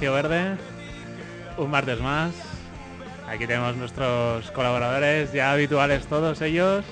Espacio 0.00 0.14
Verde. 0.14 0.56
Un 1.58 1.70
martes 1.70 2.00
más. 2.00 2.30
Aquí 3.28 3.46
tenemos 3.46 3.76
nuestros 3.76 4.50
colaboradores 4.52 5.30
ya 5.30 5.52
habituales 5.52 6.06
todos 6.06 6.40
ellos. 6.40 6.86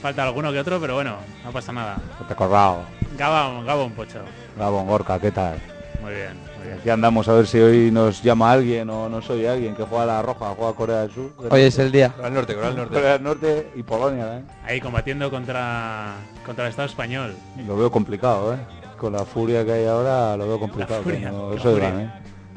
Falta 0.00 0.22
alguno 0.24 0.50
que 0.52 0.60
otro, 0.60 0.80
pero 0.80 0.94
bueno, 0.94 1.16
no 1.44 1.50
pasa 1.52 1.72
nada. 1.72 1.96
Te 2.26 2.30
he 2.30 2.32
acordado. 2.32 2.84
Gabón, 3.18 3.66
Gabón 3.66 3.92
Pocho. 3.92 4.20
Gabón 4.56 4.86
Gorka, 4.86 5.20
¿qué 5.20 5.30
tal? 5.32 5.58
Muy 6.00 6.14
bien, 6.14 6.32
muy 6.56 6.66
bien. 6.68 6.78
Aquí 6.80 6.88
andamos 6.88 7.28
a 7.28 7.34
ver 7.34 7.46
si 7.46 7.58
hoy 7.58 7.90
nos 7.90 8.22
llama 8.22 8.52
alguien 8.52 8.88
o 8.88 9.10
no 9.10 9.20
soy 9.20 9.44
alguien 9.44 9.74
que 9.76 9.82
juega 9.82 10.04
a 10.04 10.06
la 10.06 10.22
Roja, 10.22 10.54
juega 10.56 10.70
a 10.70 10.74
Corea 10.74 11.00
del 11.02 11.10
Sur. 11.12 11.32
Hoy 11.50 11.60
es 11.60 11.78
el 11.78 11.92
día. 11.92 12.08
Corea 12.08 12.24
del 12.24 12.34
Norte, 12.34 12.54
Corea 12.54 12.68
del 12.70 12.76
Norte. 12.78 12.94
Corea 12.94 13.12
del 13.12 13.22
Norte 13.22 13.70
y 13.76 13.82
Polonia, 13.82 14.38
¿eh? 14.38 14.42
Ahí 14.64 14.80
combatiendo 14.80 15.30
contra, 15.30 16.14
contra 16.46 16.64
el 16.64 16.70
Estado 16.70 16.88
español. 16.88 17.34
Lo 17.66 17.76
veo 17.76 17.90
complicado, 17.90 18.54
¿eh? 18.54 18.58
Con 18.96 19.12
la 19.12 19.26
furia 19.26 19.62
que 19.62 19.72
hay 19.72 19.84
ahora 19.84 20.38
lo 20.38 20.48
veo 20.48 20.58
complicado. 20.58 21.02
furia, 21.02 21.18
que 21.20 21.26
no- 21.26 21.50
la 21.50 21.56
eso 21.56 21.70
furia. 21.72 21.88
¿eh? 22.00 22.10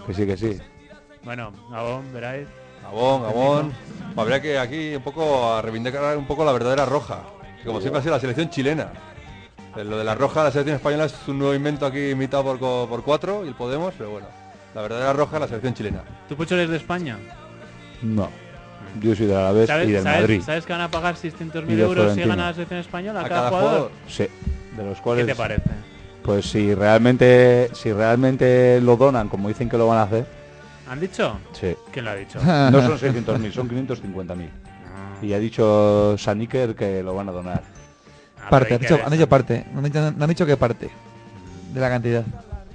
Que 0.10 0.16
sí, 0.16 0.26
que 0.26 0.38
sí. 0.38 0.58
Bueno, 1.24 1.52
Gabón, 1.70 2.12
veráis. 2.12 2.48
Gabón, 2.82 3.22
Gabón. 3.22 3.74
Habría 4.18 4.42
que 4.42 4.58
aquí 4.58 4.96
un 4.96 5.04
poco 5.04 5.54
a 5.54 5.62
reivindicar 5.62 6.18
un 6.18 6.26
poco 6.26 6.44
la 6.44 6.52
verdadera 6.52 6.86
roja. 6.86 7.22
que 7.60 7.66
como 7.68 7.80
siempre 7.80 8.00
ha 8.00 8.02
sido 8.02 8.16
la 8.16 8.20
selección 8.20 8.50
chilena. 8.50 8.90
Eh, 9.78 9.84
Lo 9.84 10.00
de 10.00 10.04
la 10.04 10.16
roja, 10.16 10.44
la 10.44 10.50
selección 10.52 10.78
española 10.78 11.06
es 11.06 11.16
un 11.28 11.38
nuevo 11.38 11.54
invento 11.54 11.86
aquí 11.86 12.10
imitado 12.10 12.44
por, 12.44 12.58
por 12.90 13.04
cuatro 13.04 13.46
y 13.46 13.50
el 13.50 13.54
Podemos, 13.54 13.94
pero 13.98 14.10
bueno. 14.10 14.26
La 14.74 14.82
verdadera 14.82 15.14
roja 15.14 15.36
es 15.36 15.42
la 15.42 15.48
selección 15.48 15.74
chilena. 15.76 16.02
¿Tú, 16.28 16.36
Pocho, 16.36 16.56
eres 16.56 16.70
de 16.72 16.78
España? 16.78 17.20
No. 18.02 18.30
Yo 19.00 19.16
soy 19.16 19.28
de 19.28 19.36
Alavés 19.36 19.66
y 19.66 19.68
¿Sabes, 19.68 19.88
del 19.90 20.04
sabes- 20.04 20.22
Madrid. 20.22 20.42
sabes 20.44 20.66
que 20.66 20.74
van 20.74 20.82
a 20.82 20.90
pagar 20.90 21.16
Y 21.22 21.28
600.000 21.28 21.66
de 21.66 21.82
euros 21.84 22.14
si 22.16 22.22
gana 22.22 22.48
la 22.48 22.54
selección 22.54 22.80
española 22.80 23.20
a, 23.20 23.24
cada, 23.30 23.36
cada 23.36 23.50
jugador? 23.50 23.70
jugador. 23.72 23.92
Sí. 24.08 24.28
De 24.76 24.84
los 24.84 24.98
¿Qué 24.98 25.04
cuales... 25.04 25.26
te 25.28 25.36
parece? 25.36 25.70
Pues 26.30 26.46
si 26.48 26.76
realmente, 26.76 27.72
si 27.74 27.92
realmente 27.92 28.80
lo 28.82 28.96
donan, 28.98 29.30
como 29.30 29.48
dicen 29.48 29.68
que 29.68 29.80
lo 29.80 29.88
van 29.88 29.98
a 29.98 30.04
hacer, 30.04 30.28
¿Han 30.88 31.00
dicho? 31.00 31.40
sí. 31.54 31.76
¿Quién 31.92 32.06
lo 32.06 32.12
ha 32.12 32.16
dicho? 32.16 32.38
No 32.72 32.82
son 32.86 33.00
600.000, 33.00 33.52
son 33.52 33.68
550.000. 33.68 34.50
Y 35.24 35.34
ha 35.34 35.40
dicho 35.40 36.16
Saniker 36.20 36.76
que 36.76 37.02
lo 37.02 37.16
van 37.16 37.30
a 37.30 37.32
donar. 37.32 37.64
Ah, 38.40 38.48
Parte, 38.52 38.76
han 38.76 38.80
dicho, 38.82 38.98
que- 38.98 39.04
han 39.04 39.12
dicho 39.12 39.28
parte. 39.28 39.66
No 39.74 39.80
han 39.80 39.86
dicho, 39.86 40.12
no 40.16 40.24
han 40.24 40.30
dicho 40.30 40.46
que 40.46 40.56
parte 40.56 40.92
de 41.74 41.80
la 41.80 41.90
cantidad. 41.90 42.24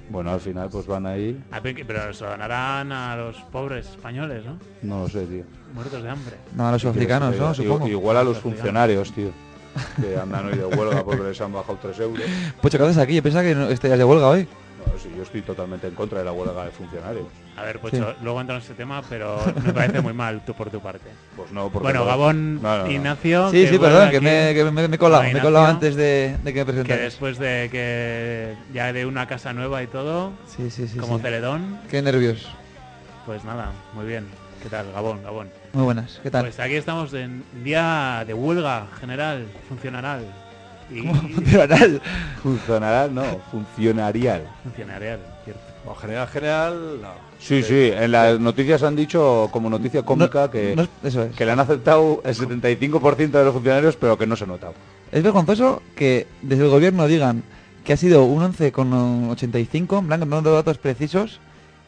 Bueno, 0.09 0.31
al 0.33 0.41
final 0.41 0.67
pues 0.69 0.85
van 0.85 1.05
ahí, 1.05 1.41
Ah, 1.49 1.61
pero 1.63 2.13
se 2.13 2.25
lo 2.25 2.31
donarán 2.31 2.91
a 2.91 3.15
los 3.15 3.37
pobres 3.53 3.87
españoles, 3.87 4.43
¿no? 4.43 4.57
no 4.81 5.03
lo 5.03 5.07
sé, 5.09 5.25
tío. 5.27 5.45
Muertos 5.73 6.03
de 6.03 6.09
hambre. 6.09 6.35
No, 6.53 6.67
a 6.67 6.73
los 6.73 6.83
africanos, 6.83 7.33
¿no? 7.37 7.53
Supongo. 7.53 7.87
Igual 7.87 8.17
a 8.17 8.23
los 8.25 8.37
funcionarios, 8.37 9.13
tío. 9.13 9.29
Que 9.99 10.17
andan 10.17 10.45
hoy 10.47 10.57
de 10.57 10.65
huelga 10.65 11.03
porque 11.03 11.23
les 11.23 11.39
han 11.41 11.51
bajado 11.53 11.77
3 11.81 11.99
euros. 11.99 12.23
Pucho, 12.61 12.77
¿qué 12.77 12.83
haces 12.83 12.97
aquí? 12.97 13.15
Yo 13.15 13.23
pensaba 13.23 13.43
que 13.43 13.55
no 13.55 13.69
estarías 13.69 13.97
de 13.99 14.05
huelga 14.05 14.27
hoy. 14.29 14.47
No, 14.85 14.99
sí, 14.99 15.09
yo 15.17 15.23
estoy 15.23 15.41
totalmente 15.41 15.87
en 15.87 15.95
contra 15.95 16.19
de 16.19 16.25
la 16.25 16.31
huelga 16.31 16.63
de 16.65 16.71
funcionarios. 16.71 17.25
A 17.57 17.63
ver, 17.63 17.79
Pocho, 17.79 18.13
luego 18.21 18.39
entramos 18.41 18.63
en 18.65 18.71
ese 18.71 18.77
tema, 18.77 19.01
pero 19.09 19.37
me 19.63 19.73
parece 19.73 20.01
muy 20.01 20.13
mal 20.13 20.43
tú 20.45 20.53
por 20.53 20.69
tu 20.69 20.79
parte. 20.81 21.09
Pues 21.35 21.51
no, 21.51 21.69
porque 21.69 21.83
Bueno, 21.85 22.01
no- 22.01 22.05
Gabón, 22.05 22.61
No, 22.61 22.77
no, 22.79 22.83
no. 22.85 22.91
Ignacio. 22.91 23.49
Sí, 23.51 23.67
sí, 23.67 23.77
perdón, 23.79 24.09
que 24.11 24.21
me, 24.21 24.53
que 24.53 24.63
me, 24.65 24.87
me 24.87 24.95
he 24.95 24.99
colado. 24.99 25.23
Me 25.23 25.31
he 25.31 25.41
colado 25.41 25.65
antes 25.65 25.95
de, 25.95 26.35
de 26.43 26.53
que 26.53 26.59
me 26.59 26.65
que 26.65 26.65
presentaras. 26.65 27.03
después 27.03 27.37
de 27.37 27.69
que 27.71 28.55
ya 28.73 28.93
de 28.93 29.05
una 29.05 29.27
casa 29.27 29.53
nueva 29.53 29.81
y 29.83 29.87
todo, 29.87 30.31
Sí, 30.55 30.69
sí, 30.69 30.87
sí. 30.87 30.97
como 30.99 31.17
sí. 31.17 31.23
Celedón, 31.23 31.79
Qué 31.89 32.01
nervios. 32.01 32.47
pues 33.25 33.43
nada, 33.43 33.71
muy 33.93 34.05
bien. 34.05 34.27
¿Qué 34.65 34.69
tal, 34.71 34.91
Gabón, 34.91 35.21
Gabón? 35.23 35.49
Muy 35.73 35.83
buenas. 35.83 36.19
¿Qué 36.23 36.31
tal? 36.31 36.41
Pues 36.45 36.59
aquí 36.59 36.73
estamos 36.73 37.13
en 37.13 37.43
día 37.63 38.23
de 38.25 38.33
huelga 38.33 38.87
general, 38.99 39.45
funcional. 39.69 40.25
Y 40.89 41.01
no, 41.01 41.13
funcionarial. 41.13 42.01
funcionarial, 44.63 45.19
cierto. 45.43 45.61
General, 46.01 46.27
general, 46.27 46.99
no. 46.99 47.09
Sí, 47.39 47.61
sí, 47.61 47.91
en 47.93 48.11
las 48.11 48.39
noticias 48.39 48.81
han 48.81 48.95
dicho 48.95 49.49
como 49.51 49.69
noticia 49.69 50.01
cómica 50.01 50.45
No- 50.45 50.51
que, 50.51 50.75
no- 50.75 50.87
eso 51.03 51.23
es. 51.23 51.35
que 51.35 51.45
le 51.45 51.51
han 51.51 51.59
aceptado 51.59 52.21
el 52.25 52.33
75% 52.35 53.37
de 53.37 53.45
los 53.45 53.53
funcionarios, 53.53 53.95
pero 53.95 54.17
que 54.17 54.25
no 54.25 54.35
se 54.35 54.45
ha 54.45 54.47
notado. 54.47 54.73
Es 55.11 55.21
vergonzoso 55.21 55.83
que 55.95 56.25
desde 56.41 56.63
el 56.63 56.71
gobierno 56.71 57.05
digan 57.05 57.43
que 57.83 57.93
ha 57.93 57.97
sido 57.97 58.23
un 58.23 58.41
11,85, 58.41 59.99
en 59.99 60.07
blanco, 60.07 60.25
no 60.25 60.35
dando 60.37 60.53
datos 60.55 60.79
precisos, 60.79 61.39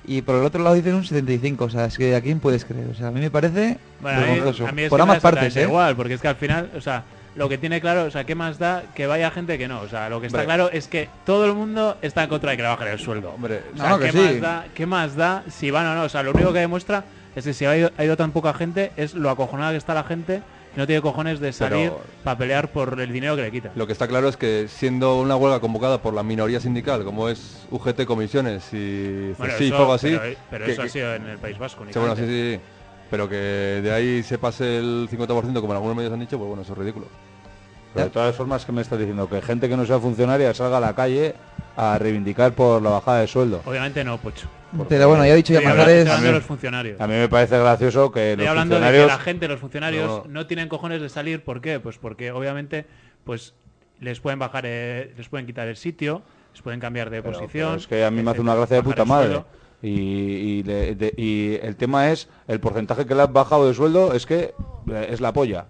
y 0.07 0.21
por 0.21 0.35
el 0.35 0.43
otro 0.45 0.63
lado 0.63 0.75
dicen 0.75 0.95
un 0.95 1.03
75. 1.05 1.65
O 1.65 1.69
sea, 1.69 1.85
es 1.85 1.97
que 1.97 2.15
a 2.15 2.21
quién 2.21 2.39
puedes 2.39 2.65
creer. 2.65 2.87
O 2.89 2.95
sea, 2.95 3.09
a 3.09 3.11
mí 3.11 3.19
me 3.19 3.29
parece 3.29 3.77
Bueno, 4.01 4.19
a 4.19 4.21
mí, 4.21 4.27
vergonzoso. 4.35 4.67
a 4.67 4.71
mí 4.71 4.81
es 4.83 4.89
por 4.89 4.97
que 4.97 5.01
ambas 5.03 5.19
partes, 5.19 5.55
¿eh? 5.57 5.63
igual, 5.63 5.95
porque 5.95 6.13
es 6.15 6.21
que 6.21 6.27
al 6.29 6.35
final, 6.37 6.71
o 6.75 6.81
sea, 6.81 7.03
lo 7.35 7.47
que 7.49 7.57
tiene 7.59 7.79
claro, 7.81 8.05
o 8.05 8.09
sea, 8.11 8.23
¿qué 8.23 8.33
más 8.33 8.57
da 8.57 8.83
que 8.95 9.05
vaya 9.05 9.29
gente 9.29 9.57
que 9.59 9.67
no? 9.67 9.81
O 9.81 9.87
sea, 9.87 10.09
lo 10.09 10.19
que 10.19 10.27
está 10.27 10.39
Hombre. 10.39 10.45
claro 10.55 10.71
es 10.71 10.87
que 10.87 11.07
todo 11.25 11.45
el 11.45 11.53
mundo 11.53 11.97
está 12.01 12.23
en 12.23 12.29
contra 12.29 12.51
de 12.51 12.57
que 12.57 12.63
le 12.63 12.69
bajen 12.69 12.87
el 12.87 12.99
sueldo. 12.99 13.31
Hombre, 13.31 13.61
O 13.73 13.77
sea, 13.77 13.89
No, 13.89 13.99
que 13.99 14.05
¿qué, 14.05 14.11
sí. 14.13 14.17
más 14.17 14.41
da, 14.41 14.65
¿qué 14.73 14.85
más 14.85 15.15
da 15.15 15.43
si 15.49 15.69
van 15.69 15.85
o 15.87 15.95
no? 15.95 16.03
O 16.03 16.09
sea, 16.09 16.23
lo 16.23 16.31
único 16.31 16.51
que 16.53 16.59
demuestra 16.59 17.03
es 17.35 17.43
que 17.43 17.53
si 17.53 17.65
ha 17.65 17.77
ido, 17.77 17.91
ha 17.97 18.03
ido 18.03 18.17
tan 18.17 18.31
poca 18.31 18.53
gente 18.53 18.91
es 18.97 19.13
lo 19.13 19.29
acojonada 19.29 19.71
que 19.71 19.77
está 19.77 19.93
la 19.93 20.03
gente 20.03 20.41
no 20.77 20.87
tiene 20.87 21.01
cojones 21.01 21.39
de 21.39 21.51
salir 21.51 21.89
Pero- 21.89 22.01
para 22.23 22.37
pelear 22.37 22.71
por 22.71 22.99
el 22.99 23.11
dinero 23.11 23.35
que 23.35 23.41
le 23.41 23.51
quitan. 23.51 23.71
Lo 23.75 23.85
que 23.87 23.93
está 23.93 24.07
claro 24.07 24.29
es 24.29 24.37
que 24.37 24.67
siendo 24.69 25.19
una 25.19 25.35
huelga 25.35 25.59
convocada 25.59 26.01
por 26.01 26.13
la 26.13 26.23
minoría 26.23 26.59
sindical, 26.59 27.03
como 27.03 27.27
es 27.29 27.65
UGT 27.71 28.05
Comisiones 28.05 28.67
y 28.73 29.33
Bueno, 29.37 29.53
eso- 29.55 29.75
o 29.75 29.79
algo 29.79 29.93
así, 29.93 30.09
Pero, 30.17 30.35
pero 30.49 30.65
que- 30.65 30.71
eso 30.71 30.81
ha 30.83 30.87
sido 30.89 31.15
en 31.15 31.27
el 31.27 31.37
País 31.39 31.57
Vasco. 31.57 31.83
sí, 31.91 31.97
bueno, 31.99 32.15
sí, 32.15 32.21
sí, 32.25 32.53
sí. 32.55 32.59
pero 33.09 33.27
que 33.29 33.35
de 33.35 33.91
ahí 33.93 34.23
se 34.23 34.37
pase 34.37 34.77
el 34.79 35.07
50% 35.09 35.61
como 35.61 35.73
en 35.73 35.77
algunos 35.77 35.95
medios 35.97 36.13
han 36.13 36.19
dicho, 36.19 36.37
pues 36.37 36.47
bueno, 36.47 36.61
eso 36.63 36.73
es 36.73 36.77
ridículo. 36.79 37.07
Pero 37.93 38.05
de 38.07 38.11
todas 38.11 38.35
formas, 38.35 38.63
que 38.65 38.71
me 38.71 38.81
estás 38.81 38.99
diciendo? 38.99 39.27
Que 39.27 39.41
gente 39.41 39.67
que 39.69 39.75
no 39.77 39.85
sea 39.85 39.97
funcionaria 39.99 40.53
salga 40.53 40.77
a 40.77 40.81
la 40.81 40.93
calle 40.93 41.33
a 41.75 41.97
reivindicar 41.97 42.51
por 42.53 42.81
la 42.81 42.89
bajada 42.91 43.21
de 43.21 43.27
sueldo. 43.27 43.61
Obviamente 43.65 44.03
no, 44.03 44.17
Pocho. 44.17 44.47
Pero 44.89 45.07
bueno, 45.09 45.25
ya 45.25 45.33
he 45.33 45.35
dicho 45.37 45.53
ya 45.53 45.61
los 46.31 46.43
funcionarios. 46.43 46.99
A 46.99 47.07
mí 47.07 47.13
me 47.13 47.29
parece 47.29 47.57
gracioso 47.57 48.11
que 48.11 48.31
Estoy 48.31 48.45
los 48.45 48.49
hablando 48.51 48.75
de 48.75 48.81
que 48.81 48.85
funcionarios... 48.87 49.17
la 49.17 49.23
gente, 49.23 49.47
los 49.47 49.59
funcionarios, 49.59 50.07
No. 50.07 50.23
no. 50.27 50.47
tienen 50.47 50.67
cojones 50.69 51.01
de 51.01 51.09
salir. 51.09 51.43
¿Por 51.43 51.61
qué? 51.61 51.79
Pues 51.79 51.97
porque 51.97 52.31
obviamente 52.31 52.85
pues 53.23 53.53
les 53.99 54.19
pueden 54.19 54.39
bajar, 54.39 54.63
eh, 54.67 55.13
les 55.17 55.27
pueden 55.29 55.45
quitar 55.45 55.67
el 55.67 55.75
sitio, 55.77 56.21
les 56.53 56.61
pueden 56.61 56.79
cambiar 56.79 57.09
de 57.09 57.21
Pero- 57.21 57.39
posición. 57.39 57.69
pero 57.69 57.79
es 57.81 57.87
que 57.87 58.03
a 58.05 58.11
mí 58.11 58.21
me 58.21 58.31
hace 58.31 58.41
una 58.41 58.55
gracia 58.55 58.77
de 58.77 58.83
puta 58.83 59.05
madre. 59.05 59.43
Y, 59.81 59.89
y 59.91 60.63
de- 60.63 61.13
y 61.17 61.59
el 61.65 61.75
tema 61.75 62.09
es, 62.11 62.27
el 62.47 62.59
porcentaje 62.59 63.05
que 63.05 63.13
le 63.15 63.21
has 63.21 63.31
bajado 63.31 63.67
de 63.67 63.73
sueldo 63.75 64.13
es 64.13 64.25
que 64.25 64.53
eh, 64.91 65.07
es 65.11 65.21
la 65.21 65.31
polla. 65.33 65.67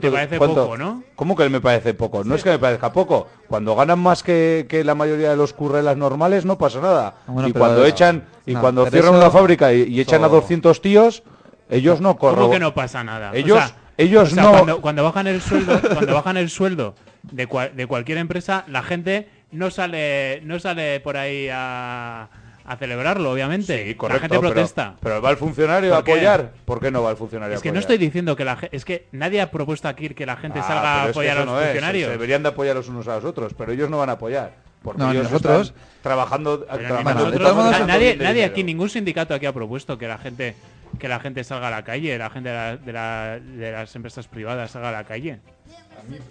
Te 0.00 0.10
parece 0.10 0.38
poco, 0.38 0.76
¿no? 0.76 1.02
¿Cómo 1.16 1.36
que 1.36 1.48
me 1.48 1.60
parece 1.60 1.94
poco? 1.94 2.22
No 2.24 2.34
es 2.34 2.42
que 2.44 2.50
me 2.50 2.58
parezca 2.58 2.92
poco. 2.92 3.26
Cuando 3.48 3.74
ganan 3.74 3.98
más 3.98 4.22
que, 4.22 4.66
que 4.68 4.84
la 4.84 4.94
mayoría 4.94 5.30
de 5.30 5.36
los 5.36 5.52
currelas 5.52 5.96
normales 5.96 6.44
no 6.44 6.56
pasa 6.58 6.80
nada. 6.80 7.14
Ah, 7.26 7.32
bueno, 7.32 7.48
y 7.48 7.52
pero- 7.52 7.64
cuando 7.64 7.84
echan 7.84 8.24
y 8.46 8.54
no, 8.54 8.60
cuando 8.60 8.86
cierran 8.86 9.14
una 9.14 9.30
fábrica 9.30 9.72
y, 9.72 9.82
y 9.84 10.00
echan 10.00 10.22
a 10.22 10.26
eso- 10.26 10.36
200 10.36 10.80
tíos, 10.80 11.22
ellos 11.68 12.00
no 12.00 12.16
corren. 12.16 12.38
¿Cómo 12.40 12.50
que 12.52 12.58
no 12.60 12.74
pasa 12.74 13.02
nada? 13.04 13.30
O 13.32 13.34
Ellos- 13.34 13.58
sea, 13.58 13.76
ellos 13.96 14.32
o 14.32 14.34
sea, 14.34 14.42
no- 14.44 14.52
Cuando, 14.52 14.80
cuando 14.80 15.04
bajan 15.04 15.26
el 15.26 15.40
sueldo, 15.40 15.80
cuando 15.94 16.14
bajan 16.14 16.36
el 16.36 16.50
sueldo 16.50 16.94
de, 17.22 17.46
cual- 17.46 17.74
de 17.76 17.86
cualquier 17.86 18.18
empresa, 18.18 18.64
la 18.68 18.82
gente 18.82 19.28
no 19.52 19.70
sale, 19.70 20.40
no 20.44 20.58
sale 20.60 21.00
por 21.00 21.16
ahí 21.16 21.48
a, 21.52 22.28
a 22.72 22.76
celebrarlo, 22.76 23.32
obviamente. 23.32 23.84
Sí, 23.88 23.94
correcto, 23.96 24.06
la 24.24 24.28
gente 24.28 24.38
pero- 24.40 24.52
protesta. 24.54 24.94
Pero, 25.02 25.20
va 25.20 25.30
el 25.30 25.36
funcionario 25.36 25.94
a 25.94 25.98
apoyar. 25.98 26.52
¿Por 26.64 26.80
qué 26.80 26.90
no 26.90 27.02
va 27.02 27.10
el 27.10 27.16
funcionario 27.16 27.54
es 27.54 27.60
a 27.60 27.62
que 27.62 27.72
no 27.72 27.80
estoy 27.80 27.98
diciendo 27.98 28.36
que 28.36 28.44
la 28.44 28.56
gente, 28.56 28.76
es 28.76 28.84
que 28.84 29.06
nadie 29.12 29.40
ha 29.40 29.50
propuesto 29.50 29.88
aquí 29.88 30.08
que 30.10 30.24
la 30.26 30.36
gente 30.36 30.60
Ah, 30.60 30.66
salga 30.66 30.94
a 30.94 30.98
es 30.98 31.04
que 31.06 31.10
apoyar 31.10 31.36
a 31.36 31.40
los 31.40 31.48
no 31.48 31.60
es, 31.60 31.66
funcionarios. 31.66 32.10
deberían 32.10 32.42
de 32.44 32.48
apoyar 32.50 32.76
los 32.76 32.88
unos 32.88 33.08
a 33.08 33.16
los 33.16 33.24
otros, 33.24 33.54
pero 33.54 33.72
ellos 33.72 33.90
no 33.90 33.98
van 33.98 34.08
a 34.10 34.12
apoyar. 34.12 34.52
Porque 34.82 35.02
No, 35.02 35.10
ellos 35.10 35.24
nosotros- 35.24 35.68
están 35.68 35.82
trabajando, 36.02 36.66
nosotros- 36.66 37.38
todos 37.42 37.86
nadie, 37.86 38.16
nadie 38.16 38.44
aquí, 38.44 38.62
ningún 38.64 38.88
sindicato 38.88 39.34
aquí 39.34 39.46
ha 39.46 39.52
propuesto 39.52 39.98
que 39.98 40.06
la 40.08 40.18
gente 40.18 40.54
que 40.98 41.06
la 41.08 41.20
gente 41.20 41.44
salga 41.44 41.68
a 41.68 41.70
la 41.70 41.84
calle, 41.84 42.18
la 42.18 42.30
gente 42.30 42.48
de, 42.48 42.54
la- 42.54 42.76
de 42.76 42.92
la- 42.92 43.38
de 43.40 43.72
las 43.72 43.94
empresas 43.94 44.26
privadas 44.26 44.72
salga 44.72 44.88
a 44.88 44.92
la 44.92 45.04
calle. 45.04 45.38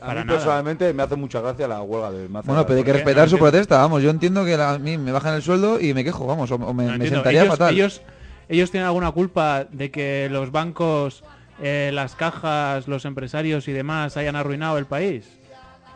A 0.02 0.08
para 0.08 0.22
mí 0.22 0.28
nada. 0.28 0.38
personalmente 0.40 0.94
me 0.94 1.04
hace 1.04 1.16
mucha 1.16 1.42
gracia 1.42 1.68
la 1.68 1.82
huelga 1.82 2.12
de 2.12 2.26
hace 2.26 2.48
Bueno, 2.48 2.66
pero 2.66 2.78
hay 2.80 2.84
que 2.86 2.94
respetar 2.94 3.24
No 3.26 3.30
su 3.30 3.38
protesta, 3.38 3.78
vamos. 3.78 4.02
Yo 4.04 4.10
entiendo 4.10 4.46
que 4.46 4.58
la- 4.58 4.72
a 4.74 4.80
mí 4.80 4.98
me 4.98 5.12
bajan 5.12 5.34
el 5.36 5.42
sueldo 5.42 5.80
y 5.80 5.94
me 5.94 6.04
quejo, 6.04 6.26
vamos, 6.26 6.52
o, 6.52 6.56
o 6.56 6.74
me, 6.74 6.86
No 6.86 6.98
me 6.98 7.08
sentaría 7.08 7.42
ellos, 7.44 7.54
fatal. 7.58 7.74
ellos 7.74 8.02
ellos 8.48 8.72
tienen 8.72 8.88
alguna 8.88 9.12
culpa 9.12 9.66
de 9.66 9.92
que 9.92 10.28
los 10.32 10.52
bancos, 10.52 11.24
eh, 11.62 11.92
las 11.94 12.16
cajas, 12.16 12.88
los 12.88 13.06
empresarios 13.06 13.68
y 13.68 13.74
demás 13.74 14.18
hayan 14.18 14.36
arruinado 14.36 14.78
el 14.80 14.86
país. 14.88 15.30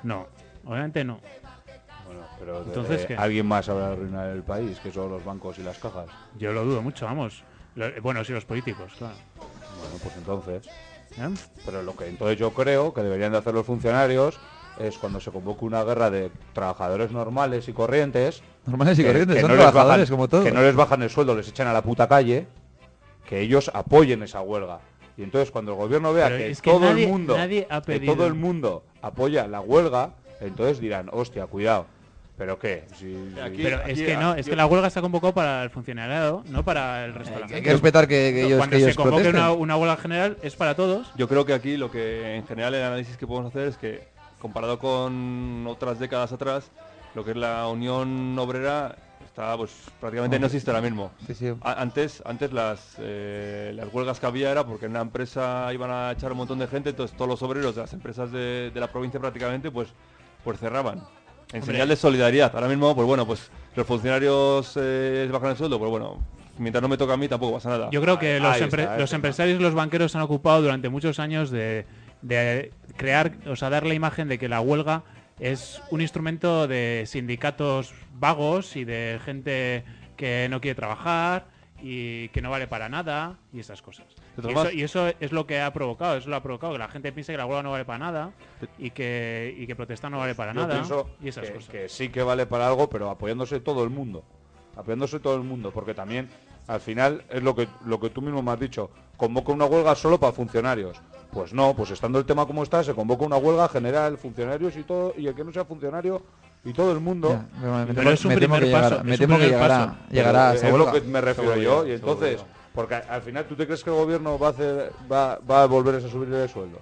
No, 0.03 0.27
obviamente 0.65 1.03
no. 1.03 1.19
Bueno, 2.05 2.21
pero 2.39 2.59
de- 2.59 2.67
Entonces, 2.67 3.01
eh, 3.01 3.05
¿qué? 3.07 3.15
alguien 3.15 3.47
más 3.47 3.67
habrá 3.69 3.87
arruinado 3.93 4.31
el 4.33 4.43
país, 4.43 4.77
que 4.79 4.91
son 4.91 5.09
los 5.09 5.23
bancos 5.25 5.57
y 5.57 5.63
las 5.63 5.79
cajas. 5.79 6.05
Yo 6.37 6.51
lo 6.53 6.63
dudo 6.63 6.81
mucho, 6.83 7.05
vamos. 7.05 7.43
Lo- 7.75 7.89
bueno, 8.03 8.23
sí 8.23 8.33
los 8.33 8.45
políticos, 8.45 8.91
claro. 8.99 9.15
Bueno, 9.79 9.97
pues 10.03 10.15
entonces. 10.17 10.69
¿Eh? 11.18 11.30
Pero 11.65 11.83
lo 11.83 11.95
que 11.95 12.07
entonces 12.07 12.38
yo 12.38 12.51
creo 12.51 12.94
que 12.94 13.01
deberían 13.01 13.31
de 13.31 13.38
hacer 13.38 13.54
los 13.54 13.65
funcionarios 13.65 14.39
es 14.80 14.98
cuando 14.98 15.19
se 15.19 15.31
convoque 15.31 15.65
una 15.65 15.83
guerra 15.83 16.10
de 16.10 16.31
trabajadores 16.54 17.12
normales 17.12 17.68
y 17.68 17.74
corrientes. 17.74 18.42
Normales 18.65 18.98
y 18.98 19.04
que- 19.04 19.07
corrientes, 19.10 19.36
que 19.36 19.42
son 19.42 19.51
no 19.51 19.57
trabajadores 19.57 20.10
bajan- 20.10 20.13
como 20.15 20.27
todos. 20.27 20.45
Que 20.45 20.51
no 20.51 20.62
les 20.62 20.75
bajan 20.75 21.01
el 21.04 21.10
sueldo, 21.10 21.36
les 21.36 21.48
echan 21.48 21.68
a 21.68 21.74
la 21.74 21.81
puta 21.83 22.07
calle. 22.07 22.48
Que 23.27 23.42
ellos 23.42 23.69
apoyen 23.74 24.24
esa 24.24 24.42
huelga. 24.42 24.80
Y 25.15 25.21
entonces 25.24 25.51
cuando 25.51 25.74
el 25.74 25.77
gobierno 25.77 26.12
vea 26.12 26.25
Pero 26.25 26.38
que, 26.39 26.50
es 26.50 26.62
que 26.62 26.71
todo 26.71 26.80
nadie- 26.81 27.04
el 27.04 27.10
mundo 27.12 27.38
nadie 27.38 27.68
ha 27.69 27.81
que 27.81 28.00
todo 28.00 28.25
el 28.25 28.33
mundo 28.33 28.83
apoya 29.01 29.48
la 29.48 29.62
huelga, 29.62 30.13
entonces 30.42 30.80
dirán, 30.80 31.09
hostia, 31.12 31.45
cuidado. 31.45 31.86
¿Pero 32.38 32.57
qué? 32.57 32.83
Aquí- 33.44 33.62
Pero 33.62 33.77
es 33.83 33.91
aquí- 33.91 34.06
que 34.06 34.18
no, 34.18 34.33
es 34.33 34.47
que 34.47 34.56
la 34.56 34.65
huelga 34.65 34.88
está 34.88 35.01
convocada 35.01 35.33
para 35.33 35.63
el 35.63 35.69
funcionariado, 35.69 36.44
no 36.50 36.65
para 36.65 37.06
el 37.06 37.13
resto 37.13 37.33
de 37.35 37.39
la 37.41 37.45
Hay 37.45 37.62
que 37.62 37.71
respetar 37.71 38.07
que, 38.07 38.31
que 38.33 38.45
ellos, 38.45 38.57
Cuando 38.57 38.74
que 38.75 38.80
se 38.80 38.85
ellos 38.85 38.97
convoque 38.97 39.30
una, 39.30 39.51
una 39.51 39.77
huelga 39.77 39.97
general 39.97 40.38
es 40.41 40.56
para 40.56 40.75
todos. 40.75 41.12
Yo 41.15 41.27
creo 41.27 41.45
que 41.45 41.53
aquí 41.53 41.77
lo 41.77 41.91
que 41.91 42.35
en 42.35 42.47
general 42.47 42.74
el 42.74 42.83
análisis 42.83 43.18
que 43.18 43.27
podemos 43.27 43.51
hacer 43.51 43.68
es 43.68 43.77
que 43.77 44.07
comparado 44.39 44.80
con 44.80 45.65
otras 45.68 46.00
décadas 46.00 46.31
atrás, 46.33 46.71
lo 47.13 47.24
que 47.24 47.31
es 47.31 47.38
la 47.38 47.68
Unión 47.68 48.38
Obrera 48.39 48.95
está 49.25 49.56
pues 49.56 49.71
prácticamente 50.01 50.39
no 50.39 50.47
existe 50.47 50.71
ahora 50.71 50.81
mismo. 50.81 51.12
Sí, 51.27 51.35
sí. 51.35 51.53
A- 51.62 51.81
Antes, 51.81 52.21
antes 52.25 52.51
las, 52.51 52.95
eh, 52.97 53.71
las 53.75 53.94
huelgas 53.94 54.19
que 54.19 54.25
había 54.25 54.51
era 54.51 54.65
porque 54.65 54.85
en 54.85 54.91
una 54.91 55.01
empresa 55.01 55.71
iban 55.71 55.91
a 55.91 56.12
echar 56.12 56.31
un 56.31 56.39
montón 56.39 56.57
de 56.59 56.68
gente, 56.68 56.89
entonces 56.89 57.15
todos 57.15 57.30
los 57.30 57.41
obreros 57.44 57.75
de 57.75 57.81
las 57.81 57.94
empresas 57.94 58.31
de, 58.31 58.71
de 58.74 58.80
la 58.80 58.91
provincia 58.91 59.19
prácticamente 59.19 59.69
pues, 59.69 59.89
pues 60.44 60.59
cerraban. 60.59 61.03
En 61.53 61.61
Hombre. 61.61 61.75
señal 61.75 61.88
de 61.88 61.95
solidaridad. 61.95 62.51
Ahora 62.55 62.67
mismo, 62.67 62.94
pues 62.95 63.07
bueno, 63.07 63.25
pues 63.27 63.50
los 63.75 63.85
funcionarios 63.88 64.73
eh, 64.75 65.29
bajan 65.31 65.51
el 65.51 65.55
sueldo, 65.57 65.77
pues 65.79 65.89
bueno, 65.91 66.17
mientras 66.57 66.81
no 66.81 66.88
me 66.89 66.97
toca 66.97 67.13
a 67.13 67.17
mí 67.17 67.27
tampoco 67.27 67.53
pasa 67.53 67.69
nada. 67.69 67.89
Yo 67.91 68.01
creo 68.01 68.17
que 68.19 68.35
Ahí- 68.35 68.39
los, 68.41 68.51
ahí 68.55 68.61
empre- 68.63 68.81
está, 68.81 68.95
los 68.97 69.09
ese 69.09 69.15
empresarios 69.15 69.59
y 69.59 69.63
los 69.63 69.73
banqueros 69.75 70.11
se 70.11 70.17
han 70.17 70.23
ocupado 70.23 70.63
durante 70.63 70.89
muchos 70.89 71.19
años 71.19 71.51
de, 71.51 71.85
de 72.23 72.71
crear, 72.97 73.33
o 73.47 73.55
sea, 73.55 73.69
dar 73.69 73.85
la 73.85 73.94
imagen 73.94 74.27
de 74.27 74.39
que 74.39 74.50
la 74.50 74.61
huelga 74.61 75.03
es 75.39 75.81
un 75.91 76.01
instrumento 76.01 76.67
de 76.67 77.03
sindicatos 77.05 77.94
vagos 78.15 78.75
y 78.75 78.83
de 78.83 79.19
gente 79.23 79.83
que 80.17 80.47
no 80.49 80.59
quiere 80.59 80.75
trabajar 80.75 81.45
y 81.81 82.29
que 82.29 82.41
no 82.41 82.49
vale 82.49 82.67
para 82.67 82.89
nada 82.89 83.38
y 83.53 83.59
esas 83.59 83.81
cosas. 83.81 84.06
Eso, 84.38 84.71
y 84.71 84.81
eso 84.83 85.07
es 85.19 85.31
lo 85.31 85.45
que 85.45 85.62
ha 85.62 85.71
provocado, 85.74 86.15
eso 86.18 86.30
lo 86.30 86.35
ha 86.35 86.41
provocado, 86.44 86.74
que 86.74 86.80
la 86.80 86.88
gente 86.88 87.12
piense 87.12 87.31
que 87.33 87.38
la 87.38 87.45
huelga 87.45 87.62
no 87.63 87.71
vale 87.71 87.85
para 87.85 88.00
nada 88.00 88.31
y 88.80 88.89
que, 88.91 89.56
y 89.57 89.68
que 89.68 89.75
protestar 89.75 90.09
no 90.09 90.18
vale 90.18 90.33
para 90.33 90.53
Yo 90.53 90.62
nada 90.62 90.74
pienso 90.74 91.07
y 91.21 91.27
esas 91.30 91.45
que, 91.47 91.53
cosas. 91.53 91.69
que 91.69 91.89
sí 91.89 92.09
que 92.09 92.24
vale 92.24 92.45
para 92.47 92.68
algo, 92.68 92.89
pero 92.89 93.09
apoyándose 93.09 93.59
todo 93.59 93.83
el 93.83 93.89
mundo. 93.91 94.24
Apoyándose 94.75 95.19
todo 95.19 95.35
el 95.35 95.44
mundo, 95.44 95.69
porque 95.71 95.94
también 95.94 96.30
al 96.68 96.80
final 96.81 97.24
es 97.30 97.44
lo 97.44 97.56
que 97.56 97.68
lo 97.85 98.00
que 98.00 98.09
tú 98.09 98.21
mismo 98.24 98.41
me 98.41 98.51
has 98.51 98.59
dicho, 98.59 98.89
convoca 99.18 99.51
una 99.51 99.65
huelga 99.65 99.94
solo 99.95 100.19
para 100.19 100.33
funcionarios. 100.33 101.00
Pues 101.31 101.53
no, 101.53 101.74
pues 101.75 101.91
estando 101.91 102.18
el 102.19 102.25
tema 102.25 102.45
como 102.45 102.63
está, 102.63 102.83
se 102.83 102.94
convoca 102.94 103.25
una 103.25 103.38
huelga 103.38 103.68
general, 103.69 104.18
funcionarios 104.18 104.75
y 104.77 104.83
todo, 104.83 105.13
y 105.18 105.27
el 105.27 105.35
que 105.35 105.44
no 105.44 105.51
sea 105.51 105.65
funcionario 105.65 106.21
y 106.65 106.74
todo 106.74 106.91
el 106.91 107.00
mundo. 107.00 107.30
Ya, 107.30 107.45
pero 107.59 107.74
me 107.75 107.85
Pero 107.88 108.01
temo- 108.01 108.13
es 108.13 108.25
un 108.25 108.33
me 108.33 108.39
temo 108.39 108.56
que 108.56 108.65
me 109.03 109.18
temo 109.18 109.38
que 109.38 109.45
llegará, 109.45 109.77
paso. 109.88 109.97
llegará 110.12 110.50
a 110.50 110.53
Pero 110.53 110.57
esa 110.57 110.68
es 110.68 110.74
lo 110.74 110.83
huelga. 110.85 110.91
que 111.01 111.07
me 111.07 111.21
refiero 111.21 111.53
Seguro 111.53 111.63
yo, 111.63 111.83
que- 111.83 111.89
y 111.94 111.97
seguro 111.97 112.19
que 112.19 112.25
entonces. 112.31 112.53
Porque 112.73 112.95
al 112.95 113.21
final 113.21 113.45
tú 113.45 113.55
te 113.55 113.65
crees 113.65 113.83
que 113.83 113.89
el 113.89 113.95
gobierno 113.95 114.37
va 114.39 114.47
a 114.47 114.49
hacer 114.51 114.91
va, 115.11 115.37
va 115.39 115.63
a 115.63 115.65
volver 115.65 115.95
a 115.95 116.01
subir 116.01 116.33
el 116.33 116.49
sueldo. 116.49 116.79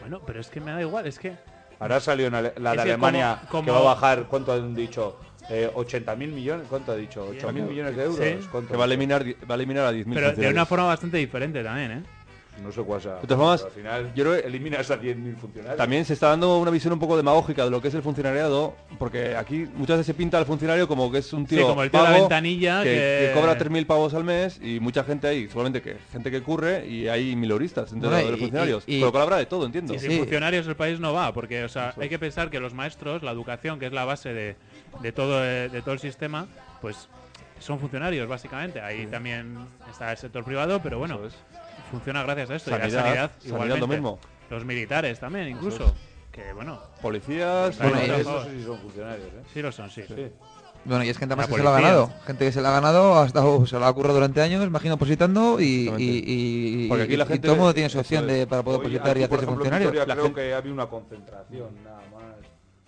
Bueno, 0.00 0.20
pero 0.26 0.40
es 0.40 0.48
que 0.48 0.60
me 0.60 0.72
da 0.72 0.80
igual, 0.80 1.06
es 1.06 1.18
que 1.18 1.36
Ahora 1.78 1.98
salió 2.00 2.28
en 2.28 2.34
Ale- 2.34 2.52
la 2.58 2.70
de 2.70 2.76
que 2.76 2.82
Alemania 2.82 3.40
como- 3.50 3.64
que 3.64 3.70
va 3.72 3.78
a 3.78 3.82
bajar, 3.82 4.26
¿cuánto 4.28 4.52
han 4.52 4.74
dicho? 4.74 5.16
Eh, 5.48 5.68
80.000 5.74 6.30
millones, 6.32 6.66
¿cuánto 6.68 6.92
ha 6.92 6.96
dicho? 6.96 7.26
8.000 7.28 7.64
millones 7.64 7.96
de 7.96 8.04
euros. 8.04 8.18
Sí. 8.18 8.48
¿Cuánto 8.50 8.70
que 8.70 8.76
va 8.76 8.84
a 8.84 8.86
eliminar, 8.86 9.24
va 9.24 9.54
a 9.54 9.54
eliminar 9.54 9.86
a 9.86 9.90
10.000 9.92 10.14
pero 10.14 10.32
de 10.32 10.48
una 10.48 10.64
forma 10.66 10.86
bastante 10.86 11.16
diferente 11.16 11.62
también, 11.64 11.90
¿eh? 11.90 12.02
No 12.60 12.70
sé 12.70 12.82
cuál 12.82 13.00
sea. 13.00 13.14
De 13.16 13.26
todas 13.26 13.38
formas, 13.38 13.60
pero 13.62 13.66
al 13.66 14.00
final 14.02 14.14
yo 14.14 14.24
creo 14.24 14.40
que- 14.42 14.46
eliminas 14.46 14.90
a 14.90 14.96
10.000 14.96 15.36
funcionarios. 15.36 15.76
También 15.78 16.04
se 16.04 16.12
está 16.12 16.28
dando 16.28 16.58
una 16.58 16.70
visión 16.70 16.92
un 16.92 16.98
poco 16.98 17.16
demagógica 17.16 17.64
de 17.64 17.70
lo 17.70 17.80
que 17.80 17.88
es 17.88 17.94
el 17.94 18.02
funcionariado, 18.02 18.76
porque 18.98 19.34
aquí 19.36 19.66
muchas 19.74 19.96
veces 19.96 20.06
se 20.06 20.14
pinta 20.14 20.38
al 20.38 20.44
funcionario 20.44 20.86
como 20.86 21.10
que 21.10 21.18
es 21.18 21.32
un 21.32 21.46
tío, 21.46 21.58
Sí, 21.60 21.64
como 21.64 21.82
el 21.82 21.90
tío 21.90 22.02
de 22.02 22.10
la 22.10 22.18
ventanilla 22.18 22.82
que, 22.82 22.90
que- 22.90 23.26
que 23.34 23.40
cobra 23.40 23.56
3.000 23.58 23.86
pavos 23.86 24.12
al 24.14 24.24
mes 24.24 24.60
y 24.62 24.80
mucha 24.80 25.02
gente 25.02 25.26
ahí, 25.28 25.48
solamente 25.48 25.80
que 25.82 25.96
gente 26.12 26.30
que 26.30 26.42
curre 26.42 26.86
y 26.86 27.08
hay 27.08 27.34
miloristas 27.36 27.90
entre 27.92 28.10
Bueno, 28.10 28.30
los 28.30 28.38
y- 28.38 28.42
funcionarios. 28.42 28.84
y- 28.86 28.96
y- 28.96 29.00
Con 29.00 29.06
lo 29.06 29.12
cual 29.12 29.22
habrá 29.24 29.36
de 29.38 29.46
todo, 29.46 29.64
entiendo. 29.66 29.94
Y 29.94 29.98
Sí. 29.98 30.08
sin 30.08 30.18
funcionarios 30.18 30.66
el 30.66 30.76
país 30.76 31.00
no 31.00 31.12
va, 31.12 31.32
porque 31.32 31.64
o 31.64 31.68
sea, 31.68 31.94
hay 31.98 32.08
que 32.08 32.18
pensar 32.18 32.50
que 32.50 32.60
los 32.60 32.74
maestros, 32.74 33.22
la 33.22 33.30
educación, 33.32 33.78
que 33.80 33.86
es 33.86 33.92
la 33.92 34.04
base 34.04 34.32
de, 34.34 34.56
de 35.00 35.12
todo, 35.12 35.42
eh, 35.44 35.68
de 35.70 35.80
todo 35.82 35.94
el 35.94 36.00
sistema, 36.00 36.46
pues 36.80 37.08
son 37.62 37.78
funcionarios, 37.78 38.28
básicamente. 38.28 38.80
Ahí 38.80 39.06
también 39.06 39.56
está 39.90 40.10
el 40.12 40.18
sector 40.18 40.44
privado, 40.44 40.80
pero 40.82 40.98
bueno, 40.98 41.24
es. 41.24 41.34
funciona 41.90 42.22
gracias 42.22 42.50
a 42.50 42.54
esto. 42.56 42.70
y 42.70 42.74
la 42.74 42.90
Sanidad, 42.90 43.30
igualmente. 43.44 43.80
lo 43.80 43.86
mismo. 43.86 44.18
Los 44.50 44.64
militares 44.64 45.18
también, 45.20 45.48
incluso. 45.48 45.84
es. 45.86 45.92
Que 46.32 46.52
bueno, 46.54 46.80
Policías, 47.02 47.78
Bueno, 47.78 47.98
esos 48.00 48.44
sí 48.48 48.62
son 48.64 48.78
funcionarios, 48.78 49.26
¿eh? 49.26 49.42
sí 49.52 49.60
lo 49.60 49.70
son, 49.70 49.90
sí. 49.90 50.02
Sí. 50.08 50.28
Bueno, 50.84 51.04
y 51.04 51.10
es 51.10 51.18
gente 51.18 51.36
más 51.36 51.46
La 51.48 51.50
que 51.54 51.58
se 51.58 51.62
lo 51.62 51.68
ha 51.68 51.80
ganado. 51.80 52.10
Gente 52.26 52.44
que 52.46 52.52
se 52.52 52.60
lo 52.62 52.68
ha 52.68 52.70
ganado, 52.72 53.20
ha 53.20 53.26
estado, 53.26 53.66
se 53.66 53.78
lo 53.78 53.84
ha 53.84 53.92
currado 53.92 54.14
durante 54.14 54.40
años, 54.40 54.64
imagino, 54.66 54.96
positando 54.96 55.60
y, 55.60 55.92
y, 55.98 56.88
Porque 56.88 57.04
aquí 57.04 57.16
la 57.16 57.24
y 57.24 57.28
gente- 57.28 57.42
todo 57.42 57.52
el 57.52 57.58
mundo 57.58 57.74
tiene 57.74 57.88
su 57.90 57.98
opción 58.00 58.26
de, 58.26 58.46
para 58.46 58.62
poder 58.62 58.80
Hoy, 58.80 58.86
positar 58.86 59.16
y 59.18 59.22
hacerse 59.22 59.46
funcionario. 59.46 59.92
La 59.92 60.04
creo 60.14 60.24
gente- 60.24 60.40
que 60.40 60.54
había 60.54 60.72
una 60.72 60.86
concentración, 60.86 61.84
nada 61.84 61.98
más. 61.98 62.11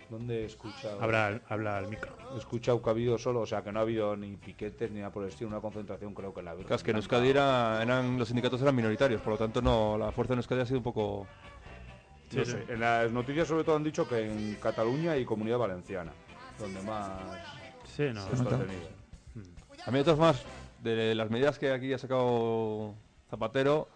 ¿Dónde 0.09 0.43
he 0.43 0.45
escuchado? 0.45 1.01
Habla, 1.01 1.41
habla 1.49 1.77
al 1.77 1.87
micro. 1.87 2.11
He 2.35 2.37
escuchado 2.37 2.81
que 2.81 2.89
ha 2.89 2.91
habido 2.91 3.17
solo, 3.17 3.41
o 3.41 3.45
sea, 3.45 3.63
que 3.63 3.71
no 3.71 3.79
ha 3.79 3.81
habido 3.81 4.15
ni 4.15 4.35
piquetes 4.37 4.91
ni 4.91 4.99
nada 4.99 5.11
por 5.11 5.23
el 5.23 5.29
estilo, 5.29 5.49
una 5.49 5.61
concentración 5.61 6.13
creo 6.13 6.33
que 6.33 6.39
en 6.41 6.45
la 6.45 6.51
Virgen. 6.53 6.67
Claro, 6.67 6.77
es 6.77 6.83
que 6.83 6.91
en. 6.91 6.97
Euskadi 6.97 7.29
era- 7.29 7.81
eran, 7.81 8.17
los 8.19 8.27
sindicatos 8.27 8.61
eran 8.61 8.75
minoritarios, 8.75 9.21
por 9.21 9.33
lo 9.33 9.37
tanto 9.39 9.61
no, 9.61 9.97
la 9.97 10.11
fuerza 10.11 10.33
en 10.33 10.39
Euskadi 10.39 10.61
ha 10.61 10.65
sido 10.65 10.77
un 10.79 10.83
poco... 10.83 11.27
No 12.33 12.43
Sí, 12.43 12.51
sé, 12.51 12.57
sí. 12.65 12.71
En 12.73 12.79
las 12.79 13.11
noticias 13.11 13.47
sobre 13.47 13.63
todo 13.63 13.75
han 13.75 13.83
dicho 13.83 14.07
que 14.07 14.19
en 14.29 14.55
Cataluña 14.55 15.15
y 15.17 15.25
Comunidad 15.25 15.57
Valenciana, 15.59 16.11
donde 16.59 16.81
más 16.81 17.09
Sí, 17.85 18.03
no. 18.13 18.25
se 18.27 18.31
está 18.33 18.43
nota. 18.43 18.57
tenido. 18.65 18.87
A 19.85 19.91
mí 19.91 19.97
de 19.99 20.03
todas 20.03 20.17
formas, 20.19 20.43
de 20.81 21.13
las 21.15 21.29
medidas 21.29 21.57
que 21.59 21.71
aquí 21.71 21.93
ha 21.93 21.97
sacado 21.97 22.95
Zapatero, 23.29 23.87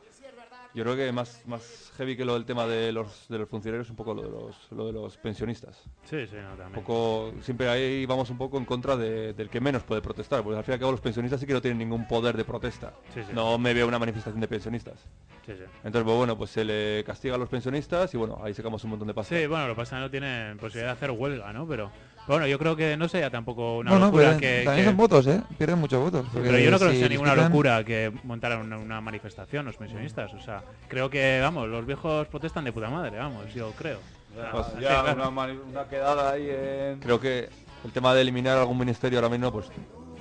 yo 0.73 0.83
creo 0.83 0.95
que 0.95 1.11
más, 1.11 1.41
más 1.47 1.91
heavy 1.97 2.15
que 2.15 2.23
lo 2.23 2.33
del 2.35 2.45
tema 2.45 2.65
de 2.67 2.91
los, 2.91 3.27
de 3.27 3.39
los 3.39 3.49
funcionarios 3.49 3.89
un 3.89 3.95
poco 3.95 4.13
lo 4.13 4.21
de 4.21 4.29
los, 4.29 4.71
lo 4.71 4.85
de 4.85 4.93
los 4.93 5.17
pensionistas. 5.17 5.81
Sí, 6.05 6.27
sí, 6.27 6.35
no, 6.35 6.51
Un 6.51 6.57
también. 6.57 6.83
poco, 6.83 7.33
siempre 7.41 7.67
ahí 7.69 8.05
vamos 8.05 8.29
un 8.29 8.37
poco 8.37 8.57
en 8.57 8.65
contra 8.65 8.95
de- 8.95 9.33
del 9.33 9.49
que 9.49 9.59
menos 9.59 9.83
puede 9.83 10.01
protestar, 10.01 10.43
porque 10.43 10.57
al 10.57 10.63
fin 10.63 10.73
y 10.73 10.75
al 10.75 10.79
cabo 10.79 10.91
los 10.91 11.01
pensionistas 11.01 11.39
sí 11.39 11.47
que 11.47 11.53
no 11.53 11.61
tienen 11.61 11.79
ningún 11.79 12.07
poder 12.07 12.37
de 12.37 12.45
protesta. 12.45 12.93
Sí, 13.13 13.21
sí. 13.23 13.31
No 13.33 13.57
me 13.57 13.73
veo 13.73 13.87
una 13.87 13.97
manifestación 13.99 14.39
de 14.39 14.47
pensionistas. 14.47 14.99
Sí, 15.45 15.53
sí. 15.57 15.63
Entonces, 15.83 16.03
pues 16.03 16.15
bueno, 16.17 16.37
pues 16.37 16.51
se 16.51 16.63
le 16.63 17.03
castiga 17.03 17.33
a 17.35 17.37
los 17.39 17.49
pensionistas 17.49 18.13
y 18.13 18.17
bueno, 18.17 18.39
ahí 18.43 18.53
sacamos 18.53 18.83
un 18.83 18.91
montón 18.91 19.07
de 19.07 19.13
pasta. 19.15 19.35
Sí, 19.35 19.47
bueno, 19.47 19.67
lo 19.67 19.73
que 19.73 19.77
pasa 19.79 19.95
es 19.95 19.99
que 19.99 20.03
no 20.03 20.11
tienen 20.11 20.57
posibilidad 20.57 20.89
de 20.89 20.93
hacer 20.93 21.11
huelga, 21.11 21.51
¿no? 21.51 21.67
Pero 21.67 21.91
bueno, 22.35 22.47
yo 22.47 22.57
creo 22.59 22.75
que 22.75 22.95
no 22.97 23.07
sería 23.07 23.29
tampoco 23.29 23.77
una 23.79 23.91
Bueno, 23.91 24.05
locura 24.07 24.27
pero 24.29 24.39
que, 24.39 24.61
también 24.65 24.85
que- 24.85 24.89
son 24.89 24.97
votos, 24.97 25.27
¿eh? 25.27 25.41
Pierden 25.57 25.79
muchos 25.79 26.01
votos. 26.01 26.25
Pero 26.33 26.57
yo 26.57 26.71
no 26.71 26.77
creo 26.77 26.89
si 26.89 26.95
que 26.95 26.99
sea 27.01 27.09
ninguna 27.09 27.35
locura 27.35 27.83
que 27.83 28.11
montaran 28.23 28.59
una, 28.61 28.77
una 28.77 29.01
manifestación 29.01 29.65
los 29.65 29.77
pensionistas. 29.77 30.33
O 30.33 30.39
sea, 30.39 30.63
creo 30.87 31.09
que, 31.09 31.39
vamos, 31.41 31.67
los 31.67 31.85
viejos 31.85 32.27
protestan 32.27 32.63
de 32.65 32.71
puta 32.71 32.89
madre, 32.89 33.17
vamos, 33.17 33.53
yo 33.53 33.71
creo. 33.71 33.99
Sea, 34.35 34.79
Ya, 34.79 35.13
una, 35.13 35.29
mani- 35.29 35.59
una 35.69 35.85
quedada 35.87 36.31
ahí 36.31 36.47
en... 36.49 36.99
Creo 36.99 37.19
que 37.19 37.49
el 37.83 37.91
tema 37.91 38.13
de 38.13 38.21
eliminar 38.21 38.57
algún 38.57 38.77
ministerio 38.77 39.19
ahora 39.19 39.29
mismo, 39.29 39.51
pues 39.51 39.67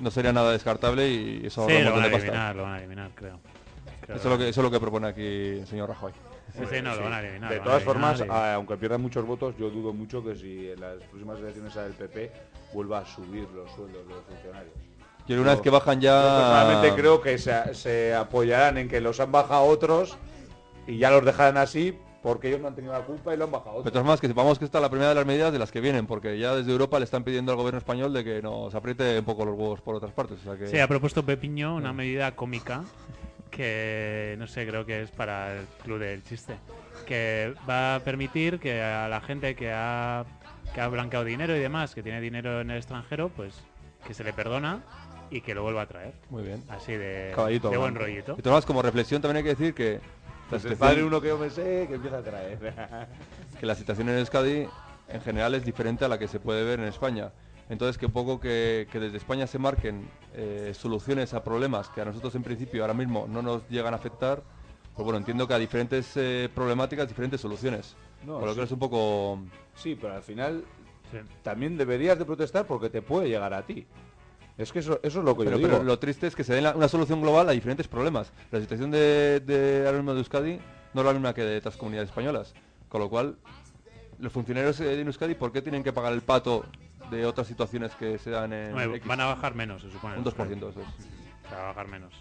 no 0.01 0.11
sería 0.11 0.33
nada 0.33 0.53
descartable 0.53 1.09
y 1.09 1.43
eso 1.47 1.67
Sí, 1.69 1.83
lo 1.83 1.93
van 1.93 2.05
a 2.05 2.07
eliminar, 2.07 2.57
lo 2.57 2.63
van 2.63 2.73
a 2.75 2.79
eliminar, 2.79 3.11
creo. 3.15 3.41
Creo 4.01 4.17
Eso 4.17 4.29
es, 4.29 4.33
lo 4.33 4.39
que, 4.39 4.49
eso 4.49 4.61
es 4.61 4.65
lo 4.65 4.71
que 4.71 4.81
propone 4.81 5.09
aquí 5.09 5.23
el 5.59 5.67
señor 5.67 5.89
Rajoy. 5.89 6.13
Sí, 6.59 6.77
sí, 6.77 6.83
no, 6.83 6.95
lo 6.95 7.03
van 7.05 7.13
a 7.13 7.21
eliminar. 7.21 7.51
De 7.53 7.61
todas 7.61 7.83
formas, 7.83 8.21
a- 8.23 8.55
aunque 8.55 8.77
pierdan 8.77 9.01
muchos 9.01 9.25
votos, 9.25 9.55
yo 9.59 9.71
dudo 9.71 9.93
mucho 9.93 10.23
que 10.25 10.35
si 10.35 10.71
en 10.71 10.81
las 10.81 10.97
próximas 11.05 11.39
elecciones 11.39 11.75
del 11.75 11.93
PP 11.93 12.33
vuelva 12.73 12.99
a 12.99 13.07
subir 13.07 13.49
los 13.51 13.71
sueldos 13.73 14.07
de 14.07 14.15
los 14.15 14.25
funcionarios. 14.25 14.75
Y 15.27 15.35
una 15.35 15.53
vez 15.53 15.61
que 15.61 15.71
bajan 15.71 16.01
ya... 16.01 16.21
personalmente 16.23 16.95
creo 17.01 17.21
que 17.21 17.37
se, 17.39 17.75
se 17.75 18.15
apoyarán 18.15 18.79
en 18.79 18.89
que 18.89 19.01
los 19.01 19.21
han 19.21 19.31
bajado 19.31 19.65
otros 19.65 20.17
y 20.87 20.97
ya 20.99 21.11
los 21.11 21.23
dejarán 21.25 21.59
así 21.59 21.99
porque 22.23 22.49
ellos 22.49 22.61
no 22.61 22.69
han 22.69 22.75
tenido 22.75 22.93
la 22.95 23.03
culpa 23.03 23.33
y 23.33 23.37
lo 23.37 23.45
han 23.45 23.51
bajado 23.53 23.79
todas 23.79 23.93
formas, 23.93 24.21
que 24.21 24.27
sepamos 24.27 24.59
que 24.59 24.65
esta 24.65 24.79
es 24.79 24.83
la 24.83 24.89
primera 24.91 25.11
de 25.11 25.15
las 25.15 25.27
medidas 25.27 25.53
de 25.53 25.59
las 25.59 25.71
que 25.71 25.81
vienen, 25.81 26.07
porque 26.07 26.39
ya 26.39 26.55
desde 26.57 26.73
Europa 26.73 26.99
le 26.99 27.05
están 27.05 27.25
pidiendo 27.25 27.53
al 27.53 27.59
gobierno 27.59 27.79
español 27.79 28.13
de 28.13 28.25
que 28.25 28.41
nos 28.43 28.75
apriete 28.75 29.19
un 29.21 29.25
poco 29.25 29.45
los 29.45 29.55
huevos 29.57 29.81
por 29.83 29.95
otras 29.95 30.13
partes. 30.13 30.39
O 30.41 30.43
sea 30.45 30.57
que... 30.57 30.67
Sí, 30.67 30.79
ha 30.79 30.89
propuesto 30.89 31.23
Pepiño 31.25 31.77
una 31.77 31.93
medida 31.93 32.35
cómica 32.35 32.83
que, 33.49 34.37
no 34.39 34.47
sé, 34.47 34.67
creo 34.67 34.85
que 34.87 35.03
es 35.03 35.11
para 35.11 35.59
el 35.59 35.67
club 35.83 35.99
del 35.99 36.23
chiste. 36.25 36.57
Que 37.07 37.55
va 37.69 37.97
a 37.97 38.01
permitir 38.01 38.59
que 38.59 38.83
a 38.83 39.09
la 39.09 39.21
gente 39.21 39.55
que 39.55 39.73
ha, 39.73 40.25
que 40.75 40.81
ha 40.81 40.89
blanqueado 40.89 41.25
dinero 41.25 41.57
y 41.57 41.61
demás, 41.61 41.95
que 41.95 42.03
tiene 42.03 42.21
dinero 42.21 42.61
en 42.61 42.71
el 42.71 42.77
extranjero, 42.79 43.29
pues 43.31 43.55
que 44.07 44.15
se 44.15 44.25
le 44.25 44.33
perdona 44.33 44.83
y 45.31 45.41
que 45.41 45.55
lo 45.55 45.63
vuelva 45.63 45.83
a 45.83 45.87
traer. 45.87 46.15
Muy 46.31 46.43
bien. 46.43 46.63
Así 46.69 46.93
de, 46.93 47.33
Caballito 47.35 47.71
de 47.71 47.77
buen 47.77 47.95
blanco. 47.95 48.07
rollito. 48.07 48.35
De 48.37 48.43
todas 48.43 48.65
como 48.65 48.83
reflexión 48.83 49.21
también 49.21 49.39
hay 49.39 49.43
que 49.43 49.57
decir 49.61 49.75
que 49.75 49.95
la, 49.95 50.01
Pues 50.51 50.65
el 50.65 50.71
situación, 50.71 50.79
padre 50.79 51.05
uno 51.05 51.21
que 51.21 51.29
yo 51.29 51.39
me 51.39 51.51
sé 51.51 51.87
que 51.89 51.95
empieza 51.95 52.19
a 52.19 52.23
traer. 52.23 52.59
que 53.61 53.67
la 53.67 53.75
situación 53.75 54.09
en 54.09 54.19
Euskadi 54.19 54.67
en 55.09 55.21
general 55.23 55.55
es 55.55 55.65
diferente 55.65 56.05
a 56.05 56.09
la 56.09 56.19
que 56.19 56.29
se 56.29 56.41
puede 56.41 56.65
ver 56.65 56.81
en 56.81 56.87
España. 56.87 57.31
Entonces, 57.69 57.99
que 57.99 58.07
un 58.07 58.13
poco 58.13 58.41
que, 58.41 58.89
que 58.91 58.99
desde 58.99 59.19
España 59.19 59.47
se 59.47 59.59
marquen 59.59 60.09
eh, 60.35 60.73
soluciones 60.75 61.35
a 61.35 61.45
problemas 61.45 61.89
que 61.91 62.01
a 62.01 62.05
nosotros 62.07 62.35
en 62.35 62.43
principio 62.43 62.83
ahora 62.83 62.95
mismo 62.95 63.27
no 63.29 63.43
nos 63.43 63.69
llegan 63.69 63.93
a 63.93 63.97
afectar, 63.97 64.43
pues 64.95 65.05
bueno, 65.05 65.19
entiendo 65.19 65.47
que 65.47 65.55
a 65.55 65.59
diferentes 65.59 66.13
eh, 66.17 66.49
problemáticas, 66.55 67.07
diferentes 67.09 67.41
soluciones. 67.41 67.95
No, 68.27 68.39
Por 68.39 68.47
lo 68.49 68.55
sí. 68.55 68.59
que 68.61 68.65
es 68.65 68.73
un 68.73 68.79
poco... 68.79 69.41
sí, 69.75 69.97
pero 70.01 70.15
al 70.15 70.23
final 70.23 70.65
Sí. 71.11 71.17
también 71.43 71.79
deberías 71.79 72.19
de 72.19 72.27
protestar 72.27 72.67
porque 72.67 72.91
te 72.91 73.01
puede 73.01 73.29
llegar 73.31 73.55
a 73.55 73.65
ti. 73.65 73.87
Es 74.59 74.71
que 74.73 74.81
eso, 74.81 75.01
eso 75.03 75.21
es 75.21 75.25
lo 75.25 75.35
que 75.37 75.45
Pero, 75.45 75.53
yo 75.53 75.57
digo. 75.59 75.71
pero 75.71 75.83
lo 75.83 75.99
triste 75.99 76.27
es 76.27 76.37
que 76.37 76.45
se 76.45 76.53
den 76.53 76.65
la- 76.65 76.77
una 76.77 76.87
solución 76.89 77.23
global 77.23 77.49
a 77.49 77.53
diferentes 77.53 77.89
problemas. 77.89 78.31
La 78.51 78.61
situación 78.61 78.91
de, 78.91 79.41
de 79.41 79.85
ahora 79.87 79.97
mismo 79.99 80.13
de 80.13 80.19
Euskadi 80.19 80.59
no 80.93 81.01
es 81.01 81.07
la 81.07 81.13
misma 81.15 81.33
que 81.33 81.45
de 81.45 81.57
otras 81.59 81.77
comunidades 81.79 82.11
españolas. 82.11 82.53
Con 82.91 83.01
lo 83.01 83.09
cual, 83.09 83.37
los 84.19 84.31
funcionarios 84.33 84.79
eh, 84.81 84.85
de 84.85 85.01
Euskadi, 85.01 85.35
¿por 85.35 85.51
qué 85.51 85.63
tienen 85.63 85.83
que 85.83 85.93
pagar 85.95 86.13
el 86.13 86.21
pato 86.21 86.67
de 87.11 87.27
otras 87.27 87.47
situaciones 87.47 87.95
que 87.95 88.19
se 88.19 88.31
dan 88.31 88.53
en 88.53 88.75
van 89.05 89.21
a 89.21 89.27
bajar 89.27 89.55
menos, 89.55 89.83
se 89.83 89.91
supone. 89.91 90.17
Un 90.19 90.25
2%, 90.25 90.57
eso 90.71 90.81
es. 90.81 90.87
Se 91.49 91.55
va 91.55 91.63
a 91.65 91.67
bajar 91.69 91.89
menos. 91.89 92.13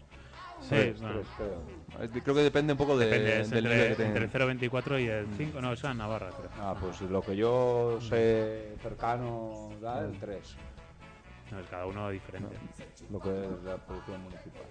Sí, 0.62 0.70
Tres, 0.70 1.00
bueno, 1.01 1.20
tres, 1.38 2.22
creo. 2.24 2.36
Que 2.36 2.41
depende 2.41 2.74
un 2.74 2.77
poco 2.77 2.98
de, 2.98 3.06
depende, 3.06 3.41
es 3.41 3.50
del 3.51 3.63
nivel 3.65 3.96
que 3.96 4.06
entre, 4.06 4.24
el 4.25 4.32
0,24 4.32 5.01
y 5.03 5.08
el 5.08 5.27
5. 5.38 5.62
No, 5.62 5.72
eso 5.72 5.88
es 5.89 5.96
Navarra, 5.96 6.29
creo. 6.36 6.50
Ah, 6.60 6.75
pues 6.79 7.00
lo 7.01 7.22
que 7.22 7.36
yo 7.36 8.00
sé 8.01 8.75
cercano 8.82 9.70
da 9.82 10.00
el 10.00 10.17
3. 10.20 10.56
No, 11.51 11.60
es 11.60 11.67
cada 11.67 11.86
uno 11.86 12.10
diferente. 12.10 12.56
Lo 13.12 13.20
que 13.22 13.29
es 13.29 13.63
la 13.63 13.77
producción 13.77 14.22
municipal. 14.24 14.63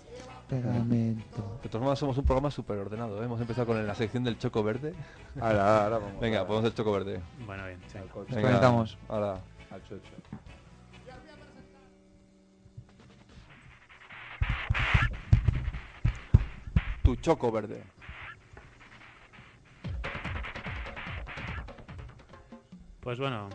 Pegamento. 0.49 1.59
De 1.63 1.69
todas 1.69 1.83
formas, 1.83 1.99
somos 1.99 2.19
un 2.19 2.25
programa 2.25 2.51
súper 2.51 2.79
ordenado. 2.79 3.23
¿eh? 3.23 3.25
Hemos 3.25 3.41
empezado 3.41 3.67
con 3.69 3.87
la 3.87 3.95
sección 3.95 4.25
del 4.25 4.39
choco 4.39 4.63
verde. 4.63 4.93
Ahora, 5.41 5.85
ahora 5.85 5.99
vamos. 5.99 6.21
Venga, 6.21 6.41
a- 6.41 6.47
ponemos 6.47 6.67
el 6.69 6.75
choco 6.75 6.93
verde. 6.93 7.21
Bueno, 7.47 7.65
bien, 7.67 7.79
sí. 7.87 7.99
Nos 7.99 8.11
conectamos. 8.43 8.99
Ahora. 9.09 9.39
Al 9.76 9.83
chocho. 9.85 10.11
Tu 17.02 17.16
choco 17.16 17.52
verde. 17.52 17.85
Pues 23.00 23.18
bueno, 23.18 23.49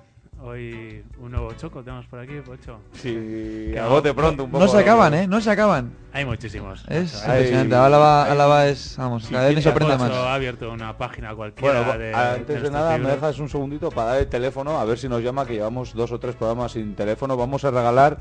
hoy 0.43 1.03
un 1.19 1.31
nuevo 1.31 1.51
choco 1.53 1.83
tenemos 1.83 2.05
por 2.07 2.19
aquí, 2.19 2.33
Pocho. 2.45 2.79
Sí, 2.93 3.69
Que 3.71 3.79
a 3.79 3.87
bote 3.87 4.13
pronto 4.13 4.43
un 4.45 4.51
poco. 4.51 4.63
No 4.63 4.69
se 4.69 4.79
acaban, 4.79 5.13
¿eh? 5.13 5.27
No 5.27 5.41
se 5.41 5.51
acaban. 5.51 5.93
Hay 6.13 6.25
muchísimos. 6.25 6.83
Es 6.87 7.13
impresionante. 7.23 7.75
Álava, 7.75 8.67
es, 8.67 8.95
vamos, 8.97 9.27
cada 9.29 9.47
vez 9.47 9.55
me 9.55 9.61
sorprende 9.61 9.97
más. 9.97 10.11
ha 10.11 10.33
abierto 10.33 10.71
una 10.71 10.97
página 10.97 11.35
cualquiera 11.35 11.83
Bueno, 11.83 11.97
de, 11.97 12.13
antes 12.13 12.47
de 12.47 12.53
nuestros 12.53 12.71
nada, 12.71 12.97
me 12.97 13.09
dejas 13.09 13.39
un 13.39 13.49
segundito 13.49 13.89
para 13.89 14.11
dar 14.11 14.19
el 14.19 14.27
teléfono, 14.27 14.79
a 14.79 14.85
ver 14.85 14.97
si 14.97 15.07
nos 15.07 15.21
llama, 15.23 15.45
que 15.45 15.53
llevamos 15.53 15.93
dos 15.93 16.11
o 16.11 16.19
tres 16.19 16.35
programas 16.35 16.73
sin 16.73 16.95
teléfono. 16.95 17.37
Vamos 17.37 17.63
a 17.65 17.71
regalar 17.71 18.17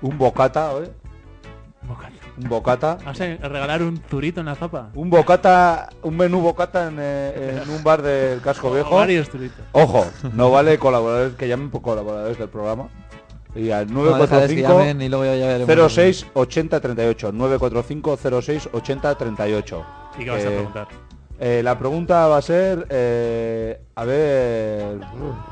un 0.00 0.18
bocata, 0.18 0.72
¿eh? 0.82 0.90
Un 2.40 2.48
bocata. 2.48 2.96
Vamos 3.04 3.20
a 3.20 3.24
regalar 3.48 3.82
un 3.82 4.00
zurito 4.08 4.40
en 4.40 4.46
la 4.46 4.54
zapa. 4.54 4.88
Un 4.94 5.10
bocata, 5.10 5.90
un 6.02 6.16
menú 6.16 6.40
bocata 6.40 6.88
en, 6.88 6.96
eh, 6.98 7.60
en 7.64 7.70
un 7.70 7.82
bar 7.84 8.00
del 8.02 8.40
casco 8.40 8.68
O 8.68 8.74
viejo. 8.74 8.94
varios 8.96 9.28
zuritos. 9.28 9.58
Ojo, 9.72 10.06
no 10.32 10.50
vale 10.50 10.78
colaboradores 10.78 11.34
que 11.34 11.46
llamen 11.48 11.70
por 11.70 11.82
colaboradores 11.82 12.38
del 12.38 12.48
programa. 12.48 12.88
Y 13.54 13.70
al 13.70 13.92
No, 13.92 14.04
déjales 14.04 14.50
que 14.50 14.62
945 14.62 14.68
llamen 14.78 15.02
y 15.02 15.08
luego 15.10 15.24
ya, 15.26 15.36
ya 15.36 15.46
veremos. 15.66 15.92
06 15.92 16.26
80 16.32 16.80
38 16.80 17.32
945 17.32 18.16
06 18.40 18.68
80 18.72 19.14
38. 19.14 19.84
¿Y 20.18 20.24
qué 20.24 20.30
vas 20.30 20.38
a 20.38 20.48
Eh, 20.48 20.50
preguntar? 20.52 20.88
Eh, 21.44 21.60
la 21.60 21.76
pregunta 21.76 22.28
va 22.28 22.36
a 22.36 22.42
ser, 22.42 22.86
eh, 22.88 23.80
a 23.96 24.04
ver, 24.04 25.00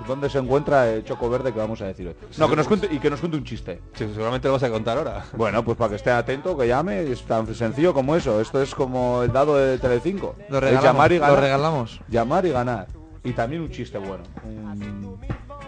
¿dónde 0.07 0.31
se 0.31 0.39
encuentra 0.39 0.89
el 0.89 1.03
choco 1.03 1.29
verde 1.29 1.53
que 1.53 1.59
vamos 1.59 1.81
a 1.83 1.87
decir 1.87 2.07
hoy? 2.07 2.15
No, 2.39 2.49
que 2.49 2.55
nos 2.55 2.69
cuente, 2.69 2.87
y 2.89 3.01
que 3.01 3.11
nos 3.11 3.19
cuente 3.19 3.37
un 3.37 3.43
chiste. 3.43 3.81
Sí, 3.95 4.09
seguramente 4.15 4.47
lo 4.47 4.53
vas 4.55 4.63
a 4.63 4.71
contar 4.71 4.99
ahora. 4.99 5.25
Bueno, 5.33 5.65
pues 5.65 5.77
para 5.77 5.91
que 5.91 5.97
esté 5.97 6.13
atento, 6.13 6.57
que 6.57 6.69
llame, 6.69 7.03
es 7.11 7.23
tan 7.23 7.53
sencillo 7.53 7.93
como 7.93 8.15
eso. 8.15 8.41
Esto 8.41 8.63
es 8.63 8.73
como 8.73 9.25
el 9.25 9.33
dado 9.33 9.57
de 9.57 9.79
Telecinco. 9.79 10.37
Lo 10.49 10.59
Es 10.59 10.63
regalamos. 10.63 10.85
llamar 10.85 11.11
y 11.13 11.15
Lo 11.17 11.21
ganar. 11.23 11.41
regalamos. 11.41 12.01
Llamar 12.09 12.47
y 12.47 12.51
ganar. 12.53 12.87
Y 13.25 13.33
también 13.33 13.63
un 13.63 13.71
chiste 13.73 13.99
bueno. 13.99 14.23
Un, 14.45 15.19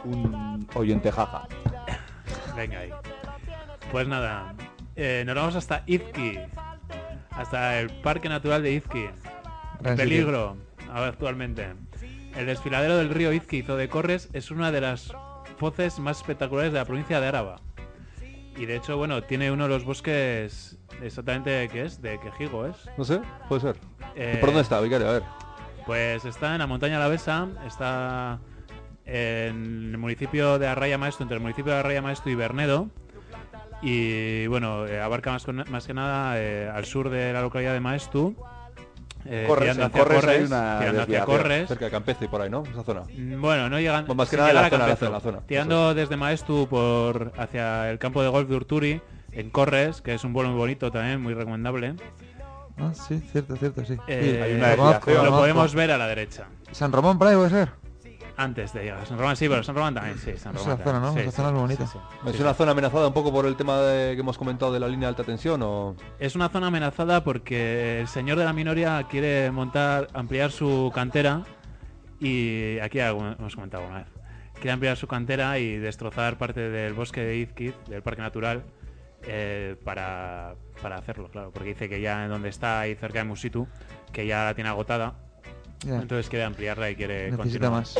un 0.05 0.69
oyente 0.77 1.11
jaja. 1.11 1.49
Venga 2.57 2.79
ahí. 2.79 2.91
Pues 3.91 4.07
nada, 4.07 4.55
eh, 4.95 5.25
nos 5.27 5.35
vamos 5.35 5.57
hasta 5.57 5.83
Izqui. 5.87 6.39
Hasta 7.33 7.81
el 7.81 7.91
Parque 8.03 8.29
Natural 8.29 8.63
de 8.63 8.71
Izqui. 8.75 9.11
Gran. 9.83 9.97
Peligro, 9.97 10.57
actualmente. 10.93 11.67
El 12.37 12.47
desfiladero 12.47 12.97
del 12.97 13.11
río 13.11 13.33
Izqui 13.33 13.59
Izo 13.59 13.77
de 13.77 13.89
Corres 13.89 14.29
es 14.33 14.51
una 14.51 14.71
de 14.73 14.81
las 14.81 15.13
foces 15.59 15.99
más 15.99 16.19
espectaculares 16.19 16.73
de 16.73 16.79
la 16.79 16.85
provincia 16.85 17.21
de 17.21 17.27
Áraba. 17.27 17.61
Y 18.57 18.67
de 18.67 18.77
hecho, 18.77 18.97
bueno, 18.97 19.23
tiene 19.23 19.51
uno 19.51 19.65
de 19.65 19.71
los 19.71 19.85
bosques 19.85 20.79
exactamente 21.03 21.69
que 21.71 21.85
es, 21.87 22.01
de 22.03 22.21
Quejigo 22.21 22.67
es. 22.67 22.77
No 22.99 23.05
sé, 23.05 23.21
puede 23.49 23.61
ser. 23.63 23.77
Eh, 24.15 24.37
¿Por 24.41 24.51
dónde 24.51 24.63
está, 24.63 24.81
Vicario? 24.81 25.09
A 25.09 25.13
ver. 25.15 25.23
Pues 25.87 26.25
está 26.25 26.53
en 26.53 26.59
la 26.59 26.67
montaña 26.67 26.97
Alavesa, 26.97 27.49
está 27.67 28.39
en 29.05 29.91
el 29.93 29.99
municipio 29.99 30.59
de 30.59 30.69
Arraya 30.69 30.97
Maestro, 30.99 31.25
entre 31.25 31.37
el 31.37 31.43
municipio 31.43 31.73
de 31.73 31.79
Arraya 31.81 32.03
Maestro 32.03 32.31
y 32.31 32.35
Bernedo. 32.35 32.89
Y 33.83 34.47
bueno, 34.47 34.87
eh, 34.87 35.01
abarca 35.01 35.33
más, 35.33 35.45
con- 35.45 35.65
más 35.71 35.87
que 35.87 35.95
nada 35.95 36.35
eh, 36.39 36.71
al 36.73 36.85
sur 36.85 37.11
de 37.11 37.33
la 37.33 37.41
localidad 37.43 37.73
de 37.73 37.81
Maestu. 37.81 38.37
Eh, 39.27 39.45
Corres, 39.47 39.65
tirando 39.77 39.83
en 39.83 39.91
hacia 39.91 40.03
Corres 40.05 40.25
hay 40.25 40.45
una 40.45 40.79
tirando 40.81 41.03
hacia. 41.03 41.25
Corres. 41.25 41.69
Cerca 41.69 41.85
de 41.87 41.91
Campece 41.91 42.25
y 42.25 42.29
por 42.29 42.41
ahí, 42.43 42.51
¿no? 42.51 42.63
Esa 42.71 42.83
zona. 42.83 43.03
Mm, 43.17 43.41
Bueno, 43.41 43.69
no 43.69 43.79
llegan. 43.81 44.05
Pues 44.07 44.17
más 44.17 44.29
que 44.29 44.37
nada 44.37 44.49
llegar 44.49 44.63
la 44.63 44.67
a 44.67 44.71
zona, 44.71 44.87
la 44.89 44.97
zona, 44.97 45.11
la 45.13 45.21
zona. 45.21 45.39
Tirando 45.47 45.95
desde 45.95 46.17
Maestu 46.17 46.67
por 46.69 47.33
hacia 47.37 47.91
el 47.91 47.99
campo 47.99 48.23
de 48.23 48.29
golf 48.29 48.49
de 48.49 48.57
Urturi, 48.57 49.01
en 49.33 49.51
Corres, 49.51 50.01
que 50.03 50.15
es 50.15 50.25
un 50.25 50.33
vuelo 50.33 50.51
muy 50.51 50.59
bonito 50.59 50.91
también, 50.91 51.21
muy 51.21 51.35
recomendable. 51.35 51.95
Ah, 52.79 52.93
sí, 52.95 53.21
cierto, 53.31 53.55
cierto, 53.57 53.85
sí. 53.85 53.97
Eh, 54.09 54.37
Sí, 54.37 54.43
hay 54.43 54.55
una 54.55 54.69
desviación. 54.69 55.25
lo 55.27 55.31
podemos 55.33 55.75
ver 55.75 55.91
a 55.91 55.99
la 55.99 56.07
derecha. 56.07 56.47
San 56.73 56.91
Román 56.91 57.19
por 57.19 57.29
ahí 57.29 57.37
puede 57.37 57.51
ser. 57.51 57.69
Antes 58.37 58.73
de 58.73 58.85
llegar 58.85 59.01
a 59.01 59.07
San 59.07 59.19
Román, 59.19 59.37
sí, 59.37 59.47
pero 59.49 59.63
San 59.63 59.75
Román 59.75 59.95
también, 59.95 60.17
sí, 60.19 60.33
San 60.39 60.57
Esa 60.57 60.65
Román. 60.71 60.79
zona, 60.79 60.85
también, 60.85 61.03
¿no? 61.03 61.13
sí, 61.13 61.19
Esa 61.21 61.31
sí, 61.31 61.37
zona 61.37 61.49
es 61.49 61.55
bonita. 61.55 61.87
sí. 61.87 61.99
¿Es 62.27 62.37
Sí, 62.37 62.43
una 62.43 62.53
sí. 62.53 62.57
zona 62.59 62.71
amenazada 62.73 63.07
un 63.09 63.13
poco 63.15 63.31
por 63.31 63.45
el 63.47 63.57
tema 63.57 63.79
de, 63.81 64.15
que 64.15 64.21
hemos 64.21 64.39
comentado 64.39 64.73
de 64.73 64.81
la 64.81 64.89
línea 64.89 65.09
de 65.09 65.11
alta 65.11 65.25
tensión 65.25 65.61
o...? 65.63 65.95
Es 66.19 66.35
una 66.35 66.49
zona 66.49 66.69
amenazada 66.69 67.23
porque 67.25 68.01
el 68.01 68.09
señor 68.09 68.39
de 68.39 68.45
la 68.45 68.53
minoría 68.55 69.07
quiere 69.11 69.51
montar, 69.51 70.09
ampliar 70.15 70.51
su 70.51 70.91
cantera 70.95 71.43
y 72.21 72.79
aquí 72.81 73.01
hemos 73.01 73.55
comentado 73.55 73.85
una 73.87 73.99
vez. 73.99 74.07
Quiere 74.55 74.73
ampliar 74.73 74.97
su 74.97 75.07
cantera 75.09 75.59
y 75.59 75.77
destrozar 75.77 76.39
parte 76.39 76.61
del 76.71 76.95
bosque 76.95 77.21
de 77.21 77.37
Izquiz, 77.39 77.75
del 77.89 78.03
parque 78.03 78.23
natural, 78.23 78.63
eh, 79.25 79.77
para, 79.85 80.55
para 80.81 80.97
hacerlo, 80.97 81.29
claro. 81.29 81.51
Porque 81.53 81.71
dice 81.71 81.89
que 81.89 82.01
ya 82.01 82.25
en 82.25 82.31
donde 82.31 82.49
está 82.49 82.81
ahí 82.81 82.95
cerca 82.95 83.19
de 83.19 83.25
Musitu, 83.25 83.67
que 84.13 84.27
ya 84.27 84.45
la 84.45 84.55
tiene 84.55 84.71
agotada, 84.71 85.15
Entonces 85.87 86.29
quiere 86.29 86.45
ampliarla 86.45 86.91
y 86.91 86.97
quiere 86.97 87.31
necesita 87.31 87.43
continuar. 87.43 87.73
más. 87.73 87.99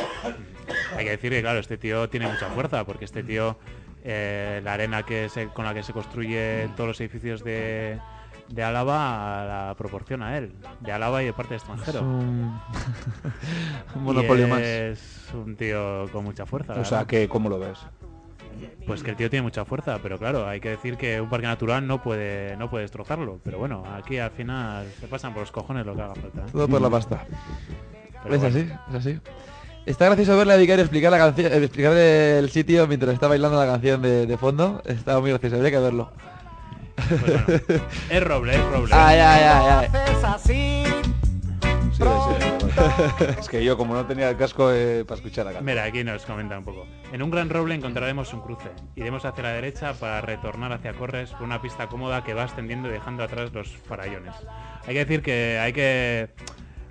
Hay 0.97 1.05
que 1.05 1.11
decir 1.11 1.31
que, 1.31 1.41
claro, 1.41 1.59
este 1.59 1.77
tío 1.77 2.09
tiene 2.09 2.27
mucha 2.27 2.47
fuerza, 2.49 2.85
porque 2.85 3.05
este 3.05 3.23
tío, 3.23 3.57
eh, 4.03 4.61
la 4.63 4.73
arena 4.73 5.03
que 5.03 5.27
se, 5.29 5.47
con 5.47 5.65
la 5.65 5.73
que 5.73 5.83
se 5.83 5.91
construye 5.93 6.69
todos 6.75 6.87
los 6.87 7.01
edificios 7.01 7.43
de, 7.43 7.99
de 8.49 8.63
Álava 8.63 9.45
la 9.45 9.75
proporciona 9.77 10.29
a 10.29 10.37
él, 10.37 10.53
de 10.79 10.91
Álava 10.91 11.21
y 11.23 11.25
de 11.27 11.33
parte 11.33 11.55
Es 11.55 11.61
extranjero. 11.63 12.01
un, 12.01 12.59
un 13.95 14.01
Y 14.01 14.05
monopolio 14.05 14.47
más. 14.47 14.61
Es 14.61 15.27
un 15.33 15.55
tío 15.55 16.07
con 16.11 16.23
mucha 16.23 16.45
fuerza. 16.45 16.73
O 16.79 16.85
sea, 16.85 17.05
que, 17.05 17.27
¿cómo 17.27 17.49
lo 17.49 17.59
ves? 17.59 17.79
Pues 18.85 19.03
que 19.03 19.11
el 19.11 19.15
tío 19.15 19.29
tiene 19.29 19.43
mucha 19.43 19.65
fuerza, 19.65 19.99
pero 20.01 20.17
claro, 20.17 20.47
hay 20.47 20.59
que 20.59 20.69
decir 20.69 20.97
que 20.97 21.21
un 21.21 21.29
parque 21.29 21.47
natural 21.47 21.85
no 21.87 22.01
puede, 22.01 22.55
no 22.57 22.69
puede 22.69 22.83
destrozarlo. 22.83 23.39
Pero 23.43 23.59
bueno, 23.59 23.83
aquí 23.95 24.17
al 24.17 24.31
final 24.31 24.85
se 24.99 25.07
pasan 25.07 25.33
por 25.33 25.41
los 25.43 25.51
cojones 25.51 25.85
lo 25.85 25.95
que 25.95 26.01
haga 26.01 26.15
falta. 26.15 26.41
¿eh? 26.41 26.51
Todo 26.51 26.67
por 26.67 26.81
la 26.81 26.89
pasta. 26.89 27.25
Pero 28.23 28.35
es 28.35 28.41
bueno. 28.41 28.57
así, 28.57 28.71
es 28.89 28.95
así. 28.95 29.19
Está 29.85 30.05
gracioso 30.05 30.37
verle 30.37 30.53
a 30.53 30.57
Vicario 30.57 30.83
explicar 30.83 31.11
la 31.11 31.17
canción, 31.17 31.51
eh, 31.51 31.57
explicar 31.57 31.93
el 31.93 32.49
sitio 32.49 32.87
mientras 32.87 33.13
está 33.13 33.27
bailando 33.27 33.59
la 33.59 33.69
canción 33.69 34.01
de, 34.01 34.25
de 34.25 34.37
fondo. 34.37 34.81
Está 34.85 35.19
muy 35.19 35.29
gracioso, 35.31 35.57
habría 35.57 35.71
que 35.71 35.79
verlo. 35.79 36.11
Pues 36.95 37.21
bueno, 37.21 37.43
es 38.09 38.23
roble, 38.23 38.55
es 38.55 38.65
roble. 38.71 38.93
Ay, 38.93 39.19
ay, 39.19 39.43
ay, 39.43 39.87
ay. 39.91 40.37
Sí, 40.43 40.83
sí. 41.97 42.52
es 43.39 43.49
que 43.49 43.63
yo, 43.63 43.77
como 43.77 43.93
no 43.93 44.05
tenía 44.05 44.29
el 44.29 44.37
casco 44.37 44.71
eh, 44.71 45.05
para 45.05 45.17
escuchar 45.17 45.47
acá. 45.47 45.61
Mira, 45.61 45.83
aquí 45.83 46.03
nos 46.03 46.25
comenta 46.25 46.57
un 46.57 46.65
poco. 46.65 46.85
En 47.11 47.21
un 47.21 47.29
gran 47.29 47.49
roble 47.49 47.75
encontraremos 47.75 48.33
un 48.33 48.41
cruce. 48.41 48.69
Iremos 48.95 49.25
hacia 49.25 49.43
la 49.43 49.51
derecha 49.51 49.93
para 49.93 50.21
retornar 50.21 50.71
hacia 50.71 50.93
Corres 50.93 51.31
por 51.31 51.43
una 51.43 51.61
pista 51.61 51.87
cómoda 51.87 52.23
que 52.23 52.33
va 52.33 52.43
extendiendo 52.43 52.89
y 52.89 52.91
dejando 52.91 53.23
atrás 53.23 53.51
los 53.53 53.69
farallones. 53.69 54.35
Hay 54.85 54.93
que 54.93 55.05
decir 55.05 55.21
que 55.21 55.59
hay 55.59 55.73
que... 55.73 56.29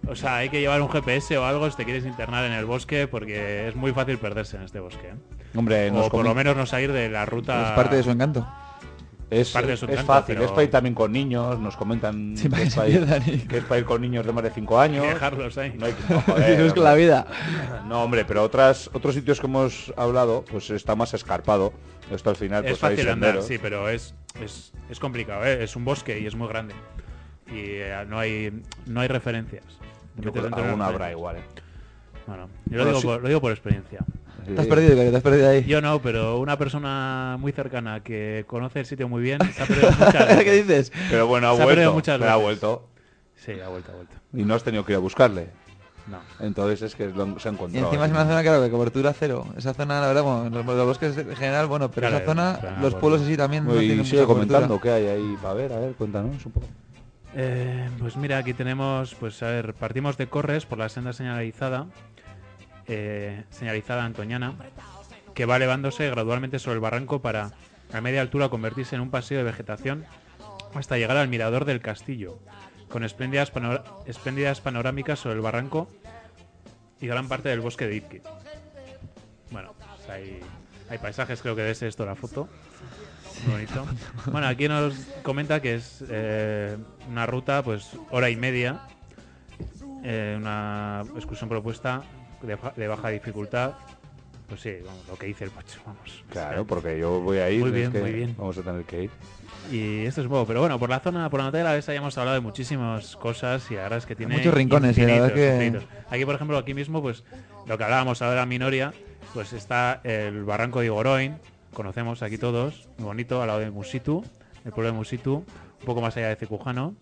O 0.09 0.17
sea, 0.17 0.37
hay 0.39 0.49
que 0.49 0.61
llevar 0.61 0.83
un 0.83 0.91
GPS 0.91 1.39
o 1.39 1.45
algo 1.47 1.71
si 1.71 1.77
te 1.77 1.85
quieres 1.85 2.05
internar 2.05 2.45
en 2.45 2.53
el 2.53 2.65
bosque 2.65 3.07
porque 3.07 3.69
es 3.69 3.77
muy 3.77 3.93
fácil 3.93 4.19
perderse 4.19 4.57
en 4.57 4.65
este 4.65 4.81
bosque. 4.81 5.09
¿eh? 5.09 5.15
Hombre, 5.55 5.91
nos 5.93 6.07
O 6.07 6.11
por 6.11 6.25
lo 6.25 6.35
menos 6.35 6.57
no 6.57 6.67
salir 6.67 6.93
de 6.93 7.09
la 7.09 7.25
ruta... 7.25 7.71
Es 7.71 7.77
parte 7.77 7.97
de 7.97 8.03
su 8.03 8.11
encanto. 8.11 8.47
Es, 9.41 9.51
parte 9.51 9.69
de 9.71 9.77
su 9.77 9.87
es 9.87 10.01
fácil, 10.03 10.35
pero- 10.35 10.45
es 10.47 10.51
para 10.53 10.63
ir 10.65 10.71
también 10.71 10.95
con 10.95 11.11
niños, 11.13 11.59
nos 11.59 11.77
comentan 11.77 12.37
Sí, 12.37 12.49
que, 12.49 12.63
es 12.63 12.75
para 12.75 12.89
ir, 12.89 12.99
pierdan 13.05 13.23
y- 13.27 13.39
que 13.39 13.59
es 13.59 13.65
para 13.65 13.79
ir 13.81 13.85
con 13.87 14.01
niños 14.03 14.27
de 14.27 14.33
más 14.33 14.45
de 14.45 14.51
5 14.51 14.79
años. 14.79 15.07
Dejarlos 15.07 15.57
ahí. 15.59 15.75
No 15.79 15.87
hay 15.87 15.93
que... 15.95 16.13
no, 16.15 16.21
joder, 16.27 16.51
Eso 16.53 16.67
es 16.67 16.73
con 16.75 16.85
la 16.85 16.91
hombre. 16.91 17.05
vida. 17.05 17.27
No, 17.89 18.03
hombre, 18.05 18.25
pero 18.25 18.43
otras, 18.43 18.91
otros 18.93 19.15
sitios 19.15 19.41
que 19.41 19.47
hemos 19.47 19.93
hablado, 19.97 20.45
pues 20.51 20.71
está 20.71 20.95
más 20.95 21.15
escarpado. 21.15 21.73
Esto 22.11 22.31
al 22.31 22.37
final, 22.37 22.65
es 22.65 22.73
pues 22.73 22.85
hay 22.85 22.97
fácil 22.97 23.11
andar, 23.11 23.43
sí, 23.43 23.59
pero 23.59 23.89
es, 23.89 24.15
es, 24.41 24.73
es 24.91 24.99
complicado, 25.01 25.45
¿eh? 25.47 25.63
es 25.65 25.77
un 25.77 25.85
bosque 25.85 26.19
y 26.21 26.27
es 26.27 26.35
muy 26.35 26.49
grande. 26.49 26.75
Y 27.47 27.55
eh, 27.81 28.05
no 28.09 28.19
hay 28.19 28.63
no 28.87 29.01
hay 29.01 29.09
referencias. 29.09 29.65
Yo 30.17 30.31
creo 30.33 30.51
que 30.51 30.55
alguna 30.63 30.87
habrá 30.87 31.11
igual, 31.11 31.37
¿eh? 31.37 31.43
Bueno, 32.27 32.49
yo 32.67 32.79
lo, 32.79 32.85
Bueno, 32.85 32.89
digo 32.91 33.01
sí. 33.01 33.07
por, 33.07 33.23
lo 33.23 33.29
digo 33.29 33.41
por 33.41 33.53
experiencia. 33.53 34.01
Te 34.45 34.61
has 34.61 34.67
perdido, 34.67 34.95
te 34.97 35.17
has 35.17 35.23
perdido 35.23 35.49
ahí. 35.51 35.65
Yo 35.65 35.81
no, 35.81 36.01
pero 36.03 36.39
una 36.39 36.57
persona 36.59 37.37
muy 37.39 37.53
cercana 37.53 38.01
que 38.03 38.45
conoce 38.47 38.81
el 38.81 38.87
sitio 38.87 39.09
muy 39.09 39.23
bien 39.23 39.39
se 39.55 39.63
ha 39.63 39.67
perdido 39.67 39.91
muchas 39.99 40.29
veces. 40.29 40.45
¿Qué 40.45 40.53
dices? 40.63 40.93
Pero 41.11 41.27
bueno, 41.27 41.49
ha 41.51 41.57
Se 41.57 41.65
vuelto. 41.65 41.93
muchas 41.93 42.19
pero 42.19 42.31
ha 42.31 42.35
veces. 42.37 42.45
vuelto. 42.45 42.89
Sí, 43.37 43.53
ha 43.61 43.69
vuelto, 43.69 43.93
ha 43.93 43.95
vuelto. 43.97 44.15
Y 44.35 44.43
no 44.45 44.55
has 44.55 44.63
tenido 44.65 44.85
que 44.85 44.93
ir 44.93 44.97
a 44.97 45.01
buscarle. 45.01 45.49
No. 46.09 46.19
Entonces 46.41 46.83
es 46.83 46.95
que 46.97 47.07
lo- 47.09 47.39
se 47.39 47.49
ha 47.49 47.53
Y 47.53 47.55
encontrado. 47.55 47.87
encima 47.87 48.07
es 48.07 48.11
una 48.11 48.25
zona, 48.25 48.43
claro, 48.43 48.61
de 48.61 48.71
cobertura 48.71 49.13
cero. 49.13 49.47
Esa 49.57 49.73
zona, 49.73 50.01
la 50.01 50.09
verdad, 50.09 50.23
bueno, 50.25 50.51
los, 50.51 50.67
los 50.67 50.87
bosques 50.87 51.17
en 51.17 51.37
general, 51.37 51.67
bueno, 51.69 51.91
pero 51.91 52.09
Claro, 52.09 52.17
esa 52.17 52.27
zona, 52.27 52.59
claro, 52.61 52.77
los 52.81 52.95
pueblos 52.97 53.23
así 53.23 53.37
también 53.37 53.65
no 53.65 53.77
y 53.81 53.87
tienen 53.87 54.05
sigue 54.05 54.23
mucha 54.23 54.27
cobertura. 54.33 54.59
comentando 54.61 54.81
qué 54.81 54.91
hay 54.91 55.07
ahí. 55.07 55.39
A 55.45 55.53
ver, 55.55 55.73
a 55.73 55.79
ver, 55.79 55.93
cuéntanos 55.93 56.45
un 56.45 56.53
poco. 56.53 56.67
Eh, 57.35 57.89
pues 57.99 58.17
mira, 58.17 58.39
aquí 58.39 58.53
tenemos, 58.53 59.15
pues 59.15 59.43
a 59.43 59.47
ver, 59.47 59.75
partimos 59.75 60.17
de 60.19 60.27
Corres 60.27 60.67
por 60.67 60.79
la 60.79 60.89
senda 60.89 61.13
señalizada, 61.13 61.87
eh, 62.87 63.45
señalizada 63.51 64.05
Antoñana, 64.05 64.55
que 65.35 65.47
va 65.47 65.57
elevándose 65.57 66.11
gradualmente 66.11 66.59
sobre 66.59 66.75
el 66.75 66.81
barranco 66.81 67.23
para 67.23 67.53
a 67.93 68.01
media 68.01 68.21
altura 68.21 68.49
convertirse 68.49 68.95
en 68.95 69.03
un 69.03 69.11
paseo 69.11 69.39
de 69.39 69.45
vegetación 69.45 70.05
hasta 70.75 70.97
llegar 70.97 71.17
al 71.17 71.29
mirador 71.29 71.65
del 71.65 71.81
castillo, 71.81 72.39
con 72.89 73.05
espléndidas, 73.05 73.53
espléndidas 74.07 74.61
panorámicas 74.61 75.19
sobre 75.19 75.37
el 75.37 75.41
barranco 75.43 75.89
y 77.01 77.07
gran 77.07 77.29
parte 77.29 77.49
del 77.51 77.61
bosque 77.61 77.87
de 77.87 77.97
Ipki. 77.97 78.21
Bueno, 79.51 79.75
pues 79.97 80.09
hay, 80.09 80.41
hay 80.89 80.99
paisajes, 80.99 81.43
creo 81.43 81.55
que 81.55 81.63
de 81.63 81.73
ese 81.73 81.89
esto 81.89 82.07
la 82.07 82.15
foto. 82.15 82.49
Muy 83.45 83.53
bonito. 83.53 83.87
Bueno, 84.31 84.47
aquí 84.47 84.69
nos 84.69 84.95
comenta 85.23 85.61
que 85.61 85.75
es 85.75 86.05
eh, 86.09 86.77
una 87.09 87.27
ruta, 87.27 87.63
pues 87.63 87.91
hora 88.11 88.31
y 88.31 88.37
media, 88.37 88.81
eh, 90.05 90.37
una 90.39 91.03
excursión 91.17 91.49
propuesta 91.51 92.03
de, 92.43 92.55
baja- 92.57 92.73
de 92.77 92.89
baja 92.89 93.09
dificultad. 93.11 93.73
Pues 94.49 94.61
sí, 94.61 94.75
vamos, 94.85 95.07
lo 95.09 95.17
que 95.17 95.27
dice 95.27 95.45
el 95.45 95.51
Pocho, 95.51 95.81
vamos. 95.87 96.25
Claro, 96.31 96.67
porque 96.67 96.99
yo 96.99 97.21
voy 97.21 97.39
a 97.39 97.49
ir. 97.51 97.61
Muy 97.61 97.69
es 97.71 97.75
bien, 97.75 97.93
que 97.93 98.01
muy 98.01 98.13
bien. 98.13 98.35
Vamos 98.37 98.59
a 98.59 98.63
tener 98.63 98.85
que 98.85 99.05
ir. 99.05 99.11
Y 99.71 100.05
esto 100.05 100.21
es 100.21 100.29
nuevo, 100.29 100.45
pero 100.47 100.61
bueno, 100.61 100.79
por 100.79 100.91
la 100.91 101.01
zona, 101.01 101.31
por 101.31 101.41
la 101.41 101.47
nota 101.47 101.59
de 101.59 101.65
la 101.65 101.73
Besa 101.73 101.93
ya 101.93 101.99
hemos 101.99 102.19
hablado 102.19 102.35
de 102.35 102.41
muchísimas 102.41 103.17
cosas 103.17 103.71
y 103.71 103.75
la 103.77 103.83
verdad 103.85 103.99
es 103.99 104.07
que 104.07 104.15
tiene 104.17 104.37
Muchos 104.37 104.53
rincones, 104.53 104.99
y 104.99 105.03
la 105.03 105.07
verdad 105.07 105.29
infinitos, 105.29 105.59
que- 105.59 105.65
infinitos. 105.67 105.89
Aquí, 106.11 106.25
por 106.27 106.35
ejemplo, 106.35 106.59
aquí 106.59 106.75
mismo, 106.75 107.01
pues 107.01 107.23
lo 107.67 107.79
que 107.79 107.85
hablábamos 107.85 108.21
ahora 108.21 108.33
de 108.35 108.41
la 108.41 108.47
Minoria, 108.47 108.93
pues 109.33 109.53
está 109.55 110.01
el 110.05 110.45
barranco 110.45 110.81
de 110.81 110.87
Igoroin, 110.87 111.37
conocemos 111.73 112.23
aquí 112.23 112.37
todos, 112.39 112.89
muy 112.99 113.07
bonito, 113.07 113.41
al 113.41 113.47
lado 113.49 113.61
de 113.61 113.71
Musitu, 113.71 114.25
el 114.65 114.73
pueblo 114.73 114.91
de 114.93 114.99
Musitu, 114.99 115.35
un 115.37 115.87
poco 115.87 116.03
más 116.03 116.15
allá 116.17 116.29
de 116.29 116.37
Cecujano, 116.37 116.95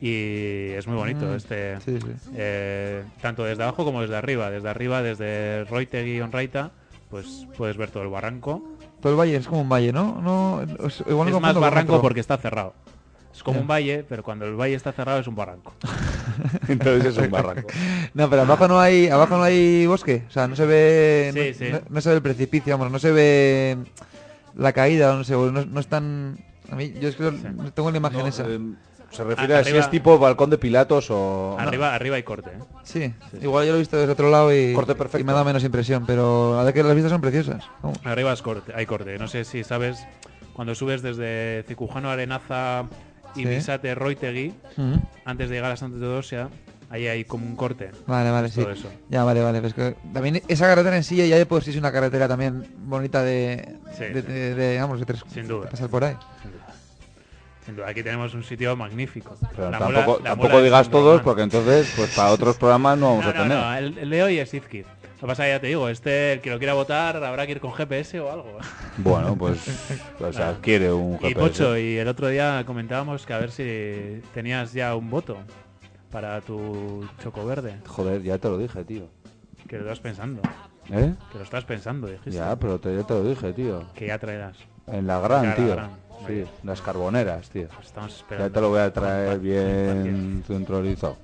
y 0.00 0.72
es 0.76 0.86
muy 0.86 0.96
bonito 0.96 1.26
Mm, 1.26 1.34
este, 1.34 1.80
Sí, 1.80 1.98
sí. 2.00 2.30
eh, 2.34 3.04
tanto 3.20 3.44
desde 3.44 3.62
abajo 3.62 3.84
como 3.84 4.00
desde 4.02 4.16
arriba. 4.16 4.50
Desde 4.50 4.68
arriba, 4.68 5.02
desde 5.02 5.64
Roitegui 5.64 6.20
Onraita, 6.20 6.70
pues 7.10 7.46
puedes 7.56 7.76
ver 7.76 7.90
todo 7.90 8.02
el 8.02 8.08
barranco. 8.08 8.62
Todo 9.00 9.12
el 9.12 9.18
valle 9.18 9.36
es 9.36 9.46
como 9.46 9.60
un 9.62 9.68
valle, 9.68 9.92
¿no? 9.92 10.20
no 10.20 10.62
es, 10.86 11.02
igual 11.08 11.28
es 11.28 11.40
más 11.40 11.54
barranco 11.54 11.94
otro. 11.94 12.02
porque 12.02 12.20
está 12.20 12.36
cerrado. 12.36 12.74
Es 13.32 13.42
como 13.44 13.60
un 13.60 13.68
valle, 13.68 14.04
pero 14.08 14.24
cuando 14.24 14.46
el 14.46 14.56
valle 14.56 14.74
está 14.74 14.90
cerrado 14.92 15.20
es 15.20 15.26
un 15.28 15.36
barranco. 15.36 15.72
Entonces 16.68 17.04
es 17.12 17.18
un 17.18 17.30
barranco. 17.30 17.68
No, 18.14 18.28
pero 18.28 18.42
abajo 18.42 18.66
no 18.66 18.80
hay, 18.80 19.08
abajo 19.08 19.36
no 19.36 19.44
hay 19.44 19.86
bosque, 19.86 20.24
o 20.26 20.30
sea, 20.30 20.48
no 20.48 20.56
se 20.56 20.66
ve, 20.66 21.30
Sí, 21.32 21.38
no, 21.38 21.54
sí. 21.54 21.72
no- 21.72 21.94
no 21.94 22.00
se 22.00 22.08
ve 22.08 22.16
el 22.16 22.22
precipicio, 22.22 22.76
vamos, 22.76 22.90
no 22.90 22.98
se 22.98 23.12
ve 23.12 23.76
la 24.56 24.72
caída, 24.72 25.14
no 25.14 25.22
sé, 25.22 25.34
no, 25.34 25.50
no 25.64 25.80
es 25.80 25.86
tan, 25.86 26.36
a 26.72 26.74
mí, 26.74 26.92
yo 27.00 27.08
es 27.08 27.14
que 27.16 27.30
tengo 27.74 27.90
la 27.92 27.96
imagen 27.96 28.20
No, 28.20 28.26
esa. 28.26 28.44
eh, 28.48 28.58
se 29.10 29.24
refiere 29.24 29.54
a 29.56 29.64
si 29.64 29.76
es 29.76 29.90
tipo 29.90 30.18
balcón 30.18 30.50
de 30.50 30.58
Pilatos 30.58 31.10
o. 31.10 31.56
Arriba, 31.58 31.94
arriba 31.94 32.16
hay 32.16 32.22
corte. 32.22 32.50
¿eh? 32.50 32.60
Sí, 32.84 33.14
igual 33.42 33.66
yo 33.66 33.72
lo 33.72 33.76
he 33.76 33.80
visto 33.80 33.96
desde 33.96 34.12
otro 34.12 34.30
lado 34.30 34.54
y, 34.54 34.72
Corte 34.74 34.94
perfecto. 34.94 35.18
y 35.20 35.24
me 35.24 35.32
ha 35.32 35.34
dado 35.34 35.44
menos 35.46 35.64
impresión, 35.64 36.04
pero 36.06 36.62
la 36.62 36.72
que 36.72 36.82
las 36.82 36.94
vistas 36.94 37.12
son 37.12 37.20
preciosas. 37.20 37.64
Arriba 38.04 38.32
es 38.32 38.42
corte, 38.42 38.72
hay 38.74 38.86
corte. 38.86 39.18
No 39.18 39.28
sé 39.28 39.44
si 39.44 39.64
sabes, 39.64 40.06
cuando 40.52 40.74
subes 40.74 41.02
desde 41.02 41.64
Cicujano, 41.68 42.10
Arenaza 42.10 42.84
y 43.34 43.40
Sí. 43.42 43.46
Misate, 43.46 43.94
Roitegui, 43.94 44.54
Ujú. 44.76 45.00
antes 45.24 45.48
de 45.50 45.56
llegar 45.56 45.72
a 45.72 45.76
Santa 45.76 45.98
Teodosia, 45.98 46.48
ahí 46.90 47.06
hay 47.06 47.24
como 47.24 47.46
un 47.46 47.56
corte. 47.56 47.90
Vale, 48.06 48.30
vale, 48.30 48.48
sí. 48.48 48.60
Todo 48.62 48.72
eso. 48.72 48.88
Ya, 49.10 49.22
vale, 49.24 49.42
vale. 49.42 49.60
pues 49.60 49.74
que 49.74 49.94
también 50.12 50.42
esa 50.48 50.66
carretera 50.66 50.96
en 50.96 51.04
sí 51.04 51.16
ya 51.28 51.36
de 51.36 51.46
por 51.46 51.62
sí 51.62 51.70
es 51.70 51.76
una 51.76 51.92
carretera 51.92 52.26
también 52.28 52.66
bonita 52.78 53.22
de, 53.22 53.76
Sí, 53.96 54.04
de, 54.04 54.22
sí. 54.22 54.26
de- 54.28 54.54
de, 54.54 54.80
vamos, 54.80 54.98
de 55.00 55.06
tres- 55.06 55.22
Sin 55.32 55.46
duda. 55.46 55.66
de 55.66 55.70
pasar 55.70 55.88
por 55.90 56.04
ahí. 56.04 56.16
Sin 56.42 56.52
duda. 56.52 56.66
Aquí 57.86 58.02
tenemos 58.02 58.34
un 58.34 58.42
sitio 58.44 58.74
magnífico. 58.76 59.36
Pero 59.54 59.70
La 59.70 59.78
tampoco, 59.78 60.60
digas 60.62 60.88
todos, 60.88 61.20
porque 61.22 61.42
entonces, 61.42 61.92
pues 61.96 62.14
para 62.14 62.30
otros 62.30 62.56
programas 62.58 62.98
no 62.98 63.16
vamos 63.16 63.24
No, 63.24 63.30
a 63.30 63.34
no, 63.34 63.42
tener. 63.42 63.58
no, 63.58 63.74
el, 63.76 63.98
el 63.98 64.10
de 64.10 64.22
hoy 64.22 64.38
es 64.38 64.52
Izkid. 64.54 64.84
Lo 64.84 65.22
que 65.22 65.26
pasa 65.26 65.42
es 65.44 65.48
que 65.48 65.54
ya 65.56 65.60
te 65.60 65.66
digo, 65.66 65.88
este, 65.88 66.34
el 66.34 66.40
que 66.40 66.50
lo 66.50 66.58
quiera 66.58 66.74
votar, 66.74 67.16
habrá 67.24 67.44
que 67.44 67.52
ir 67.52 67.60
con 67.60 67.72
GPS 67.72 68.20
o 68.20 68.30
algo. 68.30 68.58
Bueno, 68.98 69.36
pues, 69.36 69.58
o 70.20 70.32
sea, 70.32 70.56
quiere 70.60 70.92
un 70.92 71.14
Y 71.16 71.28
GPS. 71.28 71.34
Pocho, 71.40 71.76
y 71.76 71.96
el 71.98 72.08
otro 72.08 72.28
día 72.28 72.62
comentábamos 72.66 73.26
que 73.26 73.32
a 73.32 73.38
ver 73.38 73.50
si 73.50 74.22
tenías 74.34 74.72
ya 74.72 74.94
un 74.96 75.10
voto 75.10 75.36
para 76.10 76.40
tu 76.40 77.06
choco 77.22 77.44
verde. 77.44 77.76
Joder, 77.86 78.22
ya 78.22 78.38
te 78.38 78.48
lo 78.48 78.58
dije, 78.58 78.84
tío. 78.84 79.08
Que 79.68 79.76
lo 79.76 79.82
estás 79.82 80.00
pensando. 80.00 80.40
¿Eh? 80.90 81.12
Que 81.30 81.38
lo 81.38 81.44
estás 81.44 81.64
pensando, 81.64 82.06
dijiste. 82.06 82.30
Ya, 82.30 82.56
pero 82.56 82.78
te, 82.80 82.96
ya 82.96 83.02
te 83.02 83.12
lo 83.14 83.24
dije, 83.24 83.52
tío. 83.52 83.84
Que 83.94 84.06
ya 84.06 84.18
traerás. 84.18 84.56
En 84.86 85.06
la 85.06 85.20
gran, 85.20 85.42
Ya, 85.42 85.48
la 85.50 85.54
tío. 85.56 85.68
gran. 85.74 85.90
Sí, 86.26 86.44
las 86.64 86.80
carboneras, 86.80 87.48
tío. 87.50 87.68
Pues 87.68 87.86
estamos 87.86 88.14
esperando. 88.16 88.48
Ya 88.48 88.52
te 88.54 88.60
lo 88.60 88.68
voy 88.70 88.80
a 88.80 88.92
traer 88.92 89.38
bien 89.38 90.42
centralizado. 90.46 91.16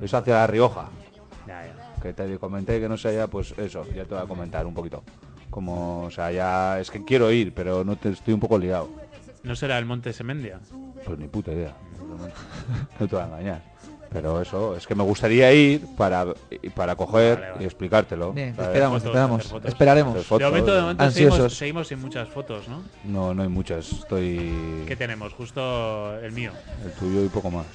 Eso 0.00 0.16
hacia 0.16 0.34
La 0.34 0.46
Rioja. 0.46 0.88
Ya, 1.46 1.66
ya. 1.66 2.00
Que 2.02 2.12
te 2.12 2.38
comenté 2.38 2.80
que 2.80 2.88
no 2.88 2.96
sé 2.96 3.14
ya, 3.14 3.26
pues 3.26 3.54
eso, 3.58 3.84
ya 3.94 4.04
te 4.04 4.14
voy 4.14 4.22
a 4.24 4.26
comentar 4.26 4.66
un 4.66 4.74
poquito. 4.74 5.02
Como, 5.50 6.04
o 6.04 6.10
sea, 6.10 6.30
ya 6.30 6.78
es 6.78 6.90
que 6.90 7.04
quiero 7.04 7.30
ir, 7.32 7.52
pero 7.54 7.84
no 7.84 7.96
te 7.96 8.10
estoy 8.10 8.34
un 8.34 8.40
poco 8.40 8.58
liado. 8.58 8.88
¿No 9.42 9.56
será 9.56 9.78
el 9.78 9.84
Monte 9.86 10.12
Semendia? 10.12 10.60
Pues 11.04 11.18
ni 11.18 11.28
puta 11.28 11.52
idea. 11.52 11.74
No 13.00 13.06
te 13.06 13.14
voy 13.14 13.24
a 13.24 13.26
engañar. 13.26 13.62
Pero 14.12 14.40
eso, 14.40 14.74
es 14.76 14.86
que 14.86 14.94
me 14.94 15.02
gustaría 15.02 15.52
ir 15.52 15.86
para, 15.96 16.26
y 16.50 16.70
para 16.70 16.96
coger 16.96 17.34
Vale, 17.38 17.50
vale. 17.52 17.62
y 17.62 17.66
explicártelo. 17.66 18.32
Bien, 18.32 18.50
te 18.50 18.56
¿sabes? 18.56 18.68
esperamos, 18.68 19.02
te 19.02 19.08
esperamos. 19.08 19.44
fotos. 19.44 19.68
Esperaremos. 19.68 20.26
Fotos. 20.26 20.38
de 20.38 20.44
momento, 20.46 20.74
de 20.74 20.80
momento 20.80 21.02
Ansiosos. 21.04 21.36
seguimos, 21.36 21.56
seguimos 21.58 21.88
sin 21.88 22.00
muchas 22.00 22.28
fotos, 22.28 22.68
¿no? 22.68 22.82
No, 23.04 23.34
no 23.34 23.42
hay 23.42 23.48
muchas. 23.48 23.92
Estoy 23.92 24.84
¿Qué 24.86 24.96
tenemos? 24.96 25.32
Justo 25.34 26.18
el 26.20 26.32
mío. 26.32 26.52
el 26.84 26.92
tuyo 26.92 27.24
y 27.24 27.28
poco 27.28 27.50
más. 27.50 27.66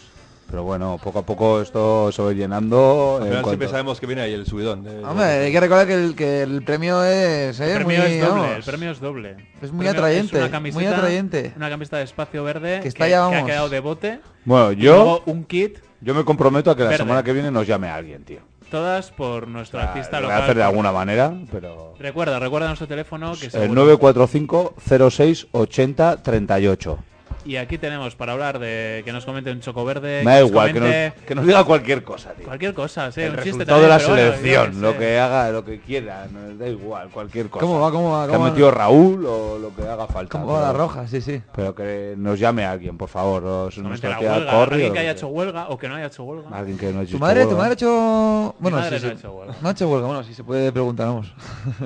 Pero 0.50 0.64
bueno, 0.64 1.00
poco 1.04 1.20
a 1.20 1.26
poco 1.26 1.62
esto 1.62 2.12
se 2.12 2.22
va 2.22 2.32
llenando. 2.32 3.16
Al 3.18 3.24
en 3.24 3.28
final 3.30 3.42
cuanto- 3.44 3.50
siempre 3.50 3.68
sabemos 3.70 4.00
que 4.00 4.06
viene 4.06 4.22
ahí 4.22 4.34
el 4.34 4.46
subidón. 4.46 4.84
de- 4.84 5.04
Hombre, 5.04 5.26
hay 5.26 5.52
que 5.52 5.60
recordar 5.60 5.88
que 5.88 5.94
el, 5.96 6.16
que 6.16 6.42
el 6.44 6.64
premio 6.64 7.04
es, 7.04 7.60
eh, 7.60 7.72
El 7.74 7.84
premio 7.84 7.86
muy, 8.04 8.12
es 8.12 8.22
doble, 8.22 8.30
vamos, 8.42 8.56
el 8.58 8.64
premio 8.64 8.92
es 8.92 9.00
doble. 9.00 9.36
Es 9.62 9.72
muy 9.72 9.88
atrayente, 9.88 10.36
una 10.38 10.46
muy 10.46 10.52
camiseta- 10.52 10.96
atrayente. 10.98 11.54
Una 11.58 11.70
camiseta 11.70 11.98
de 11.98 12.04
espacio 12.04 12.44
verde 12.44 12.80
Que 12.82 12.88
está 12.90 13.08
ya, 13.08 13.28
que 13.30 13.36
ha 13.38 13.46
quedado 13.46 13.70
de 13.70 13.80
bote. 13.80 14.20
Bueno, 14.46 14.72
yo, 14.74 15.24
un 15.26 15.44
kit, 15.46 15.80
yo 16.02 16.14
me 16.14 16.24
comprometo 16.24 16.70
a 16.70 16.78
que 16.78 16.84
la 16.84 16.98
semana 16.98 17.24
que 17.24 17.34
viene 17.34 17.50
nos 17.50 17.66
llame 17.66 17.88
a 17.90 17.96
alguien, 17.96 18.24
tío. 18.24 18.40
todas 18.70 19.12
por 19.12 19.48
nuestro 19.48 19.78
O 19.80 19.82
sea, 19.84 19.92
artista 19.92 20.20
lo 20.20 20.26
voy 20.28 20.32
local. 20.34 20.42
a 20.42 20.44
hacer 20.46 20.58
de 20.58 20.64
alguna 20.64 20.92
manera, 20.92 21.32
pero... 21.52 21.94
Recuerda, 22.00 22.40
recuerda 22.40 22.66
nuestro 22.68 22.88
teléfono 22.88 23.34
que 23.40 23.46
El 23.46 23.52
seguro- 23.52 23.74
945 23.86 24.74
06 25.10 25.46
80 25.52 26.24
38. 26.24 26.98
Y 27.46 27.58
aquí 27.58 27.78
tenemos 27.78 28.16
para 28.16 28.32
hablar 28.32 28.58
de 28.58 29.02
que 29.04 29.12
nos 29.12 29.26
comente 29.26 29.52
un 29.52 29.60
choco 29.60 29.84
verde. 29.84 30.22
Me 30.24 30.32
da 30.32 30.40
nos 30.40 30.50
igual, 30.50 30.68
que 30.72 30.80
comente 30.80 31.14
nos, 31.18 31.26
que 31.26 31.36
nos 31.36 31.46
diga 31.46 31.64
cualquier 31.66 32.02
cosa, 32.04 32.32
tío. 32.34 32.46
cualquier 32.46 32.74
cosa, 32.74 33.12
sí, 33.12 33.20
el 33.20 33.32
un 33.32 33.36
chiste 33.38 33.50
resultado 33.66 33.82
de 33.82 33.88
la 33.90 33.98
también, 34.00 34.16
pero 34.16 34.32
bueno, 34.32 34.38
selección, 34.38 34.72
qué 34.76 34.82
lo 34.82 34.98
que 34.98 35.20
haga, 35.20 35.52
lo 35.52 35.66
que 35.66 35.80
quiera, 35.82 36.28
nos 36.32 36.58
da 36.58 36.68
igual, 36.70 37.10
cualquier 37.10 37.50
cosa. 37.50 37.66
¿Cómo 37.66 37.82
va? 37.82 37.92
¿Cómo 37.92 38.12
va? 38.12 38.26
Que 38.28 38.32
¿Cómo 38.32 38.46
ha 38.46 38.48
va? 38.48 38.54
metido 38.54 38.72
Raúl 38.72 39.26
o 39.26 39.58
lo 39.60 39.76
que 39.76 39.82
haga 39.88 40.08
falta. 40.08 40.32
¿Cómo 40.40 40.54
va 40.54 40.62
la 40.62 40.68
pero- 40.72 40.78
roja? 40.80 41.08
Sí, 41.08 41.20
sí. 41.20 41.42
Pero 41.54 41.76
que 41.76 42.14
nos 42.18 42.40
llame 42.40 42.64
alguien, 42.66 42.98
por 42.98 43.10
favor. 43.10 43.44
nuestra 43.78 44.12
la 44.12 44.20
huelga, 44.20 44.52
corre, 44.52 44.74
alguien 44.76 44.94
que 44.94 45.00
haya 45.00 45.12
hecho 45.12 45.28
huelga 45.28 45.68
o 45.68 45.78
que 45.78 45.90
no 45.90 45.96
haya 45.96 46.06
hecho 46.08 46.24
huelga. 46.24 46.50
Alguien 46.58 46.78
que 46.78 46.94
no 46.94 47.00
haya 47.02 47.10
¿Tu 47.10 47.16
hecho 47.18 47.20
madre, 47.20 47.42
tu 47.42 47.48
huelga. 47.50 47.58
madre 47.58 47.70
ha 47.72 47.74
hecho...? 47.74 48.56
Bueno, 48.60 48.78
madre 48.78 49.00
sí, 49.00 49.06
no 49.06 49.10
sí. 49.12 49.16
ha 49.16 49.20
hecho 49.20 49.32
huelga. 49.34 49.56
No 49.62 49.68
ha 49.68 49.72
hecho 49.74 49.90
huelga, 49.90 50.08
bueno, 50.08 50.24
si 50.24 50.34
se 50.34 50.44
puede 50.46 50.72
preguntar, 50.72 51.08
vamos. 51.08 51.34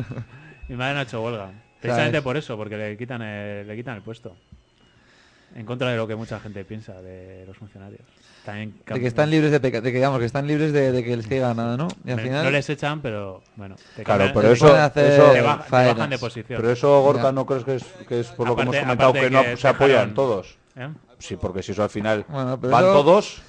Mi 0.69 0.75
madre 0.75 0.93
no 0.93 0.99
ha 0.99 1.03
hecho 1.03 1.23
huelga. 1.23 1.49
Precisamente 1.81 2.21
por 2.21 2.37
eso, 2.37 2.55
porque 2.57 2.77
le 2.77 2.95
quitan 2.97 3.21
el, 3.23 3.67
le 3.67 3.75
quitan 3.75 3.95
el 3.95 4.01
puesto. 4.03 4.35
En 5.57 5.65
contra 5.65 5.89
de 5.89 5.97
lo 5.97 6.07
que 6.07 6.15
mucha 6.15 6.39
gente 6.39 6.63
piensa 6.63 7.01
de 7.01 7.43
los 7.47 7.57
funcionarios. 7.57 8.01
También 8.45 8.75
De 8.85 8.99
que 8.99 9.07
están 9.07 9.29
libres 9.31 9.51
de 9.51 9.59
de 9.59 9.71
que 9.71 9.81
digamos 9.81 10.19
que 10.19 10.25
están 10.25 10.45
libres 10.47 10.71
de, 10.71 10.91
de 10.91 11.03
que 11.03 11.17
les 11.17 11.25
caiga 11.27 11.53
nada, 11.55 11.75
¿no? 11.75 11.87
Y 12.05 12.11
al 12.11 12.21
final... 12.21 12.45
No 12.45 12.51
les 12.51 12.69
echan, 12.69 13.01
pero 13.01 13.41
bueno. 13.55 13.75
te 13.95 14.03
Claro, 14.03 14.29
pero 14.33 14.51
eso- 14.51 14.73
hacer 14.73 15.13
eso- 15.13 15.31
te, 15.31 15.41
baja- 15.41 15.63
te 15.65 15.71
bajan 15.93 16.09
de 16.11 16.17
posición. 16.19 16.61
Pero 16.61 16.71
eso, 16.71 17.01
Gorka, 17.01 17.23
Ya. 17.23 17.31
¿no 17.31 17.45
crees 17.47 17.63
que 17.63 17.75
es, 17.75 17.83
que 18.07 18.19
es 18.19 18.27
por 18.27 18.47
lo 18.47 18.55
que 18.55 18.61
Aparte- 18.61 18.77
hemos 18.77 18.85
comentado 18.85 19.09
aparte 19.09 19.27
que 19.27 19.33
no 19.33 19.43
que 19.43 19.57
se 19.57 19.67
apoyan 19.67 19.89
dejaron- 20.09 20.13
todos? 20.13 20.57
¿Eh? 20.75 20.89
Sí, 21.17 21.35
porque 21.37 21.63
si 21.63 21.71
eso 21.71 21.81
al 21.83 21.89
final 21.89 22.23
Bueno, 22.29 22.57
pero 22.61 22.71
van 22.71 22.83
eso- 22.83 22.93
todos, 22.93 23.41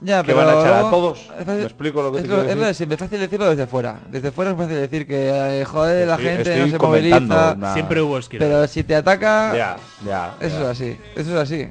Ya, 0.00 0.22
que 0.22 0.26
pero 0.34 0.38
van 0.38 0.48
a 0.48 0.60
echar 0.60 0.72
a 0.74 0.90
todos. 0.90 1.18
es 1.20 1.26
fácil- 1.46 1.46
¿Me 1.58 1.62
explico 1.62 2.02
lo 2.02 2.12
que 2.12 2.18
te 2.18 2.24
es 2.24 2.28
quiero 2.28 2.42
es 2.42 2.48
lo 2.56 2.60
de 2.60 2.66
decir? 2.66 2.76
siempre, 2.76 2.94
es 2.96 3.00
fácil 3.00 3.20
decirlo 3.20 3.46
desde 3.50 3.66
fuera. 3.66 4.00
Desde 4.10 4.32
fuera 4.32 4.50
es 4.50 4.56
fácil 4.56 4.76
decir 4.76 5.06
que, 5.06 5.60
eh, 5.60 5.64
joder, 5.64 6.06
la 6.08 6.14
Estoy- 6.14 6.26
gente 6.26 6.42
estoy 6.50 6.70
no 6.72 6.78
se 6.78 6.84
moviliza. 6.86 7.52
una- 7.54 7.72
Siempre 7.74 8.02
hubo 8.02 8.18
esquina. 8.18 8.44
Pero 8.44 8.66
si 8.66 8.82
te 8.84 8.96
ataca, 8.96 9.56
Ya, 9.56 9.76
ya. 10.04 10.34
eso 10.40 10.58
ya. 10.58 10.62
es 10.64 10.68
así. 10.68 10.98
Eso 11.16 11.30
es 11.30 11.36
así. 11.36 11.68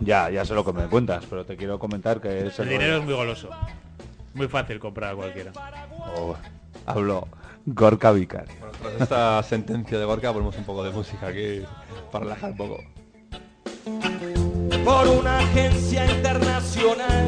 Ya, 0.00 0.30
ya 0.30 0.44
sé 0.44 0.54
lo 0.54 0.64
que 0.64 0.72
me 0.72 0.86
cuentas, 0.86 1.24
pero 1.28 1.44
te 1.44 1.56
quiero 1.56 1.78
comentar 1.78 2.20
que 2.20 2.46
es 2.46 2.58
El 2.58 2.66
el 2.68 2.72
dinero 2.78 2.96
es 2.98 3.04
muy 3.04 3.14
goloso. 3.14 3.48
Muy 4.34 4.46
fácil 4.48 4.78
comprar 4.78 5.12
a 5.12 5.16
cualquiera. 5.16 5.52
Oh, 6.16 6.36
hablo 6.86 7.26
Gorka 7.66 8.12
Vicario. 8.12 8.54
Bueno, 8.60 8.72
tras 8.80 9.00
esta 9.02 9.42
sentencia 9.42 9.98
de 9.98 10.04
Gorka 10.04 10.32
ponemos 10.32 10.56
un 10.56 10.64
poco 10.64 10.84
de 10.84 10.90
música 10.90 11.26
aquí 11.28 11.62
para 12.12 12.24
relajar 12.24 12.50
un 12.52 12.56
poco. 12.56 12.78
Por 14.86 15.08
una 15.08 15.40
agencia 15.40 16.06
internacional. 16.06 17.26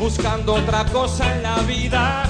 buscando 0.00 0.54
otra 0.54 0.86
cosa 0.86 1.34
en 1.34 1.42
la 1.42 1.58
vida, 1.74 2.22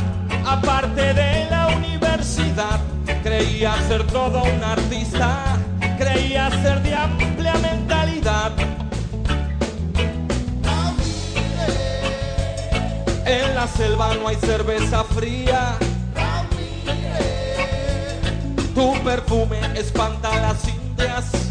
aparte 0.45 1.15
de 1.15 1.47
la 1.49 1.69
universidad. 1.69 2.81
Creía 3.23 3.73
ser 3.87 4.05
todo 4.09 4.43
un 4.43 4.65
artista, 4.65 5.59
creía 5.97 6.51
ser 6.61 6.83
de 6.83 6.93
amplia 6.93 7.55
mentalidad. 7.55 8.51
En 13.27 13.55
la 13.55 13.69
selva 13.69 14.15
no 14.15 14.27
hay 14.27 14.37
cerveza 14.37 15.05
fría. 15.05 15.77
Tu 18.75 18.93
perfume 19.05 19.61
espanta 19.77 20.33
a 20.33 20.41
las 20.41 20.69
indias. 20.69 21.48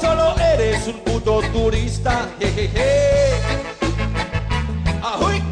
Solo, 0.00 0.34
eres 0.38 0.86
un 0.86 1.00
puto 1.00 1.40
turista. 1.52 2.28
Jejeje. 2.38 3.30
Ajuy. 5.02 5.42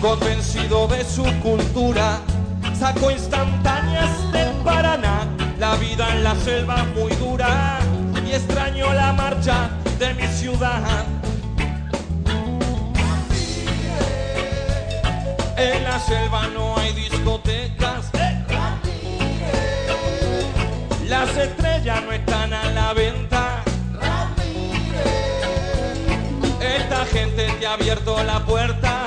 Convencido 0.00 0.88
de 0.88 1.04
su 1.04 1.24
cultura, 1.40 2.18
saco 2.78 3.10
instantáneas 3.10 4.32
del 4.32 4.50
Paraná. 4.64 5.28
La 5.58 5.76
vida 5.76 6.08
en 6.14 6.24
la 6.24 6.34
selva 6.36 6.84
muy 6.94 7.12
dura 7.16 7.78
y 8.26 8.32
extraño 8.32 8.92
la 8.92 9.12
marcha 9.12 9.70
de 9.98 10.14
mi 10.14 10.26
ciudad. 10.26 11.19
En 15.60 15.84
la 15.84 15.98
selva 15.98 16.46
no 16.54 16.74
hay 16.78 16.90
discotecas. 16.94 18.10
Las 21.06 21.36
estrellas 21.36 22.02
no 22.02 22.12
están 22.12 22.54
a 22.54 22.70
la 22.70 22.94
venta. 22.94 23.62
Esta 26.62 27.04
gente 27.04 27.46
te 27.60 27.66
ha 27.66 27.74
abierto 27.74 28.22
la 28.22 28.40
puerta. 28.46 28.99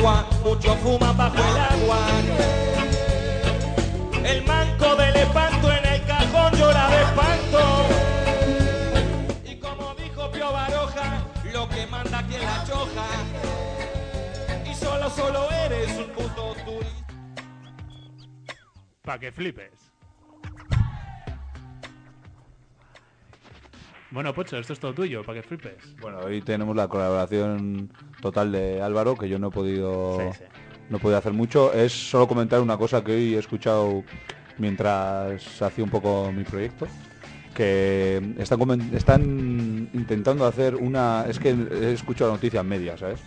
Concagua, 0.00 0.26
muchos 0.42 0.76
fuman 0.78 1.16
bajo 1.16 1.36
el 1.36 1.56
agua. 1.58 1.98
El 4.24 4.44
manco 4.46 4.96
del 4.96 5.16
espanto 5.16 5.70
en 5.70 5.86
el 5.86 6.06
cajón 6.06 6.52
llora 6.54 6.88
de 6.88 7.02
espanto. 7.02 7.86
Y 9.44 9.56
como 9.56 9.94
dijo 9.96 10.30
Pío 10.30 10.52
Baroja, 10.52 11.22
lo 11.52 11.68
que 11.68 11.86
manda 11.86 12.18
aquí 12.18 12.34
es 12.34 12.42
la 12.42 12.64
choja. 12.66 13.06
Y 14.70 14.74
solo, 14.74 15.10
solo 15.10 15.50
eres 15.50 15.90
un 15.98 16.06
puto 16.14 16.54
turista. 16.64 17.14
Pa' 19.02 19.18
que 19.18 19.32
flipes. 19.32 19.79
Bueno, 24.10 24.34
Pocho, 24.34 24.58
esto 24.58 24.72
es 24.72 24.80
todo 24.80 24.92
tuyo, 24.92 25.22
para 25.22 25.40
que 25.40 25.46
flipes. 25.46 25.96
Bueno, 26.00 26.18
hoy 26.18 26.42
tenemos 26.42 26.74
la 26.74 26.88
colaboración 26.88 27.90
total 28.20 28.50
de 28.50 28.82
Álvaro, 28.82 29.16
que 29.16 29.28
yo 29.28 29.38
no 29.38 29.48
he 29.48 29.50
podido 29.50 30.18
Sí, 30.18 30.38
sí. 30.38 30.44
no 30.88 30.96
he 30.96 31.00
podido 31.00 31.18
hacer 31.18 31.32
mucho. 31.32 31.72
Es 31.72 31.92
solo 31.92 32.26
comentar 32.26 32.60
una 32.60 32.76
cosa 32.76 33.04
que 33.04 33.12
hoy 33.12 33.34
he 33.34 33.38
escuchado 33.38 34.02
mientras 34.58 35.62
hacía 35.62 35.84
un 35.84 35.90
poco 35.90 36.32
mi 36.32 36.42
proyecto. 36.42 36.88
Que 37.54 38.34
están, 38.38 38.90
están 38.94 39.90
intentando 39.92 40.44
hacer 40.44 40.74
una... 40.74 41.26
Es 41.28 41.38
que 41.38 41.50
he 41.50 41.92
escuchado 41.92 42.32
noticias 42.32 42.64
medias, 42.64 43.00
¿sabes? 43.00 43.20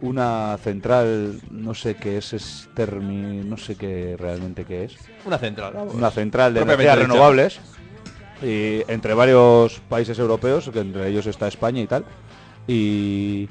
Una 0.00 0.56
central, 0.62 1.40
no 1.50 1.74
sé 1.74 1.96
qué 1.96 2.18
es, 2.18 2.32
es 2.32 2.68
termi, 2.74 3.42
no 3.44 3.56
sé 3.56 3.76
qué 3.76 4.16
realmente 4.18 4.64
qué 4.64 4.84
es. 4.84 4.96
Una 5.24 5.38
central. 5.38 5.74
Una 5.92 6.10
central 6.10 6.54
de 6.54 6.60
energías 6.62 6.98
renovables 6.98 7.60
y 8.42 8.82
entre 8.88 9.14
varios 9.14 9.80
países 9.88 10.18
europeos, 10.18 10.70
que 10.70 10.80
entre 10.80 11.08
ellos 11.08 11.26
está 11.26 11.48
España 11.48 11.80
y 11.80 11.86
tal, 11.86 12.04
y, 12.66 13.48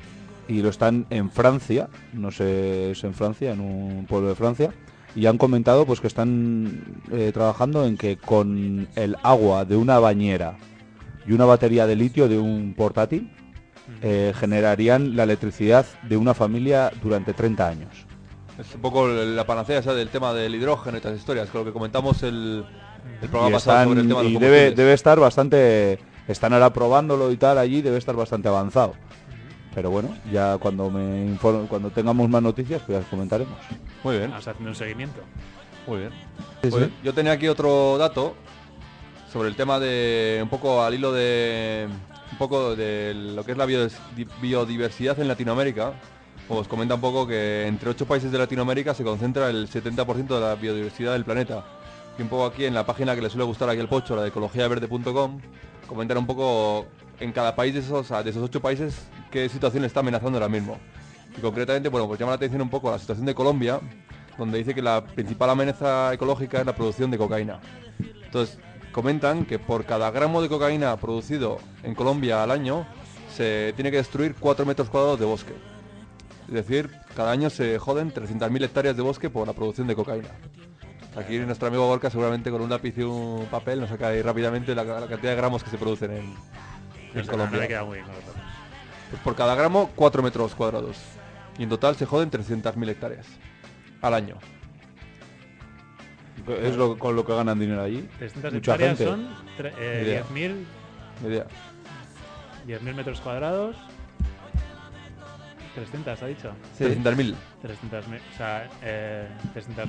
y 0.47 0.61
lo 0.61 0.69
están 0.69 1.05
en 1.09 1.29
Francia, 1.31 1.89
no 2.13 2.31
sé, 2.31 2.91
es 2.91 3.03
en 3.03 3.13
Francia, 3.13 3.51
en 3.51 3.61
un 3.61 4.05
pueblo 4.05 4.29
de 4.29 4.35
Francia, 4.35 4.73
y 5.15 5.25
han 5.25 5.37
comentado 5.37 5.85
pues 5.85 6.01
que 6.01 6.07
están 6.07 7.01
eh, 7.11 7.31
trabajando 7.33 7.85
en 7.85 7.97
que 7.97 8.17
con 8.17 8.87
el 8.95 9.15
agua 9.23 9.65
de 9.65 9.75
una 9.75 9.99
bañera 9.99 10.57
y 11.27 11.33
una 11.33 11.45
batería 11.45 11.85
de 11.87 11.95
litio 11.95 12.27
de 12.27 12.37
un 12.37 12.73
portátil 12.75 13.31
eh, 14.01 14.33
generarían 14.35 15.15
la 15.15 15.23
electricidad 15.23 15.85
de 16.03 16.17
una 16.17 16.33
familia 16.33 16.91
durante 17.01 17.33
30 17.33 17.67
años. 17.67 18.05
Es 18.57 18.75
un 18.75 18.81
poco 18.81 19.07
la 19.07 19.45
panacea 19.45 19.79
esa 19.79 19.93
del 19.93 20.09
tema 20.09 20.33
del 20.33 20.55
hidrógeno 20.55 20.97
y 20.97 20.99
estas 20.99 21.17
historias, 21.17 21.49
con 21.49 21.61
lo 21.61 21.65
que 21.65 21.73
comentamos 21.73 22.21
el, 22.23 22.65
el 23.21 23.29
programa 23.29 23.49
Y, 23.49 23.53
pasado 23.53 23.77
están- 23.77 23.87
sobre 23.89 24.01
el 24.01 24.07
tema 24.07 24.19
de 24.21 24.29
los 24.29 24.41
y 24.41 24.73
debe, 24.75 24.93
estar 24.93 25.19
bastante 25.19 25.99
están 26.27 26.53
ahora 26.53 26.71
probándolo 26.73 27.31
y 27.31 27.37
tal 27.37 27.57
allí 27.57 27.81
debe 27.81 27.97
estar 27.97 28.15
bastante 28.15 28.47
avanzado 28.47 28.93
pero 29.75 29.89
bueno 29.89 30.15
ya 30.31 30.57
cuando 30.57 30.89
me 30.89 31.25
inform- 31.27 31.67
cuando 31.67 31.89
tengamos 31.89 32.29
más 32.29 32.41
noticias 32.41 32.81
pues 32.85 32.97
ya 32.97 33.03
os 33.03 33.09
comentaremos 33.09 33.53
Muy 34.03 34.17
bien, 34.17 34.29
Vamos 34.31 34.47
haciendo 34.47 34.69
un 34.69 34.75
seguimiento. 34.75 35.19
muy 35.87 35.99
bien. 35.99 36.11
Sí, 36.61 36.69
Pues 36.69 36.85
sí. 36.85 36.93
Yo 37.03 37.13
tenía 37.13 37.33
aquí 37.33 37.47
otro 37.47 37.97
dato 37.97 38.35
sobre 39.31 39.49
el 39.49 39.55
tema 39.55 39.79
de 39.79 40.39
un 40.43 40.49
poco 40.49 40.83
al 40.83 40.93
hilo 40.93 41.11
de 41.11 41.87
un 42.31 42.37
poco 42.37 42.75
de 42.75 43.13
lo 43.15 43.43
que 43.43 43.51
es 43.53 43.57
la 43.57 43.65
biodiversidad 44.41 45.19
en 45.19 45.27
Latinoamérica. 45.27 45.93
os 46.49 46.67
comenta 46.67 46.95
un 46.95 47.01
poco 47.01 47.25
que 47.25 47.65
entre 47.67 47.89
ocho 47.89 48.05
países 48.05 48.31
de 48.31 48.37
Latinoamérica 48.37 48.93
se 48.93 49.03
concentra 49.03 49.49
el 49.49 49.67
70% 49.69 50.35
de 50.35 50.41
la 50.41 50.55
biodiversidad 50.55 51.13
del 51.13 51.23
planeta. 51.25 51.63
Y 52.17 52.21
un 52.21 52.27
poco 52.27 52.45
aquí 52.45 52.65
en 52.65 52.73
la 52.73 52.85
página 52.85 53.15
que 53.15 53.21
le 53.21 53.29
suele 53.29 53.43
gustar 53.45 53.69
aquí 53.69 53.79
el 53.79 53.87
pocho, 53.87 54.15
la 54.15 54.21
de 54.21 54.29
ecologiaverde.com, 54.29 55.41
comentar 55.87 56.17
un 56.17 56.27
poco 56.27 56.85
en 57.19 57.31
cada 57.31 57.55
país 57.55 57.73
de 57.73 57.79
esos, 57.79 58.09
de 58.09 58.29
esos 58.29 58.43
ocho 58.43 58.61
países 58.61 59.07
qué 59.31 59.49
situación 59.49 59.83
está 59.83 60.01
amenazando 60.01 60.37
ahora 60.37 60.47
mismo. 60.47 60.77
Y 61.35 61.41
concretamente, 61.41 61.89
bueno, 61.89 62.07
pues 62.07 62.19
llama 62.19 62.33
la 62.33 62.35
atención 62.35 62.61
un 62.61 62.69
poco 62.69 62.91
la 62.91 62.99
situación 62.99 63.25
de 63.25 63.33
Colombia, 63.33 63.79
donde 64.37 64.59
dice 64.59 64.75
que 64.75 64.81
la 64.81 65.03
principal 65.03 65.49
amenaza 65.49 66.13
ecológica 66.13 66.59
es 66.59 66.65
la 66.67 66.75
producción 66.75 67.09
de 67.09 67.17
cocaína. 67.17 67.59
Entonces, 68.25 68.59
comentan 68.91 69.45
que 69.45 69.57
por 69.57 69.85
cada 69.85 70.11
gramo 70.11 70.41
de 70.41 70.49
cocaína 70.49 70.95
producido 70.97 71.57
en 71.81 71.95
Colombia 71.95 72.43
al 72.43 72.51
año, 72.51 72.85
se 73.35 73.73
tiene 73.75 73.89
que 73.89 73.97
destruir 73.97 74.35
4 74.39 74.65
metros 74.67 74.89
cuadrados 74.89 75.19
de 75.19 75.25
bosque. 75.25 75.53
Es 76.47 76.53
decir, 76.53 76.91
cada 77.15 77.31
año 77.31 77.49
se 77.49 77.79
joden 77.79 78.13
300.000 78.13 78.63
hectáreas 78.65 78.95
de 78.95 79.01
bosque 79.01 79.31
por 79.31 79.47
la 79.47 79.53
producción 79.53 79.87
de 79.87 79.95
cocaína. 79.95 80.29
Aquí 81.15 81.37
nuestro 81.39 81.67
amigo 81.67 81.85
Gorka 81.87 82.09
seguramente 82.09 82.49
con 82.49 82.61
un 82.61 82.69
lápiz 82.69 82.97
y 82.97 83.03
un 83.03 83.45
papel 83.51 83.79
nos 83.79 83.89
saca 83.89 84.07
ahí 84.07 84.21
rápidamente 84.21 84.73
la, 84.73 84.83
la 84.83 85.07
cantidad 85.07 85.31
de 85.31 85.35
gramos 85.35 85.63
que 85.63 85.69
se 85.69 85.77
producen 85.77 86.11
en, 86.11 86.17
en 86.17 86.33
No 86.33 87.13
sé, 87.13 87.21
no 87.25 87.27
Colombia. 87.31 87.59
me 87.59 87.67
queda 87.67 87.83
muy 87.83 87.97
bien. 87.99 88.09
Pues 89.11 89.21
por 89.21 89.35
cada 89.35 89.53
gramo, 89.53 89.91
4 89.95 90.23
metros 90.23 90.55
cuadrados. 90.55 90.97
Y 91.59 91.63
en 91.63 91.69
total 91.69 91.95
se 91.95 92.07
joden 92.07 92.31
300.000 92.31 92.89
hectáreas 92.89 93.27
al 94.01 94.15
año. 94.15 94.37
Es 96.61 96.75
lo, 96.75 96.97
con 96.97 97.15
lo 97.15 97.23
que 97.25 97.33
ganan 97.35 97.59
dinero 97.59 97.83
allí. 97.83 98.09
300 98.17 98.53
Mucha 98.53 98.71
hectáreas 98.73 98.97
gente. 98.97 99.11
son 99.11 99.27
eh, 99.77 100.23
Ni 100.31 100.39
idea. 100.41 100.49
10.000 100.51 100.65
Ni 101.21 101.27
idea. 101.29 101.45
10.000 102.67 102.95
metros 102.95 103.21
cuadrados. 103.21 103.75
300, 105.75 106.21
ha 106.21 106.25
dicho. 106.25 106.51
Sí. 106.77 106.85
300.000. 106.85 107.35
300.000, 107.63 108.19
o 108.33 108.37
sea, 108.37 108.67
eh, 108.81 109.27
300.000. 109.55 109.87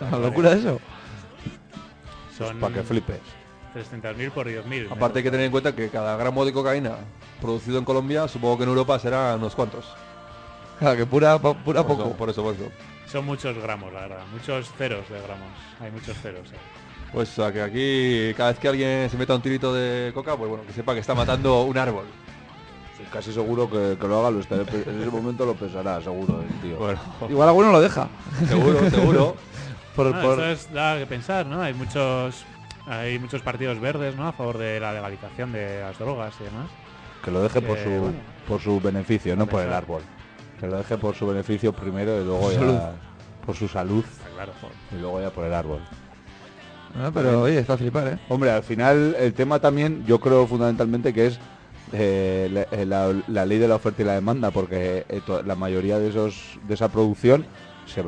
Una 0.00 0.18
locura 0.18 0.52
eso. 0.52 0.80
Son 2.36 2.58
Para 2.60 2.74
que 2.74 2.82
flipes. 2.82 3.20
300.000 3.74 4.30
por 4.30 4.46
10.000. 4.46 4.90
Aparte 4.90 5.18
hay 5.18 5.22
que 5.22 5.30
tener 5.30 5.46
en 5.46 5.52
cuenta 5.52 5.74
que 5.74 5.88
cada 5.90 6.16
gramo 6.16 6.44
de 6.44 6.52
cocaína 6.52 6.92
producido 7.40 7.78
en 7.78 7.84
Colombia, 7.84 8.26
supongo 8.28 8.56
que 8.58 8.62
en 8.64 8.70
Europa 8.70 8.98
será 8.98 9.36
unos 9.36 9.54
cuantos. 9.54 9.86
Claro, 10.78 10.96
que 10.96 11.06
pura, 11.06 11.38
pura 11.38 11.54
Por 11.64 11.86
poco. 11.86 12.02
eso, 12.08 12.12
por 12.16 12.30
eso, 12.30 12.42
por 12.42 12.54
eso. 12.54 12.64
Son 13.06 13.24
muchos 13.24 13.56
gramos, 13.62 13.92
la 13.92 14.00
verdad. 14.00 14.24
Muchos 14.32 14.70
ceros 14.76 15.08
de 15.08 15.20
gramos. 15.20 15.48
Hay 15.80 15.90
muchos 15.90 16.16
ceros. 16.18 16.48
eh. 16.52 16.56
Pues 17.12 17.30
o 17.38 17.42
sea, 17.42 17.52
que 17.52 17.62
aquí 17.62 18.34
cada 18.36 18.50
vez 18.50 18.58
que 18.58 18.68
alguien 18.68 19.08
se 19.10 19.16
meta 19.16 19.34
un 19.34 19.42
tirito 19.42 19.72
de 19.72 20.10
coca, 20.12 20.36
pues 20.36 20.48
bueno, 20.50 20.64
que 20.66 20.72
sepa 20.72 20.92
que 20.94 21.00
está 21.00 21.14
matando 21.14 21.62
un 21.62 21.76
árbol. 21.78 22.04
Estoy 22.92 23.06
casi 23.12 23.32
seguro 23.32 23.70
que, 23.70 23.96
que 24.00 24.08
lo 24.08 24.18
haga, 24.20 24.30
lo 24.30 24.40
estaré 24.40 24.62
en 24.62 25.00
ese 25.02 25.10
momento 25.10 25.44
lo 25.46 25.54
pensará, 25.54 26.00
seguro, 26.00 26.40
el 26.42 26.60
tío. 26.60 26.76
Bueno, 26.78 26.98
Igual 27.28 27.48
alguno 27.48 27.72
lo 27.72 27.80
deja. 27.80 28.08
seguro, 28.48 28.90
seguro. 28.90 29.36
Por, 29.96 30.14
No, 30.14 30.20
por- 30.22 30.40
Esto 30.40 30.46
es, 30.68 30.72
da 30.72 30.98
que 30.98 31.06
pensar, 31.06 31.46
¿no? 31.46 31.62
Hay 31.62 31.72
muchos, 31.74 32.44
hay 32.86 33.18
muchos 33.18 33.40
partidos 33.42 33.80
verdes, 33.80 34.14
¿no? 34.14 34.28
A 34.28 34.32
favor 34.32 34.58
de 34.58 34.78
la 34.78 34.92
legalización 34.92 35.52
de 35.52 35.80
las 35.80 35.98
drogas 35.98 36.34
y 36.40 36.44
demás. 36.44 36.68
Que 37.24 37.30
lo 37.30 37.42
deje 37.42 37.60
por 37.62 37.78
su, 37.78 37.88
bueno. 37.90 38.12
por 38.46 38.60
su 38.60 38.80
beneficio, 38.80 39.34
no 39.36 39.46
por 39.46 39.62
el 39.62 39.72
árbol. 39.72 40.02
Que 40.60 40.66
lo 40.66 40.76
deje 40.76 40.96
por 40.98 41.14
su 41.14 41.26
beneficio 41.26 41.72
primero 41.72 42.20
y 42.20 42.24
luego 42.24 42.52
ya 42.52 42.58
salud. 42.60 42.78
por 43.44 43.56
su 43.56 43.68
salud 43.68 44.04
Está 44.04 44.30
claro. 44.34 44.52
y 44.92 45.00
luego 45.00 45.20
ya 45.20 45.30
por 45.30 45.44
el 45.44 45.54
árbol. 45.54 45.80
No, 46.94 47.12
pero 47.12 47.42
oye, 47.42 47.58
está 47.58 47.74
a 47.74 47.76
flipar, 47.76 48.08
¿eh? 48.08 48.18
Hombre, 48.28 48.50
al 48.50 48.62
final 48.62 49.16
el 49.18 49.34
tema 49.34 49.58
también 49.60 50.04
yo 50.06 50.18
creo 50.20 50.46
fundamentalmente 50.46 51.12
que 51.12 51.26
es 51.26 51.38
eh, 51.92 52.48
la, 52.50 52.62
eh, 52.76 52.86
la- 52.86 53.14
la 53.28 53.44
ley 53.46 53.58
de 53.58 53.68
la 53.68 53.74
oferta 53.76 54.02
y 54.02 54.04
la 54.04 54.14
demanda, 54.14 54.50
porque 54.50 55.04
eh, 55.08 55.20
to- 55.26 55.42
la 55.42 55.54
mayoría 55.56 55.98
de 55.98 56.08
esos 56.08 56.58
de 56.66 56.74
esa 56.74 56.88
producción 56.88 57.44
se- 57.86 58.02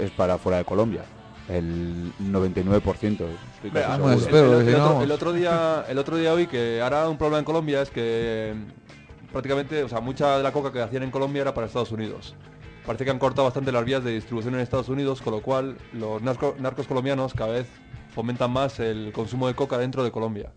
es 0.00 0.10
para 0.10 0.38
fuera 0.38 0.58
de 0.58 0.64
Colombia. 0.64 1.02
El 1.48 2.12
99%. 2.20 2.82
Estoy 3.10 3.70
espero, 4.18 4.60
el, 4.60 4.68
otro, 4.74 4.84
vamos. 4.84 5.04
el 5.04 5.10
otro 5.12 5.32
día, 5.32 5.84
el 5.88 5.98
otro 5.98 6.16
día 6.16 6.32
hoy 6.32 6.46
que 6.46 6.80
ahora 6.82 7.08
un 7.08 7.16
problema 7.16 7.38
en 7.38 7.44
Colombia 7.44 7.82
es 7.82 7.90
que 7.90 8.54
prácticamente, 9.32 9.82
o 9.84 9.88
sea, 9.88 10.00
mucha 10.00 10.36
de 10.38 10.42
la 10.42 10.52
coca 10.52 10.72
que 10.72 10.80
hacían 10.82 11.02
en 11.04 11.10
Colombia 11.10 11.42
era 11.42 11.54
para 11.54 11.66
Estados 11.66 11.92
Unidos. 11.92 12.34
Parece 12.84 13.04
que 13.04 13.10
han 13.10 13.18
cortado 13.18 13.44
bastante 13.44 13.72
las 13.72 13.84
vías 13.84 14.02
de 14.04 14.12
distribución 14.12 14.54
en 14.54 14.60
Estados 14.60 14.88
Unidos, 14.88 15.20
con 15.20 15.32
lo 15.34 15.42
cual 15.42 15.76
los 15.92 16.22
narco- 16.22 16.54
narcos 16.58 16.86
colombianos 16.86 17.34
cada 17.34 17.52
vez 17.52 17.66
fomentan 18.14 18.50
más 18.50 18.78
el 18.80 19.12
consumo 19.12 19.46
de 19.48 19.54
coca 19.54 19.76
dentro 19.78 20.02
de 20.04 20.10
Colombia. 20.10 20.50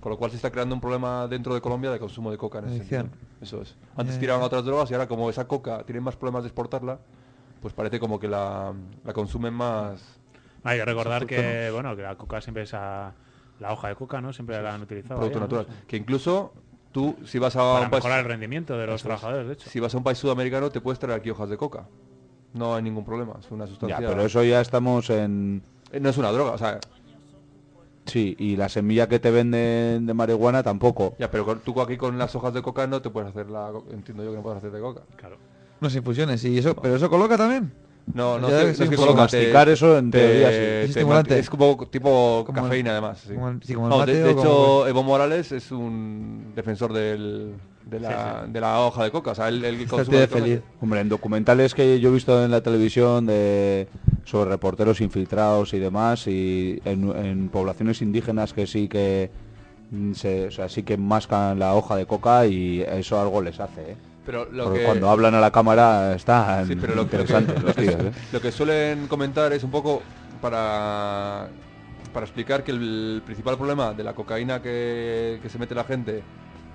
Con 0.00 0.10
lo 0.10 0.18
cual 0.18 0.30
se 0.32 0.36
está 0.36 0.50
creando 0.50 0.74
un 0.74 0.80
problema 0.80 1.28
dentro 1.28 1.54
de 1.54 1.60
Colombia 1.60 1.92
de 1.92 2.00
consumo 2.00 2.32
de 2.32 2.36
coca 2.36 2.58
en 2.58 2.64
ese 2.64 2.78
sentido. 2.78 3.00
Eso 3.40 3.62
es. 3.62 3.76
Antes 3.96 4.14
Ya, 4.16 4.20
tiraban 4.20 4.42
otras 4.42 4.64
drogas 4.64 4.90
y 4.90 4.94
ahora 4.94 5.06
como 5.06 5.30
esa 5.30 5.46
coca 5.46 5.84
tiene 5.84 6.00
más 6.00 6.16
problemas 6.16 6.42
de 6.42 6.48
exportarla, 6.48 6.98
pues 7.60 7.72
parece 7.72 8.00
como 8.00 8.18
que 8.18 8.26
la, 8.26 8.72
la 9.04 9.12
consumen 9.12 9.54
más... 9.54 10.00
Hay 10.64 10.78
que 10.78 10.84
recordar 10.84 11.26
que, 11.26 11.70
bueno, 11.72 11.96
que 11.96 12.02
la 12.02 12.16
coca 12.16 12.40
siempre 12.40 12.62
es 12.64 12.74
a- 12.74 13.14
la 13.58 13.72
hoja 13.72 13.88
de 13.88 13.94
coca, 13.94 14.20
¿no? 14.20 14.32
Siempre 14.32 14.60
la 14.62 14.74
han 14.74 14.82
utilizado. 14.82 15.20
Que 15.86 15.96
incluso 15.96 16.52
tú, 16.92 17.16
si 17.24 17.38
vas 17.38 17.54
a 17.56 17.60
Para 17.60 17.84
un 17.84 17.90
país, 17.90 18.04
mejorar 18.04 18.20
el 18.20 18.26
rendimiento 18.26 18.76
de 18.76 18.86
los 18.86 18.96
Eso 18.96 19.04
trabajadores, 19.08 19.46
de 19.46 19.52
hecho. 19.54 19.70
si 19.70 19.80
vas 19.80 19.94
a 19.94 19.98
un 19.98 20.04
país 20.04 20.18
sudamericano, 20.18 20.70
te 20.70 20.80
puedes 20.80 20.98
traer 20.98 21.18
aquí 21.20 21.30
hojas 21.30 21.48
de 21.48 21.56
coca. 21.56 21.86
No 22.54 22.74
hay 22.74 22.82
ningún 22.82 23.04
problema, 23.04 23.34
es 23.40 23.50
una 23.50 23.64
Ya, 23.64 23.70
sustancia. 23.70 24.08
pero 24.08 24.22
eso 24.22 24.42
ya 24.44 24.60
estamos 24.60 25.08
en... 25.10 25.62
Eh, 25.90 26.00
no 26.00 26.08
es 26.10 26.18
una 26.18 26.30
droga, 26.32 26.52
o 26.52 26.58
sea, 26.58 26.78
Sí, 28.04 28.34
y 28.38 28.56
la 28.56 28.68
semilla 28.68 29.08
que 29.08 29.20
te 29.20 29.30
venden 29.30 30.06
de 30.06 30.12
marihuana 30.14 30.62
tampoco. 30.62 31.14
ya, 31.18 31.30
pero 31.30 31.44
con- 31.44 31.60
tú 31.60 31.80
aquí 31.80 31.96
con 31.96 32.18
las 32.18 32.34
hojas 32.34 32.52
de 32.52 32.60
coca 32.60 32.86
no 32.88 33.00
te 33.00 33.10
puedes 33.10 33.30
hacer 33.30 33.48
la, 33.48 33.70
entiendo 33.92 34.24
yo 34.24 34.30
que 34.30 34.36
no 34.38 34.42
puedes 34.42 34.58
hacer 34.58 34.72
de 34.72 34.80
coca. 34.80 35.02
Claro. 35.16 35.36
Unas 35.80 35.94
infusiones. 35.94 36.44
¿Y 36.44 36.58
eso, 36.58 36.74
¿Pero 36.74 36.96
eso 36.96 37.08
coloca 37.08 37.36
también? 37.36 37.72
No, 38.14 38.38
no, 38.38 38.48
sé, 38.48 38.54
no 38.54 38.60
es 38.70 38.78
que 38.78 38.96
te- 38.96 39.14
masticar 39.14 39.68
eso 39.68 39.96
en 39.96 40.10
te- 40.10 40.18
teoría 40.18 40.48
sí. 40.50 40.54
Es 40.56 40.90
estimulante. 40.90 41.30
manti- 41.34 41.40
Es 41.40 41.48
como 41.50 41.86
tipo 41.88 42.42
Como 42.44 42.58
el- 42.58 42.64
cafeína 42.64 42.90
además. 42.90 43.20
sí. 43.26 43.34
como 43.34 43.48
el- 43.48 43.62
sí, 43.62 43.74
como 43.74 43.86
el 43.86 43.90
No, 43.90 43.96
de, 43.96 44.00
mate 44.00 44.12
de 44.18 44.24
o 44.24 44.30
hecho, 44.30 44.42
como- 44.42 44.86
Evo 44.88 45.02
Morales 45.04 45.52
es 45.52 45.70
un 45.70 46.52
defensor 46.54 46.92
del, 46.92 47.54
de, 47.86 48.00
la, 48.00 48.44
de 48.48 48.60
la 48.60 48.80
hoja 48.80 49.04
de 49.04 49.10
coca, 49.12 49.30
o 49.30 49.34
sea, 49.34 49.48
él, 49.48 49.64
él 49.64 49.78
de 49.78 50.26
feliz. 50.26 50.60
Hombre, 50.80 51.00
en 51.00 51.08
documentales 51.08 51.74
que 51.74 52.00
yo 52.00 52.10
he 52.10 52.12
visto 52.12 52.44
en 52.44 52.50
la 52.50 52.60
televisión 52.60 53.24
de 53.26 53.86
sobre 54.24 54.50
reporteros 54.50 55.00
infiltrados 55.00 55.72
y 55.72 55.78
demás, 55.78 56.26
y 56.26 56.80
en, 56.84 57.08
en 57.16 57.48
poblaciones 57.50 58.02
indígenas 58.02 58.52
que 58.52 58.66
sí 58.66 58.88
que 58.88 59.30
mm, 59.90 60.12
se, 60.14 60.46
o 60.48 60.50
sea, 60.50 60.68
sí 60.68 60.82
que 60.82 60.96
mascan 60.96 61.58
la 61.58 61.74
hoja 61.74 61.96
de 61.96 62.06
coca 62.06 62.46
y 62.46 62.82
eso 62.82 63.20
algo 63.20 63.40
les 63.42 63.58
hace, 63.60 63.92
¿eh? 63.92 63.96
Pero 64.24 64.46
lo 64.52 64.64
Porque 64.64 64.80
que... 64.80 64.84
cuando 64.86 65.10
hablan 65.10 65.34
a 65.34 65.40
la 65.40 65.50
cámara 65.50 66.14
está 66.14 66.64
Sí, 66.66 66.76
pero 66.76 66.94
lo 66.94 67.08
que, 67.08 67.16
interesante 67.16 67.54
lo 67.54 67.66
los 67.66 67.74
que- 67.76 67.82
tíos, 67.82 67.94
¿eh? 68.00 68.12
lo 68.32 68.40
que 68.40 68.52
suelen 68.52 69.08
comentar 69.08 69.52
es 69.52 69.64
un 69.64 69.70
poco 69.70 70.02
para, 70.40 71.48
para 72.12 72.26
explicar 72.26 72.62
que 72.62 72.70
el 72.72 73.22
principal 73.24 73.56
problema 73.56 73.92
de 73.94 74.04
la 74.04 74.12
cocaína 74.14 74.62
que, 74.62 75.40
que 75.42 75.48
se 75.48 75.58
mete 75.58 75.74
la 75.74 75.84
gente 75.84 76.22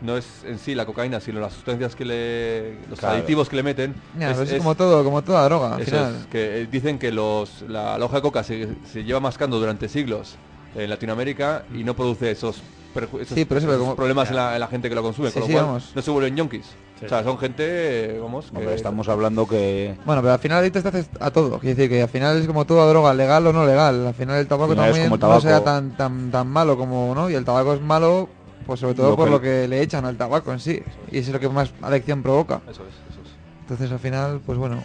no 0.01 0.15
es 0.15 0.43
en 0.45 0.59
sí 0.59 0.75
la 0.75 0.85
cocaína, 0.85 1.19
sino 1.19 1.39
las 1.39 1.53
sustancias 1.53 1.95
que 1.95 2.05
le... 2.05 2.77
los 2.89 2.99
Claro. 2.99 3.15
aditivos 3.15 3.49
que 3.49 3.55
le 3.55 3.63
meten. 3.63 3.95
Ya, 4.19 4.27
es- 4.31 4.33
pero 4.37 4.43
es, 4.43 4.51
es- 4.51 4.57
como 4.59 4.75
todo, 4.75 5.03
como 5.03 5.23
toda 5.23 5.43
droga, 5.45 5.75
al 5.75 5.81
eso 5.81 5.91
final. 5.91 6.15
es, 6.21 6.25
que 6.27 6.61
eh, 6.61 6.67
dicen 6.69 6.99
que 6.99 7.11
los, 7.11 7.63
la, 7.67 7.97
la 7.97 8.05
hoja 8.05 8.17
de 8.17 8.21
coca 8.21 8.43
se, 8.43 8.67
se 8.91 9.03
lleva 9.03 9.19
mascando 9.19 9.57
durante 9.59 9.87
siglos 9.89 10.35
en 10.75 10.89
Latinoamérica 10.89 11.63
y 11.73 11.83
no 11.83 11.95
produce 11.95 12.29
esos, 12.29 12.61
esos- 12.93 13.27
Sí, 13.29 13.45
pero 13.45 13.57
eso, 13.57 13.67
pero 13.67 13.71
esos 13.71 13.79
como- 13.79 13.95
problemas 13.95 14.29
en 14.29 14.35
la, 14.35 14.53
en 14.53 14.59
la 14.59 14.67
gente 14.67 14.87
que 14.89 14.93
lo 14.95 15.01
consume, 15.01 15.29
Sí, 15.29 15.33
con 15.33 15.41
lo 15.41 15.47
sí, 15.47 15.53
cual 15.53 15.65
vamos. 15.65 15.91
no 15.95 16.01
se 16.01 16.11
vuelven 16.11 16.35
yonkis. 16.35 16.65
Sí. 16.99 17.05
O 17.05 17.09
sea, 17.09 17.23
son 17.23 17.37
gente, 17.37 18.17
vamos, 18.21 18.49
que- 18.49 18.57
Hombre, 18.57 18.73
estamos 18.73 19.07
hablando 19.07 19.47
que 19.47 19.95
Bueno, 20.05 20.21
pero 20.21 20.33
al 20.33 20.39
final 20.39 20.57
ahorita 20.57 20.81
te 20.81 20.87
haces 20.87 21.09
a 21.19 21.29
todo. 21.31 21.59
Quiere 21.59 21.75
decir 21.75 21.89
que 21.91 22.01
al 22.01 22.09
final 22.09 22.37
es 22.37 22.47
como 22.47 22.65
toda 22.65 22.87
droga, 22.89 23.13
legal 23.13 23.45
o 23.47 23.53
no 23.53 23.65
legal. 23.65 24.07
Al 24.07 24.13
final 24.15 24.37
el 24.39 24.47
tabaco 24.47 24.71
final 24.71 24.85
también 24.87 25.05
como 25.05 25.15
no 25.17 25.19
tabaco. 25.19 25.41
sea 25.41 25.63
tan, 25.63 25.95
tan, 25.95 26.31
tan 26.31 26.47
malo 26.47 26.75
como, 26.77 27.13
¿no? 27.13 27.29
Y 27.29 27.35
el 27.35 27.45
tabaco 27.45 27.73
es 27.73 27.81
malo, 27.81 28.27
pues 28.65 28.79
sobre 28.79 28.95
todo 28.95 29.11
Lo 29.11 29.15
por 29.15 29.25
que- 29.25 29.31
lo 29.31 29.41
que 29.41 29.67
le 29.67 29.81
echan 29.81 30.05
al 30.05 30.17
tabaco 30.17 30.51
en 30.51 30.59
sí. 30.59 30.81
Y 31.11 31.19
eso 31.19 31.29
es 31.29 31.33
lo 31.33 31.39
que 31.39 31.49
más 31.49 31.71
adicción 31.83 32.23
provoca. 32.23 32.61
Eso 32.69 32.81
es, 32.83 32.93
eso 33.11 33.21
es. 33.23 33.29
Entonces 33.61 33.91
al 33.91 33.99
final, 33.99 34.41
pues 34.45 34.57
bueno. 34.57 34.83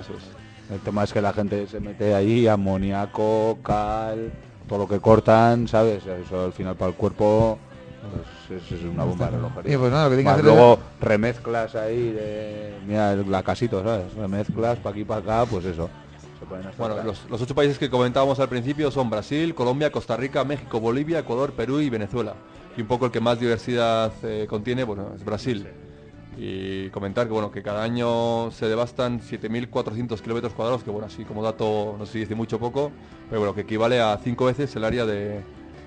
Eso 0.00 0.14
es. 0.14 0.72
el 0.74 0.80
tema 0.80 1.04
es 1.04 1.12
que 1.12 1.20
la 1.20 1.34
gente 1.34 1.66
se 1.66 1.80
mete 1.80 2.14
ahí 2.14 2.48
amoníaco, 2.48 3.58
cal, 3.62 4.32
todo 4.66 4.78
lo 4.80 4.88
que 4.88 5.00
cortan, 5.00 5.68
¿sabes? 5.68 6.02
Eso 6.06 6.44
al 6.46 6.52
final 6.54 6.76
para 6.76 6.90
el 6.92 6.96
cuerpo 6.96 7.58
pues, 8.00 8.26
es, 8.50 8.72
es 8.72 8.82
una 8.84 9.04
bomba 9.04 9.26
de 9.26 9.36
relojería. 9.36 9.74
Y 9.74 9.76
pues 9.76 9.90
nada, 9.90 10.04
lo 10.04 10.10
que 10.10 10.16
tiene 10.16 10.22
que 10.22 10.30
Más 10.34 10.38
hacer 10.40 10.50
es- 10.50 10.56
luego 10.56 10.78
remezclas 11.00 11.74
ahí 11.74 12.12
de... 12.12 12.74
Mira, 12.86 13.12
el- 13.12 13.30
la 13.30 13.42
casito, 13.42 13.82
¿sabes? 13.82 14.12
Remezclas 14.14 14.78
para 14.78 14.90
aquí 14.90 15.04
para 15.04 15.20
acá, 15.20 15.50
pues 15.50 15.64
eso. 15.64 15.88
Se 16.40 16.46
pueden 16.46 16.66
hacer 16.66 16.78
Bueno, 16.78 17.02
los, 17.04 17.28
los 17.30 17.40
ocho 17.42 17.54
países 17.54 17.78
que 17.78 17.88
comentábamos 17.88 18.40
al 18.40 18.48
principio 18.48 18.90
son 18.90 19.08
Brasil, 19.10 19.54
Colombia, 19.54 19.92
Costa 19.92 20.16
Rica, 20.16 20.42
México, 20.44 20.80
Bolivia, 20.80 21.20
Ecuador, 21.20 21.52
Perú 21.52 21.80
y 21.80 21.88
Venezuela. 21.90 22.34
Y 22.76 22.80
un 22.80 22.86
poco 22.88 23.06
el 23.06 23.12
que 23.12 23.20
más 23.20 23.38
diversidad 23.38 24.12
eh, 24.22 24.46
contiene, 24.48 24.82
bueno, 24.84 25.12
es 25.14 25.24
Brasil. 25.24 25.66
Y 26.38 26.88
comentar 26.88 27.26
que 27.26 27.32
bueno, 27.34 27.50
que 27.50 27.62
cada 27.62 27.82
año 27.82 28.50
se 28.52 28.66
devastan 28.66 29.20
7.400 29.20 30.22
kilómetros 30.22 30.54
cuadrados, 30.54 30.82
que 30.82 30.90
bueno, 30.90 31.06
así 31.06 31.24
como 31.24 31.42
dato 31.42 31.94
no 31.98 32.06
sé 32.06 32.12
si 32.12 32.18
dice 32.20 32.34
mucho 32.34 32.56
o 32.56 32.58
poco, 32.58 32.90
pero 33.28 33.40
bueno, 33.42 33.54
que 33.54 33.60
equivale 33.60 34.00
a 34.00 34.18
cinco 34.24 34.46
veces 34.46 34.74
el 34.74 34.84
área 34.84 35.04
de, 35.04 35.42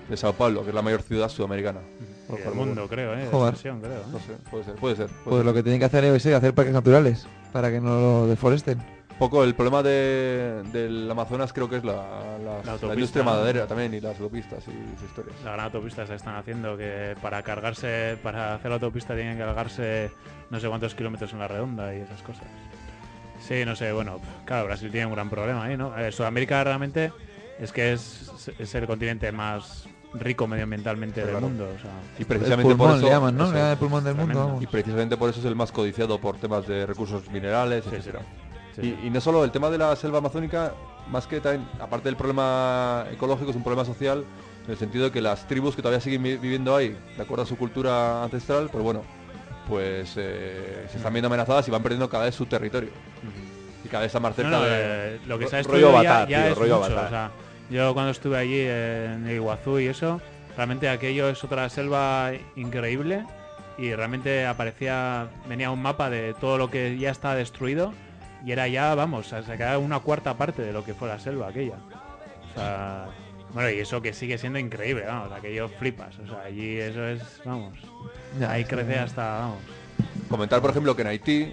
de 0.08 0.16
Sao 0.16 0.32
Paulo, 0.34 0.62
que 0.62 0.68
es 0.68 0.74
la 0.74 0.82
mayor 0.82 1.02
ciudad 1.02 1.28
sudamericana. 1.28 1.80
Y 2.28 2.42
el 2.48 2.54
mundo, 2.54 2.88
creo, 2.88 3.14
¿eh? 3.14 3.18
De 3.24 3.26
Joder. 3.26 3.54
extensión, 3.54 3.80
creo. 3.80 4.00
¿eh? 4.00 4.04
No 4.12 4.18
sé, 4.18 4.32
puede 4.50 4.64
ser, 4.64 4.74
puede 4.74 4.96
ser. 4.96 5.06
puede 5.06 5.20
Pues 5.24 5.36
ser. 5.36 5.44
lo 5.46 5.54
que 5.54 5.62
tienen 5.62 5.78
que 5.78 5.84
hacer 5.86 6.04
es 6.04 6.22
sí, 6.22 6.32
hacer 6.32 6.54
parques 6.54 6.74
naturales. 6.74 7.26
para 7.52 7.70
que 7.70 7.80
no 7.80 8.00
lo 8.00 8.26
deforesten. 8.26 8.78
Un 8.78 9.18
poco 9.18 9.44
el 9.44 9.54
problema 9.54 9.82
de, 9.82 10.62
del 10.72 11.10
Amazonas 11.10 11.50
creo 11.54 11.70
que 11.70 11.76
es 11.76 11.84
la, 11.84 11.94
la- 11.94 12.62
la 12.64 12.72
autopista, 12.72 12.92
industria 12.92 13.24
¿no? 13.24 13.30
maderera 13.30 13.66
también 13.66 13.94
y 13.94 14.00
las 14.00 14.18
autopistas 14.20 14.62
y 14.68 14.72
sus 14.98 15.08
historias. 15.08 15.36
La 15.42 15.52
gran 15.52 15.64
autopista 15.66 16.06
se 16.06 16.16
están 16.16 16.34
haciendo 16.36 16.76
que 16.76 17.16
para 17.22 17.42
cargarse, 17.42 18.18
para 18.22 18.54
hacer 18.56 18.68
la 18.70 18.74
autopista 18.74 19.14
tienen 19.14 19.38
que 19.38 19.42
cargarse 19.44 20.10
no 20.50 20.60
sé 20.60 20.68
cuántos 20.68 20.94
kilómetros 20.94 21.32
en 21.32 21.38
la 21.38 21.48
redonda 21.48 21.94
y 21.94 22.00
esas 22.00 22.20
cosas. 22.22 22.44
Sí, 23.40 23.64
no 23.64 23.74
sé, 23.76 23.90
bueno, 23.92 24.20
claro, 24.44 24.66
Brasil 24.66 24.90
tiene 24.90 25.06
un 25.06 25.14
gran 25.14 25.30
problema 25.30 25.64
ahí, 25.64 25.76
¿no? 25.78 25.96
Eh, 25.98 26.12
Sudamérica 26.12 26.62
realmente 26.64 27.10
es 27.58 27.72
que 27.72 27.92
es, 27.94 28.30
es 28.58 28.74
el 28.74 28.86
continente 28.86 29.30
más 29.32 29.88
rico 30.20 30.46
medioambientalmente 30.46 31.24
del 31.24 31.40
mundo. 31.40 31.64
O 31.76 31.80
sea, 31.80 31.90
Y 32.18 32.22
El 32.22 32.26
precisamente 32.26 32.62
por 32.74 32.76
pulmón 32.78 32.96
eso 32.98 33.06
le 33.06 33.12
llaman, 33.12 33.36
¿no? 33.36 33.44
eso 33.46 33.70
el 33.72 33.76
pulmón 33.78 34.04
del 34.04 34.14
mundo, 34.14 34.38
vamos. 34.46 34.62
y 34.62 34.66
precisamente 34.66 35.16
por 35.16 35.30
eso 35.30 35.40
es 35.40 35.46
el 35.46 35.54
más 35.56 35.72
codiciado 35.72 36.20
por 36.20 36.36
temas 36.38 36.66
de 36.66 36.86
recursos 36.86 37.28
minerales, 37.30 37.84
Sí, 37.84 37.90
etcétera. 37.94 38.20
sí, 38.74 38.80
Y, 38.82 38.84
sí. 38.84 38.98
y 39.06 39.10
no 39.10 39.20
solo 39.20 39.44
el 39.44 39.50
tema 39.50 39.70
de 39.70 39.78
la 39.78 39.94
selva 39.96 40.18
amazónica, 40.18 40.72
más 41.10 41.26
que 41.26 41.40
también, 41.40 41.68
aparte 41.80 42.08
del 42.08 42.16
problema 42.16 43.06
ecológico, 43.12 43.50
es 43.50 43.56
un 43.56 43.62
problema 43.62 43.84
social, 43.84 44.24
en 44.64 44.70
el 44.72 44.76
sentido 44.76 45.04
de 45.04 45.10
que 45.12 45.20
las 45.20 45.46
tribus 45.46 45.76
que 45.76 45.82
todavía 45.82 46.00
siguen 46.00 46.22
vi- 46.22 46.36
viviendo 46.36 46.74
ahí, 46.74 46.96
de 47.16 47.22
acuerdo 47.22 47.44
a 47.44 47.46
su 47.46 47.56
cultura 47.56 48.24
ancestral, 48.24 48.68
pues 48.70 48.82
bueno, 48.82 49.02
pues 49.68 50.14
eh, 50.16 50.86
se 50.90 50.96
están 50.96 51.12
viendo 51.12 51.26
amenazadas 51.28 51.66
y 51.68 51.70
van 51.70 51.82
perdiendo 51.82 52.08
cada 52.08 52.24
vez 52.24 52.34
su 52.34 52.46
territorio. 52.46 52.90
Y 53.84 53.88
cada 53.88 54.00
vez 54.02 54.08
está 54.08 54.18
más 54.20 54.34
cerca 54.34 54.50
No, 54.50 54.58
no, 54.58 54.64
de... 54.64 54.70
eh, 55.16 55.20
lo 55.26 55.38
que 55.38 55.46
se 55.46 55.56
ha 55.56 55.62
Rollo 55.62 55.92
destruido 55.92 56.02
ya, 56.02 56.26
tío, 56.26 56.36
es 56.38 56.58
rollo 56.58 56.74
mucho, 56.80 56.86
Avatar. 56.86 57.06
o 57.06 57.08
sea, 57.08 57.30
yo 57.70 57.92
cuando 57.94 58.12
estuve 58.12 58.38
allí 58.38 58.60
en 58.60 59.28
Iguazú 59.28 59.78
y 59.78 59.86
eso, 59.86 60.20
realmente 60.56 60.88
aquello 60.88 61.28
es 61.28 61.42
otra 61.42 61.68
selva 61.68 62.32
increíble 62.54 63.24
y 63.78 63.94
realmente 63.94 64.46
aparecía, 64.46 65.28
venía 65.48 65.70
un 65.70 65.82
mapa 65.82 66.08
de 66.08 66.34
todo 66.34 66.58
lo 66.58 66.70
que 66.70 66.96
ya 66.98 67.10
está 67.10 67.34
destruido 67.34 67.92
y 68.44 68.52
era 68.52 68.68
ya, 68.68 68.94
vamos, 68.94 69.32
o 69.32 69.42
se 69.42 69.56
quedaba 69.56 69.78
una 69.78 70.00
cuarta 70.00 70.34
parte 70.34 70.62
de 70.62 70.72
lo 70.72 70.84
que 70.84 70.94
fue 70.94 71.08
la 71.08 71.18
selva 71.18 71.48
aquella. 71.48 71.76
O 72.50 72.54
sea, 72.54 73.06
bueno, 73.52 73.70
y 73.70 73.78
eso 73.78 74.00
que 74.00 74.12
sigue 74.12 74.38
siendo 74.38 74.58
increíble, 74.58 75.04
vamos, 75.06 75.32
aquello 75.32 75.68
flipas, 75.68 76.18
o 76.18 76.26
sea, 76.26 76.42
allí 76.42 76.78
eso 76.78 77.04
es, 77.06 77.22
vamos, 77.44 77.78
ahí 78.48 78.64
crece 78.64 78.98
hasta, 78.98 79.38
vamos. 79.38 79.58
Comentar, 80.28 80.60
por 80.60 80.70
ejemplo, 80.70 80.94
que 80.94 81.02
en 81.02 81.08
Haití 81.08 81.52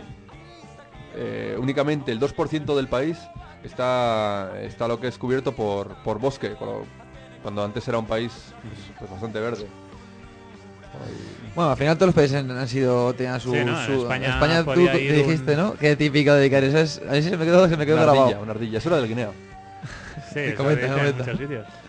eh, 1.15 1.55
únicamente 1.59 2.11
el 2.11 2.19
2% 2.19 2.75
del 2.75 2.87
país 2.87 3.17
está, 3.63 4.51
está 4.61 4.87
lo 4.87 4.99
que 4.99 5.07
es 5.07 5.17
cubierto 5.17 5.53
por, 5.53 5.95
por 6.03 6.19
bosque, 6.19 6.51
cuando, 6.51 6.85
cuando 7.41 7.63
antes 7.63 7.87
era 7.87 7.97
un 7.97 8.05
país 8.05 8.31
pues, 8.61 8.73
pues, 8.99 9.11
bastante 9.11 9.39
verde. 9.39 9.67
Bueno, 11.55 11.71
al 11.71 11.77
final 11.77 11.95
todos 11.97 12.07
los 12.07 12.15
países 12.15 12.37
han, 12.37 12.67
sido, 12.67 13.13
tenían 13.13 13.39
su... 13.39 13.51
Sí, 13.51 13.63
¿no? 13.65 13.85
su- 13.85 14.11
España 14.11 14.59
tú 14.59 14.65
podía 14.65 14.91
te 14.91 14.97
dijiste, 14.99 15.51
un- 15.51 15.57
¿no? 15.57 15.73
Qué 15.75 15.95
típico 15.95 16.33
de 16.33 16.47
Icaris. 16.47 16.73
Es, 16.73 17.01
a 17.07 17.11
mí 17.13 17.21
se 17.21 17.37
me 17.37 17.45
quedó, 17.45 17.67
se 17.67 17.77
me 17.77 17.85
quedó 17.85 17.95
una 17.95 18.03
grabado. 18.05 18.23
ardilla, 18.25 18.39
una 18.41 18.51
ardilla. 18.51 18.77
Eso 18.79 18.89
era 18.89 18.97
del 18.97 19.07
Guinea. 19.07 19.29
Sí, 20.31 20.39
eso 20.39 20.57
comenta, 20.57 20.87
comenta. 20.93 21.25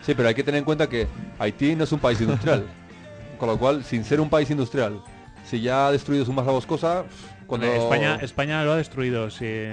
Sí, 0.01 0.13
pero 0.13 0.27
hay 0.27 0.35
que 0.35 0.43
tener 0.43 0.59
en 0.59 0.65
cuenta 0.65 0.87
que 0.87 1.07
Haití 1.39 1.75
no 1.75 1.83
es 1.83 1.91
un 1.91 1.99
país 1.99 2.19
industrial. 2.21 2.65
Con 3.39 3.49
lo 3.49 3.57
cual, 3.57 3.83
sin 3.83 4.03
ser 4.03 4.21
un 4.21 4.29
país 4.29 4.49
industrial, 4.49 5.01
si 5.45 5.61
ya 5.61 5.87
ha 5.87 5.91
destruido 5.91 6.25
su 6.25 6.31
masa 6.33 6.51
boscosa, 6.51 7.03
cuando... 7.47 7.67
España, 7.67 8.15
España 8.21 8.63
lo 8.63 8.73
ha 8.73 8.77
destruido 8.77 9.29
sí, 9.29 9.65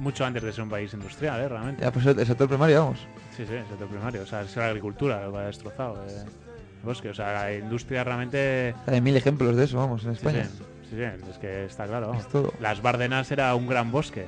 mucho 0.00 0.24
antes 0.24 0.42
de 0.42 0.52
ser 0.52 0.62
un 0.64 0.70
país 0.70 0.92
industrial, 0.94 1.40
¿eh? 1.40 1.48
realmente. 1.48 1.82
Ya, 1.82 1.92
pues 1.92 2.04
el 2.06 2.26
sector 2.26 2.48
primario, 2.48 2.80
vamos. 2.84 2.98
Sí, 3.36 3.44
sí, 3.46 3.52
el 3.54 3.66
sector 3.68 3.88
primario. 3.88 4.22
O 4.22 4.26
sea, 4.26 4.42
es 4.42 4.56
la 4.56 4.66
agricultura 4.66 5.22
lo 5.24 5.32
que 5.32 5.38
ha 5.38 5.42
destrozado 5.42 6.04
eh, 6.08 6.22
el 6.24 6.84
bosque. 6.84 7.10
O 7.10 7.14
sea, 7.14 7.32
la 7.32 7.54
industria 7.54 8.02
realmente... 8.04 8.74
Hay 8.86 9.00
mil 9.00 9.16
ejemplos 9.16 9.54
de 9.56 9.64
eso, 9.64 9.76
vamos, 9.78 10.04
en 10.04 10.12
España. 10.12 10.44
sí, 10.44 10.64
sí, 10.90 10.96
sí, 10.96 11.30
es 11.30 11.38
que 11.38 11.64
está 11.66 11.86
claro. 11.86 12.08
vamos. 12.08 12.24
Es 12.24 12.28
todo. 12.30 12.52
Las 12.60 12.82
Bárdenas 12.82 13.30
era 13.30 13.54
un 13.54 13.66
gran 13.68 13.90
bosque 13.92 14.26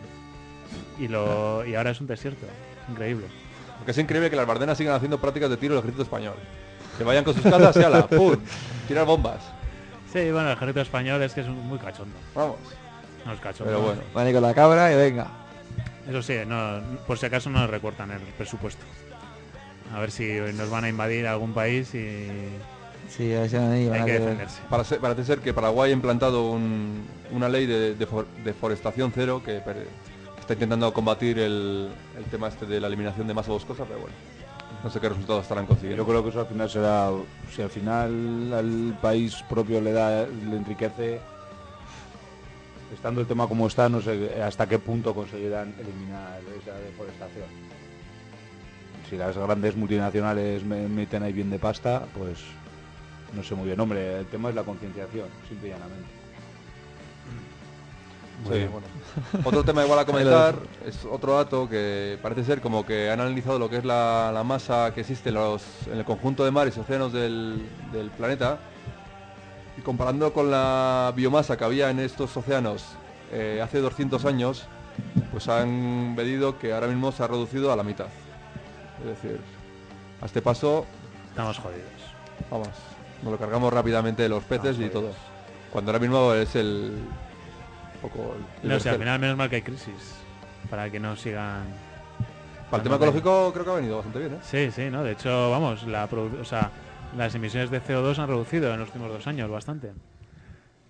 y, 0.98 1.08
lo, 1.08 1.64
y 1.66 1.74
ahora 1.74 1.90
es 1.90 2.00
un 2.00 2.06
desierto. 2.06 2.46
Increíble. 2.90 3.26
Porque 3.78 3.90
es 3.92 3.98
increíble 3.98 4.30
que 4.30 4.36
las 4.36 4.46
bardenas 4.46 4.78
sigan 4.78 4.94
haciendo 4.94 5.20
prácticas 5.20 5.50
de 5.50 5.56
tiro 5.56 5.74
del 5.74 5.80
ejército 5.80 6.02
español. 6.04 6.34
Que 6.98 7.04
vayan 7.04 7.24
con 7.24 7.34
sus 7.34 7.42
casas 7.42 7.76
y 7.76 7.82
ala, 7.82 8.06
¡pum! 8.08 8.36
Tirar 8.86 9.06
bombas. 9.06 9.40
Sí, 10.12 10.30
bueno, 10.30 10.48
el 10.48 10.52
ejército 10.56 10.80
español 10.82 11.22
es 11.22 11.32
que 11.32 11.40
es 11.40 11.48
un- 11.48 11.66
muy 11.66 11.78
cachondo. 11.78 12.14
Vamos. 12.34 12.56
No 13.24 13.32
es 13.32 13.40
cachondo. 13.40 13.72
Pero 13.72 13.82
bueno. 13.82 14.00
Van 14.14 14.32
con 14.32 14.42
la 14.42 14.54
cabra 14.54 14.92
y 14.92 14.96
venga. 14.96 15.26
Eso 16.08 16.22
sí, 16.22 16.34
no, 16.46 16.80
por 17.06 17.18
si 17.18 17.26
acaso 17.26 17.48
no 17.50 17.66
recortan 17.66 18.10
el 18.10 18.20
presupuesto. 18.36 18.82
A 19.94 20.00
ver 20.00 20.10
si 20.10 20.38
nos 20.54 20.70
van 20.70 20.84
a 20.84 20.88
invadir 20.88 21.26
algún 21.26 21.52
país 21.52 21.94
y 21.94 22.28
Sí, 23.08 23.32
ahí, 23.34 23.48
van 23.88 23.94
hay 23.96 24.00
a 24.00 24.04
que 24.06 24.12
defenderse. 24.12 24.60
Para 24.70 24.84
ser- 24.84 24.98
parece 25.00 25.24
ser 25.24 25.40
que 25.40 25.52
Paraguay 25.52 25.90
ha 25.90 25.94
implantado 25.94 26.50
un- 26.50 27.04
una 27.30 27.48
ley 27.48 27.66
de, 27.66 27.96
defor- 27.98 28.26
deforestación 28.44 29.12
cero 29.14 29.42
que, 29.44 29.60
per- 29.60 29.74
que 30.34 30.40
está 30.40 30.54
intentando 30.54 30.92
combatir 30.94 31.38
el, 31.38 31.90
el 32.16 32.24
tema 32.26 32.48
este 32.48 32.64
de 32.66 32.80
la 32.80 32.86
eliminación 32.86 33.26
de 33.26 33.34
masa 33.34 33.50
boscosa, 33.52 33.84
pero 33.84 34.00
bueno. 34.00 34.14
No 34.82 34.88
sé 34.90 34.98
qué 34.98 35.08
resultados 35.10 35.42
estarán 35.42 35.66
consiguiendo. 35.66 36.02
Yo 36.02 36.08
creo 36.08 36.22
que 36.24 36.30
eso 36.30 36.40
al 36.40 36.46
final 36.46 36.70
será, 36.70 37.10
si 37.54 37.62
al 37.62 37.70
final 37.70 38.52
al 38.54 38.98
país 39.00 39.44
propio 39.48 39.80
le 39.80 39.92
da, 39.92 40.26
le 40.26 40.56
enriquece, 40.56 41.20
estando 42.92 43.20
el 43.20 43.26
tema 43.26 43.46
como 43.48 43.66
está, 43.66 43.88
no 43.88 44.00
sé 44.00 44.42
hasta 44.42 44.68
qué 44.68 44.78
punto 44.78 45.14
conseguirán 45.14 45.74
eliminar 45.78 46.40
esa 46.60 46.74
deforestación. 46.78 47.46
Si 49.08 49.16
las 49.16 49.36
grandes 49.36 49.76
multinacionales 49.76 50.64
me 50.64 50.88
meten 50.88 51.22
ahí 51.22 51.32
bien 51.32 51.50
de 51.50 51.58
pasta, 51.58 52.04
pues 52.16 52.38
no 53.34 53.42
sé 53.42 53.54
muy 53.54 53.66
bien. 53.66 53.80
Hombre, 53.80 54.20
el 54.20 54.26
tema 54.26 54.48
es 54.50 54.54
la 54.54 54.62
concienciación, 54.62 55.28
simple 55.48 55.68
y 55.68 55.70
llanamente. 55.72 56.06
Sí, 58.44 58.48
bueno. 58.66 58.86
Otro 59.44 59.62
tema 59.64 59.84
igual 59.84 59.98
a 60.00 60.04
comentar 60.06 60.56
es 60.84 61.04
otro 61.04 61.36
dato 61.36 61.68
que 61.68 62.18
parece 62.22 62.42
ser 62.44 62.60
como 62.60 62.84
que 62.84 63.08
han 63.10 63.20
analizado 63.20 63.58
lo 63.58 63.70
que 63.70 63.76
es 63.76 63.84
la, 63.84 64.30
la 64.34 64.42
masa 64.42 64.92
que 64.94 65.02
existe 65.02 65.28
en, 65.28 65.36
los- 65.36 65.86
en 65.86 65.98
el 65.98 66.04
conjunto 66.04 66.44
de 66.44 66.50
mares 66.50 66.76
y 66.76 66.80
océanos 66.80 67.12
del, 67.12 67.62
del 67.92 68.10
planeta 68.10 68.58
comparando 69.82 70.32
con 70.32 70.50
la 70.50 71.12
biomasa 71.14 71.56
que 71.56 71.64
había 71.64 71.90
en 71.90 71.98
estos 72.00 72.36
océanos 72.36 72.84
eh, 73.32 73.60
hace 73.62 73.80
200 73.80 74.24
años, 74.24 74.66
pues 75.30 75.48
han 75.48 76.14
medido 76.14 76.58
que 76.58 76.72
ahora 76.72 76.86
mismo 76.86 77.12
se 77.12 77.22
ha 77.22 77.26
reducido 77.26 77.72
a 77.72 77.76
la 77.76 77.82
mitad. 77.82 78.06
Es 79.00 79.06
decir, 79.06 79.40
a 80.20 80.26
este 80.26 80.42
paso, 80.42 80.86
Estamos 81.30 81.58
jodidos. 81.58 81.82
vamos, 82.50 82.68
nos 83.22 83.32
lo 83.32 83.38
cargamos 83.38 83.72
rápidamente 83.72 84.22
de 84.22 84.28
los 84.28 84.44
peces 84.44 84.78
y 84.78 84.88
todo. 84.88 85.10
Cuando 85.72 85.90
ahora 85.90 85.98
mismo 86.00 86.34
es 86.34 86.54
el... 86.56 86.92
un 87.94 88.00
poco 88.10 88.34
el- 88.62 88.68
No 88.68 88.78
sé, 88.78 88.90
al 88.90 88.98
final 88.98 89.18
menos 89.18 89.36
mal 89.36 89.48
que 89.48 89.56
hay 89.56 89.62
crisis. 89.62 90.14
Para 90.68 90.90
que 90.90 91.00
no 91.00 91.16
sigan... 91.16 91.64
Para 92.70 92.82
el 92.82 92.84
tema 92.84 92.96
ecológico 92.96 93.50
creo 93.52 93.64
que 93.64 93.70
ha 93.70 93.74
venido 93.74 93.96
bastante 93.96 94.18
bien, 94.18 94.34
¿eh? 94.34 94.38
Sí, 94.42 94.70
sí, 94.70 94.90
¿no? 94.90 95.02
De 95.02 95.12
hecho, 95.12 95.50
vamos, 95.50 95.82
la 95.84 96.04
o 96.04 96.44
sea, 96.44 96.70
las 97.16 97.34
emisiones 97.34 97.70
de 97.70 97.80
CO2 97.80 98.18
han 98.18 98.28
reducido 98.28 98.72
en 98.72 98.80
los 98.80 98.88
últimos 98.88 99.10
dos 99.10 99.26
años 99.26 99.50
bastante. 99.50 99.92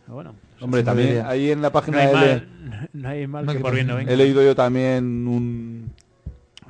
Bueno, 0.06 0.34
Hombre, 0.60 0.82
también 0.82 1.24
ahí 1.26 1.50
en 1.50 1.62
la 1.62 1.68
no 1.68 1.72
página 1.72 1.98
hay 1.98 2.06
de 2.06 2.12
mal, 2.12 2.48
no 2.92 3.08
hay 3.08 3.26
mal 3.26 3.46
No, 3.46 3.52
que 3.52 3.60
por 3.60 3.74
bien 3.74 3.86
no 3.86 3.96
venga. 3.96 4.12
He 4.12 4.16
leído 4.16 4.42
yo 4.42 4.54
también 4.54 5.26
un 5.26 5.92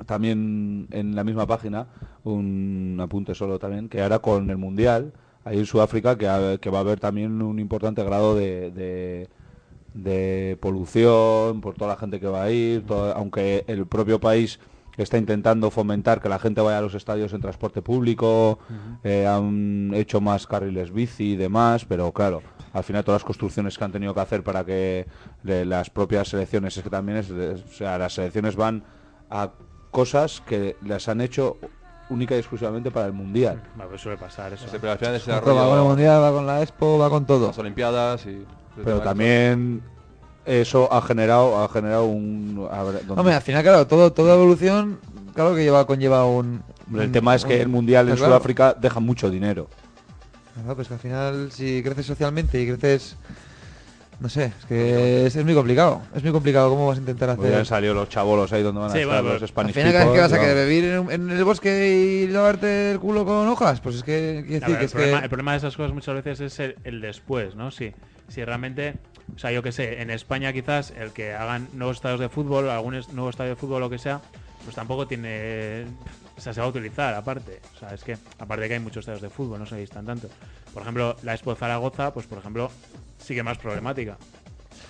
también 0.05 0.87
en 0.91 1.15
la 1.15 1.23
misma 1.23 1.45
página 1.47 1.87
un 2.23 2.97
apunte 3.01 3.35
solo 3.35 3.59
también 3.59 3.89
que 3.89 4.01
ahora 4.01 4.19
con 4.19 4.49
el 4.49 4.57
mundial 4.57 5.13
ahí 5.45 5.59
en 5.59 5.65
Sudáfrica 5.65 6.17
que, 6.17 6.27
ha- 6.27 6.57
que 6.57 6.69
va 6.69 6.79
a 6.79 6.81
haber 6.81 6.99
también 6.99 7.41
un 7.41 7.59
importante 7.59 8.03
grado 8.03 8.35
de, 8.35 8.71
de, 8.71 9.27
de 9.93 10.57
polución 10.59 11.61
por 11.61 11.75
toda 11.75 11.91
la 11.93 11.97
gente 11.99 12.19
que 12.19 12.27
va 12.27 12.43
a 12.43 12.51
ir, 12.51 12.85
todo- 12.85 13.13
aunque 13.15 13.63
el 13.67 13.85
propio 13.85 14.19
país 14.19 14.59
está 14.97 15.17
intentando 15.17 15.71
fomentar 15.71 16.21
que 16.21 16.29
la 16.29 16.39
gente 16.39 16.61
vaya 16.61 16.77
a 16.77 16.81
los 16.81 16.93
estadios 16.93 17.33
en 17.33 17.41
transporte 17.41 17.81
público, 17.81 18.59
eh, 19.03 19.25
han 19.25 19.91
hecho 19.93 20.21
más 20.21 20.47
carriles 20.47 20.91
bici 20.91 21.33
y 21.33 21.35
demás, 21.35 21.85
pero 21.85 22.11
claro, 22.11 22.41
al 22.73 22.83
final 22.83 23.03
todas 23.03 23.21
las 23.21 23.25
construcciones 23.25 23.77
que 23.77 23.83
han 23.83 23.91
tenido 23.91 24.13
que 24.13 24.19
hacer 24.19 24.43
para 24.43 24.63
que 24.63 25.07
las 25.43 25.89
propias 25.89 26.29
selecciones, 26.29 26.77
es 26.77 26.83
que 26.83 26.89
también 26.89 27.17
es, 27.19 27.31
o 27.31 27.67
sea, 27.73 27.97
las 27.97 28.13
selecciones 28.13 28.55
van 28.55 28.83
a 29.29 29.51
cosas 29.91 30.41
que 30.45 30.75
las 30.85 31.07
han 31.07 31.21
hecho 31.21 31.57
única 32.09 32.35
y 32.35 32.39
exclusivamente 32.39 32.91
para 32.91 33.07
el 33.07 33.13
mundial. 33.13 33.61
Bueno, 33.75 33.89
pues 33.89 34.01
suele 34.01 34.17
pasar 34.17 34.53
eso. 34.53 34.65
Pero 34.71 34.91
al 34.91 34.97
final 34.97 35.15
ese 35.15 35.31
Va 35.31 35.41
con 35.41 35.77
el 35.77 35.83
mundial, 35.83 36.21
va 36.21 36.31
con 36.31 36.45
la 36.45 36.61
expo, 36.61 36.97
va 36.97 37.09
con 37.09 37.25
todo. 37.25 37.47
las 37.47 37.57
olimpiadas 37.57 38.25
y 38.25 38.45
Pero 38.83 39.01
también 39.01 39.81
eso 40.45 40.91
ha 40.91 41.01
generado 41.01 41.63
ha 41.63 41.69
generado 41.69 42.05
un 42.05 42.67
a 42.71 42.83
ver, 42.83 43.05
¿dónde? 43.05 43.21
Hombre, 43.21 43.33
al 43.35 43.41
final, 43.41 43.63
claro, 43.63 43.87
todo, 43.87 44.11
toda 44.11 44.35
evolución, 44.35 44.99
claro 45.33 45.55
que 45.55 45.63
lleva, 45.63 45.85
conlleva 45.87 46.25
un... 46.25 46.61
Hombre, 46.87 47.03
el 47.03 47.07
un- 47.07 47.13
tema 47.13 47.35
es 47.35 47.45
que 47.45 47.55
un- 47.55 47.61
el 47.61 47.67
mundial 47.69 48.09
en 48.09 48.15
claro. 48.15 48.31
Sudáfrica 48.31 48.73
deja 48.79 48.99
mucho 48.99 49.29
dinero. 49.29 49.67
Claro, 50.53 50.75
pues 50.75 50.87
que 50.87 50.93
al 50.93 50.99
final, 50.99 51.51
si 51.51 51.81
creces 51.81 52.05
socialmente 52.05 52.61
y 52.61 52.67
creces... 52.67 53.15
No 54.19 54.29
sé, 54.29 54.45
es 54.57 54.65
que 54.67 55.25
es, 55.25 55.35
es 55.35 55.43
muy 55.43 55.53
complicado. 55.55 56.01
Es 56.15 56.23
muy 56.23 56.31
complicado 56.31 56.69
cómo 56.69 56.87
vas 56.87 56.97
a 56.97 57.01
intentar 57.01 57.35
Pues 57.35 57.49
ya 57.49 57.55
han 57.55 57.61
hacer... 57.61 57.65
salido 57.65 57.93
los 57.93 58.07
chavolos 58.09 58.53
ahí 58.53 58.61
donde 58.63 58.79
van 58.79 58.91
a 58.91 58.93
Sí, 58.93 58.99
estar 58.99 59.21
bueno, 59.21 59.29
los 59.29 59.33
pero 59.33 59.43
Al 59.43 59.49
Spanish 59.49 59.73
final, 59.73 59.91
¿qué 59.91 59.99
people, 60.03 60.21
vas 60.21 60.33
a 60.33 60.39
querer? 60.39 60.67
¿Vivir 60.67 60.83
en, 60.85 61.11
en 61.11 61.29
el 61.31 61.43
bosque 61.43 61.89
y 62.23 62.27
lavarte 62.27 62.91
el 62.91 62.99
culo 62.99 63.25
con 63.25 63.47
hojas? 63.47 63.81
Pues 63.81 63.95
es 63.95 64.03
que, 64.03 64.43
quiere 64.47 64.63
A 64.65 64.69
decir 64.69 64.69
ver, 64.69 64.77
que 64.77 64.79
el, 64.79 64.85
es 64.85 64.91
problema, 64.93 65.17
que... 65.17 65.23
el 65.23 65.29
problema 65.29 65.51
de 65.53 65.57
esas 65.57 65.75
cosas 65.75 65.91
muchas 65.93 66.15
veces 66.15 66.39
es 66.39 66.59
el, 66.59 66.75
el 66.85 67.01
después, 67.01 67.55
¿no? 67.55 67.71
Si, 67.71 67.91
si 68.29 68.45
realmente 68.45 68.93
O 69.35 69.39
sea, 69.39 69.51
yo 69.51 69.63
que 69.63 69.71
sé, 69.71 70.01
en 70.01 70.09
España 70.09 70.51
quizás 70.53 70.91
el 70.91 71.11
que 71.11 71.33
hagan 71.33 71.67
nuevos 71.73 71.97
estadios 71.97 72.19
de 72.19 72.29
fútbol, 72.29 72.69
algún 72.69 72.99
nuevo 73.13 73.29
estadio 73.29 73.51
de 73.51 73.55
fútbol 73.55 73.77
o 73.77 73.79
lo 73.81 73.89
que 73.89 73.97
sea, 73.97 74.21
pues 74.63 74.75
tampoco 74.75 75.07
tiene... 75.07 75.85
O 76.37 76.41
sea, 76.41 76.53
se 76.53 76.59
va 76.61 76.65
a 76.65 76.69
utilizar 76.69 77.13
aparte. 77.13 77.61
O 77.75 77.79
sea, 77.79 77.93
es 77.93 78.03
que 78.03 78.17
aparte 78.39 78.63
de 78.63 78.67
que 78.67 78.73
hay 78.75 78.79
muchos 78.79 79.01
estadios 79.01 79.21
de 79.21 79.29
fútbol, 79.29 79.59
no 79.59 79.65
se 79.65 79.75
necesitan 79.75 80.05
tanto. 80.05 80.29
Por 80.73 80.81
ejemplo, 80.81 81.15
la 81.23 81.33
Expo 81.33 81.53
de 81.53 81.59
Zaragoza, 81.59 82.13
pues 82.13 82.25
por 82.25 82.39
ejemplo, 82.39 82.71
sigue 83.19 83.43
más 83.43 83.57
problemática. 83.57 84.17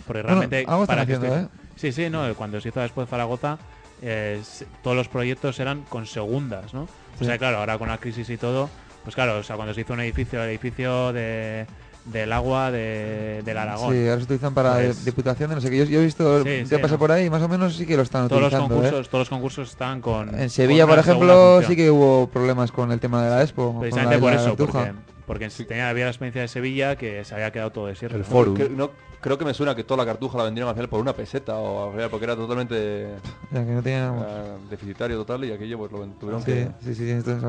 Porque 0.07 0.21
realmente... 0.23 0.65
para 0.65 1.05
que 1.05 1.13
haciendo, 1.13 1.27
esté- 1.35 1.45
¿eh? 1.45 1.49
Sí, 1.75 1.91
sí, 1.91 2.09
no, 2.09 2.33
cuando 2.35 2.59
se 2.61 2.69
hizo 2.69 2.79
la 2.79 2.85
Expo 2.85 3.01
de 3.01 3.07
Zaragoza, 3.07 3.57
eh, 4.01 4.41
todos 4.81 4.95
los 4.95 5.07
proyectos 5.09 5.59
eran 5.59 5.83
con 5.83 6.05
segundas, 6.05 6.73
¿no? 6.73 6.87
O 7.19 7.23
sea, 7.23 7.37
claro, 7.37 7.57
ahora 7.57 7.77
con 7.77 7.89
la 7.89 7.97
crisis 7.99 8.29
y 8.29 8.37
todo, 8.37 8.69
pues 9.03 9.15
claro, 9.15 9.37
o 9.37 9.43
sea, 9.43 9.55
cuando 9.55 9.73
se 9.73 9.81
hizo 9.81 9.93
un 9.93 9.99
edificio, 10.01 10.41
el 10.43 10.49
edificio 10.49 11.11
de, 11.13 11.65
del 12.05 12.33
agua 12.33 12.69
de, 12.71 13.41
del 13.45 13.57
Aragón. 13.57 13.93
Sí, 13.93 14.01
ahora 14.07 14.17
se 14.17 14.23
utilizan 14.23 14.53
para 14.53 14.73
Pues- 14.73 15.05
diputaciones, 15.05 15.55
no 15.55 15.61
sé 15.61 15.69
qué. 15.69 15.77
Yo, 15.77 15.83
yo 15.85 16.01
he 16.01 16.05
visto, 16.05 16.39
Sí, 16.39 16.43
te 16.43 16.65
sí, 16.65 16.77
pasé 16.77 16.93
no. 16.93 16.99
por 16.99 17.11
ahí, 17.11 17.29
más 17.29 17.41
o 17.41 17.47
menos 17.47 17.75
sí 17.75 17.85
que 17.85 17.95
lo 17.95 18.03
están 18.03 18.27
todos 18.27 18.41
los. 18.41 18.53
¿eh? 18.53 18.57
concursos, 18.57 19.09
todos 19.09 19.21
los 19.21 19.29
concursos 19.29 19.69
están 19.69 20.01
con 20.01 20.37
En 20.39 20.49
Sevilla, 20.49 20.83
con 20.83 20.89
por 20.95 20.99
ejemplo, 20.99 21.61
sí 21.63 21.75
que 21.75 21.89
hubo 21.89 22.27
problemas 22.27 22.71
con 22.71 22.91
el 22.91 22.99
tema 22.99 23.23
de 23.23 23.29
la 23.29 23.41
Expo. 23.41 23.71
con 23.71 23.79
precisamente 23.81 24.15
la 24.15 24.21
por 24.21 24.33
eso, 24.33 24.55
porque, 24.57 24.91
porque 25.25 25.49
tenía, 25.49 25.89
había 25.89 26.05
la 26.05 26.11
experiencia 26.11 26.41
de 26.41 26.47
Sevilla 26.49 26.95
que 26.97 27.23
se 27.23 27.33
había 27.35 27.51
quedado 27.51 27.71
todo 27.71 27.87
desierto. 27.87 28.17
El 28.17 28.23
¿no? 28.23 28.27
Forum. 28.27 28.55
Que- 28.57 28.69
no, 28.69 28.91
creo 29.21 29.37
que 29.37 29.45
me 29.45 29.53
suena 29.53 29.73
que 29.73 29.85
toda 29.85 30.03
la 30.03 30.05
cartuja 30.11 30.37
la 30.37 30.43
vendieron 30.43 30.67
al 30.67 30.75
final 30.75 30.89
por 30.89 30.99
una 30.99 31.13
peseta 31.13 31.55
o 31.55 31.85
al 31.87 31.93
final 31.93 32.09
porque 32.09 32.25
era 32.25 32.35
totalmente 32.35 33.07
Ya 33.51 33.65
que 33.65 33.71
no 33.71 33.81
teníamos... 33.81 34.25
deficitario 34.69 35.15
total 35.17 35.45
y 35.45 35.53
aquello 35.53 35.77
pues 35.77 35.91
lo 35.93 36.05
tuvieron 36.19 36.41
Sí, 36.41 36.45
que... 36.51 36.67
sí, 36.83 36.95
sí, 36.95 37.09
entonces 37.09 37.41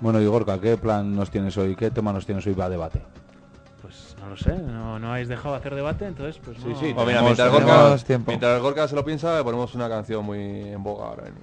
Bueno, 0.00 0.20
Igorca, 0.20 0.60
¿qué 0.60 0.76
plan 0.76 1.14
nos 1.14 1.30
tienes 1.30 1.56
hoy? 1.56 1.74
¿Qué 1.74 1.90
tema 1.90 2.12
nos 2.12 2.24
tienes 2.24 2.46
hoy 2.46 2.54
para 2.54 2.68
debate? 2.70 3.02
Pues 3.82 4.16
no 4.20 4.28
lo 4.30 4.36
sé, 4.36 4.56
no, 4.56 4.98
no 4.98 5.12
habéis 5.12 5.28
dejado 5.28 5.54
hacer 5.54 5.74
debate, 5.74 6.06
entonces 6.06 6.40
pues 6.44 6.58
Sí, 6.58 6.68
no. 6.68 6.76
sí, 6.78 6.92
Bueno, 6.92 7.06
mira, 7.06 7.22
mientras, 7.22 7.50
Gorka, 7.52 7.96
tiempo. 8.04 8.30
mientras 8.30 8.60
Gorka 8.62 8.86
se 8.88 8.94
lo 8.94 9.04
piensa, 9.04 9.42
ponemos 9.42 9.74
una 9.74 9.88
canción 9.88 10.24
muy 10.24 10.38
en 10.68 10.82
boga 10.82 11.06
ahora 11.08 11.24
mismo. 11.24 11.40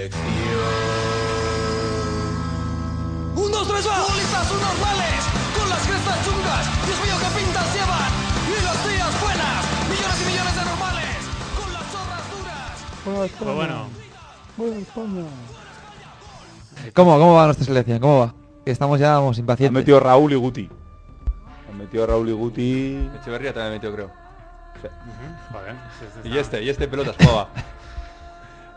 Selección. 0.00 0.24
Un, 3.36 3.52
dos, 3.52 3.68
tres, 3.68 3.86
va. 3.86 3.94
Futbolistas 4.02 4.50
normales, 4.52 5.20
con 5.58 5.68
las 5.68 5.86
crestas 5.86 6.24
chungas. 6.24 6.86
Dios 6.86 6.98
mío, 7.04 7.14
qué 7.20 7.40
pintas 7.40 7.74
llevan. 7.74 8.12
Y 8.48 8.64
los 8.64 8.78
días 8.88 9.20
buenas. 9.20 9.64
Millones 9.90 10.18
y 10.20 10.24
millones 10.30 10.54
de 10.56 10.64
normales, 10.64 11.16
con 11.58 11.72
las 11.72 11.84
zorras 11.92 12.24
duras. 12.32 13.30
Pues 13.38 13.54
bueno, 13.56 13.88
¿Cómo, 16.94 17.18
¿Cómo 17.18 17.34
va 17.34 17.44
nuestra 17.46 17.64
selección? 17.66 17.98
¿Cómo 17.98 18.20
va? 18.20 18.34
Que 18.64 18.70
estamos 18.70 18.98
ya 18.98 19.14
vamos, 19.14 19.36
Han 19.36 19.40
impacientes. 19.42 19.72
metido 19.80 20.00
Raúl 20.00 20.32
y 20.32 20.36
Guti. 20.36 20.68
Han 21.70 21.78
metido 21.78 22.06
Raúl 22.06 22.28
y 22.28 22.32
Guti. 22.32 23.10
Echeverría 23.20 23.52
también 23.52 23.74
metió, 23.74 23.92
creo. 23.94 24.10
joder. 25.52 25.74
sí, 25.98 26.06
sí, 26.22 26.28
Y 26.28 26.38
este, 26.38 26.62
y 26.62 26.68
este 26.70 26.88
pelotas 26.88 27.16
jugaba. 27.20 27.48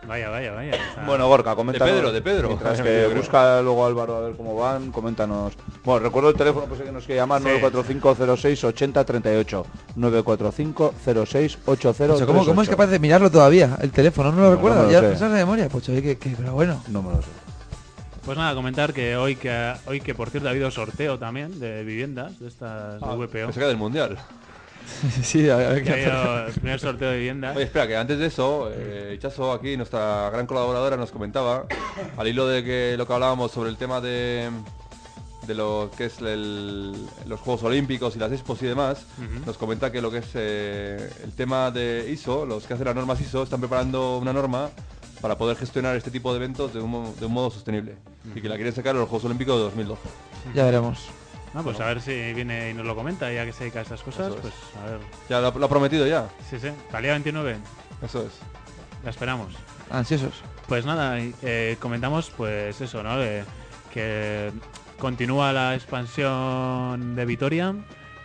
Vaya, 0.07 0.29
vaya, 0.29 0.51
vaya. 0.53 0.71
está- 0.75 1.05
Bueno, 1.05 1.27
Gorka, 1.27 1.55
coméntanos. 1.55 1.87
De 1.87 1.93
Pedro, 2.01 2.11
de 2.11 2.21
Pedro. 2.21 2.47
Mientras 2.49 2.81
que 2.81 3.07
busca 3.15 3.61
luego 3.61 3.85
Álvaro 3.85 4.17
a 4.17 4.21
ver 4.21 4.35
cómo 4.35 4.55
van, 4.55 4.91
coméntanos. 4.91 5.53
Bueno, 5.83 6.03
recuerdo 6.05 6.29
el 6.29 6.35
teléfono, 6.35 6.65
pues 6.67 6.81
que 6.81 6.91
nos 6.91 7.05
quiere 7.05 7.21
llamar, 7.21 7.41
Sí. 7.41 7.47
945-06-8038. 7.47 9.65
945-06-8038. 9.97 12.25
¿Cómo, 12.25 12.45
¿Cómo 12.45 12.61
es 12.61 12.69
capaz 12.69 12.87
de 12.87 12.99
mirarlo 12.99 13.29
todavía? 13.31 13.77
El 13.81 13.91
teléfono, 13.91 14.31
¿no 14.31 14.41
lo 14.41 14.49
No, 14.49 14.55
recuerda? 14.55 14.83
no 14.83 14.91
ya 14.91 15.01
pensás 15.01 15.31
de 15.31 15.37
memoria, 15.37 15.69
pues 15.69 15.87
oye, 15.89 16.01
que, 16.01 16.17
que- 16.17 16.35
pero 16.37 16.53
bueno. 16.53 16.81
No 16.89 17.01
me 17.01 17.11
lo 17.11 17.21
sé. 17.21 17.27
Pues 18.25 18.37
nada, 18.37 18.55
comentar 18.55 18.93
que 18.93 19.17
hoy 19.17 19.35
que 19.35 19.73
hoy 19.85 19.99
que 19.99 20.15
por 20.15 20.29
cierto 20.29 20.47
ha 20.47 20.51
habido 20.51 20.71
sorteo 20.71 21.19
también 21.19 21.59
de 21.59 21.83
viviendas 21.83 22.39
de 22.39 22.47
estas 22.47 23.01
Ah, 23.03 23.15
de 23.17 23.25
VPO. 23.25 23.51
Del 23.51 23.75
mundial. 23.77 24.17
sí, 25.23 25.49
a 25.49 25.55
ver 25.55 25.67
ha 25.67 26.47
el 26.47 26.53
primer 26.53 26.79
sorteo 26.79 27.09
de 27.11 27.17
viviendas. 27.17 27.55
Oye, 27.55 27.65
espera, 27.65 27.87
que 27.87 27.95
antes 27.97 28.17
de 28.19 28.25
eso, 28.27 28.69
eh, 28.73 29.17
Chazo 29.21 29.51
aquí, 29.51 29.75
nuestra 29.77 30.29
gran 30.31 30.45
colaboradora, 30.47 30.97
nos 30.97 31.11
comentaba, 31.11 31.65
al 32.17 32.27
hilo 32.27 32.47
de 32.47 32.63
que 32.63 32.95
lo 32.97 33.05
que 33.07 33.13
hablábamos 33.13 33.51
sobre 33.51 33.69
el 33.69 33.77
tema 33.77 34.01
de, 34.01 34.49
de 35.47 35.53
lo 35.55 35.89
que 35.97 36.05
es 36.05 36.19
el- 36.19 36.93
los 37.27 37.39
Juegos 37.41 37.63
Olímpicos 37.63 38.15
y 38.15 38.19
las 38.19 38.31
expos 38.31 38.61
y 38.61 38.65
demás, 38.65 39.05
nos 39.45 39.57
comenta 39.57 39.91
que 39.91 40.01
lo 40.01 40.09
que 40.11 40.19
es 40.19 40.27
eh, 40.35 41.09
el 41.23 41.31
tema 41.33 41.69
de 41.71 42.09
ISO, 42.11 42.45
los 42.45 42.65
que 42.65 42.73
hacen 42.73 42.85
las 42.85 42.95
normas 42.95 43.19
ISO, 43.21 43.43
están 43.43 43.59
preparando 43.59 44.17
una 44.17 44.31
norma 44.33 44.69
para 45.21 45.37
poder 45.37 45.55
gestionar 45.57 45.95
este 45.95 46.11
tipo 46.11 46.31
de 46.33 46.37
eventos 46.37 46.73
de 46.73 46.81
un, 46.81 46.89
mo- 46.91 47.13
de 47.19 47.25
un 47.25 47.31
modo 47.33 47.49
sostenible 47.49 47.95
y 48.35 48.41
que 48.41 48.49
la 48.49 48.55
quieren 48.55 48.73
sacar 48.73 48.93
en 48.95 48.99
los 49.01 49.09
Juegos 49.09 49.25
Olímpicos 49.25 49.55
de 49.57 49.63
2012. 49.63 50.01
Ya 50.53 50.65
veremos. 50.65 50.99
Ah, 51.55 51.61
pues 51.63 51.79
a 51.79 51.85
ver 51.85 52.01
si 52.01 52.33
viene 52.33 52.71
y 52.71 52.73
nos 52.73 52.85
lo 52.85 52.95
comenta, 52.95 53.31
ya 53.31 53.45
que 53.45 53.53
se 53.53 53.59
dedica 53.65 53.79
a 53.79 53.81
estas 53.83 54.01
cosas, 54.01 54.33
es. 54.33 54.39
pues 54.41 54.53
a 54.81 54.89
ver. 54.91 54.99
Ya 55.29 55.39
lo, 55.39 55.47
ha- 55.49 55.51
lo 55.57 55.65
ha 55.65 55.69
prometido 55.69 56.07
ya, 56.07 56.27
Sí, 56.49 56.57
sí. 56.59 56.69
Día 57.01 57.11
29, 57.11 57.57
eso 58.01 58.25
es. 58.25 58.33
la 59.03 59.09
esperamos. 59.11 59.53
Ansiosos. 59.91 60.41
Pues 60.67 60.85
nada, 60.85 61.17
eh, 61.19 61.77
comentamos 61.79 62.31
pues 62.35 62.79
eso, 62.81 63.03
¿no? 63.03 63.17
De 63.17 63.43
que 63.93 64.51
continúa 64.97 65.51
la 65.53 65.75
expansión 65.75 67.15
de 67.15 67.25
Vitoria 67.25 67.75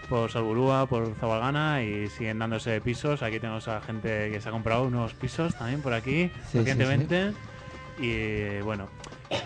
por 0.09 0.31
Salburúa, 0.31 0.87
por 0.87 1.15
Zabalgana 1.17 1.83
y 1.83 2.09
siguen 2.09 2.39
dándose 2.39 2.81
pisos. 2.81 3.23
Aquí 3.23 3.41
tenemos 3.41 3.69
a 3.69 3.81
gente 3.83 4.31
que 4.31 4.41
se 4.41 4.49
ha 4.49 4.53
comprado 4.53 4.85
unos 4.85 5.13
pisos 5.13 5.55
también 5.57 5.83
por 5.83 5.93
aquí 5.93 6.31
sí, 6.51 6.59
recientemente. 6.59 7.33
Y 7.99 8.61
bueno, 8.63 8.89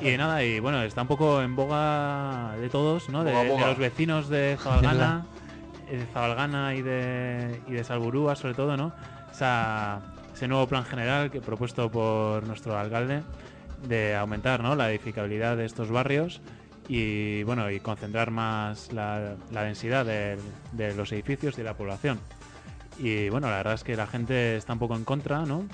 y 0.01 0.16
nada, 0.16 0.45
y 0.45 0.61
bueno, 0.61 0.83
está 0.83 1.03
un 1.03 1.09
poco 1.09 1.43
en 1.43 1.57
boga 1.57 2.55
de 2.61 2.68
todos, 2.68 3.09
¿no? 3.09 3.24
De, 3.24 3.33
Boga, 3.33 3.45
de 3.45 3.51
boga. 3.51 3.66
los 3.68 3.78
vecinos 3.78 4.28
de 4.28 4.57
Zabalgana, 4.62 5.26
eh, 5.89 5.97
de 5.99 6.07
Zabalgana 6.07 6.74
y 6.74 6.83
de, 6.83 7.61
y 7.66 7.72
de 7.72 7.85
Salburúa 7.85 8.37
sobre 8.37 8.55
todo, 8.55 8.76
¿no? 8.76 8.93
Esa- 9.30 10.01
ese 10.35 10.49
nuevo 10.49 10.66
plan 10.66 10.85
general 10.85 11.30
que 11.30 11.41
propuesto 11.41 11.91
por 11.91 12.47
nuestro 12.47 12.76
alcalde 12.78 13.22
de 13.87 14.16
aumentar 14.16 14.62
¿no? 14.62 14.74
la 14.76 14.91
edificabilidad 14.91 15.57
de 15.57 15.66
estos 15.66 15.91
barrios 15.91 16.41
y 16.89 17.43
bueno 17.43 17.70
y 17.70 17.80
concentrar 17.80 18.30
más 18.30 18.93
la, 18.93 19.35
la 19.51 19.62
densidad 19.62 20.05
de, 20.07 20.39
de 20.72 20.95
los 20.95 21.12
edificios 21.12 21.55
y 21.55 21.59
de 21.59 21.64
la 21.64 21.74
población 21.74 22.18
Y 22.99 23.28
bueno, 23.28 23.51
la 23.51 23.57
verdad 23.59 23.74
es 23.74 23.85
que 23.85 23.95
la 23.95 24.07
gente 24.07 24.57
está 24.57 24.72
un 24.72 24.78
poco 24.78 24.97
en 24.97 25.05
contra, 25.05 25.41
¿no? 25.45 25.64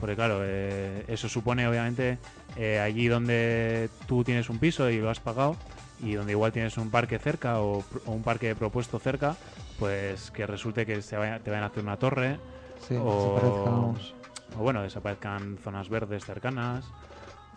Porque 0.00 0.14
claro, 0.14 0.40
eh, 0.44 1.04
eso 1.08 1.28
supone 1.28 1.66
obviamente 1.66 2.18
eh, 2.56 2.78
allí 2.80 3.06
donde 3.08 3.90
tú 4.06 4.24
tienes 4.24 4.48
un 4.50 4.58
piso 4.58 4.88
y 4.90 4.98
lo 4.98 5.10
has 5.10 5.20
pagado 5.20 5.56
y 6.00 6.14
donde 6.14 6.32
igual 6.32 6.52
tienes 6.52 6.76
un 6.78 6.90
parque 6.90 7.18
cerca 7.18 7.60
o, 7.60 7.84
un 8.06 8.22
parque 8.22 8.54
propuesto 8.54 8.98
cerca, 8.98 9.36
pues 9.78 10.30
que 10.30 10.46
resulte 10.46 10.84
que 10.86 11.00
se 11.02 11.16
vaya- 11.16 11.38
te 11.40 11.50
vayan 11.50 11.64
a 11.64 11.66
hacer 11.68 11.82
una 11.82 11.96
torre 11.96 12.38
Sí, 12.78 12.96
o, 13.00 13.94
o 14.54 14.58
bueno, 14.58 14.82
desaparezcan 14.82 15.58
zonas 15.62 15.88
verdes 15.88 16.24
cercanas 16.24 16.84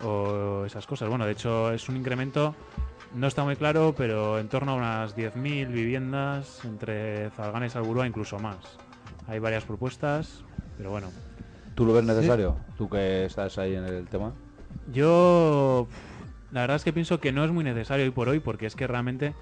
o 0.02 0.64
esas 0.66 0.86
cosas. 0.88 1.10
Bueno, 1.10 1.26
de 1.26 1.34
hecho 1.34 1.72
es 1.72 1.88
un 1.90 1.98
incremento, 1.98 2.56
no 3.14 3.28
está 3.28 3.44
muy 3.44 3.56
claro, 3.56 3.94
pero 3.98 4.40
en 4.40 4.48
torno 4.48 4.72
a 4.72 4.76
unas 4.76 5.16
10.000 5.16 5.68
viviendas 5.68 6.64
entre 6.66 7.30
Zalgana 7.32 7.66
y 7.66 7.70
Salburúa, 7.70 8.08
incluso 8.08 8.40
más. 8.40 8.78
Hay 9.28 9.40
varias 9.40 9.66
propuestas, 9.66 10.44
pero 10.78 10.90
bueno. 10.92 11.12
¿Tú 11.76 11.86
lo 11.86 11.94
ves 11.94 12.04
necesario? 12.06 12.58
Tú 12.78 12.90
que 12.90 13.26
estás 13.26 13.58
ahí 13.58 13.76
en 13.76 13.84
el 13.86 14.08
tema. 14.08 14.34
Yo 14.92 15.88
la 16.52 16.62
verdad 16.62 16.78
es 16.78 16.84
que 16.84 16.94
pienso 16.94 17.20
que 17.20 17.32
no 17.32 17.44
es 17.46 17.52
muy 17.52 17.64
necesario 17.64 18.06
hoy 18.06 18.12
por 18.12 18.30
hoy 18.30 18.40
porque 18.40 18.66
es 18.66 18.76
que 18.76 18.88
realmente 18.88 19.34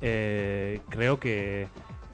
eh, 0.00 0.80
creo 0.88 1.18
que 1.18 1.68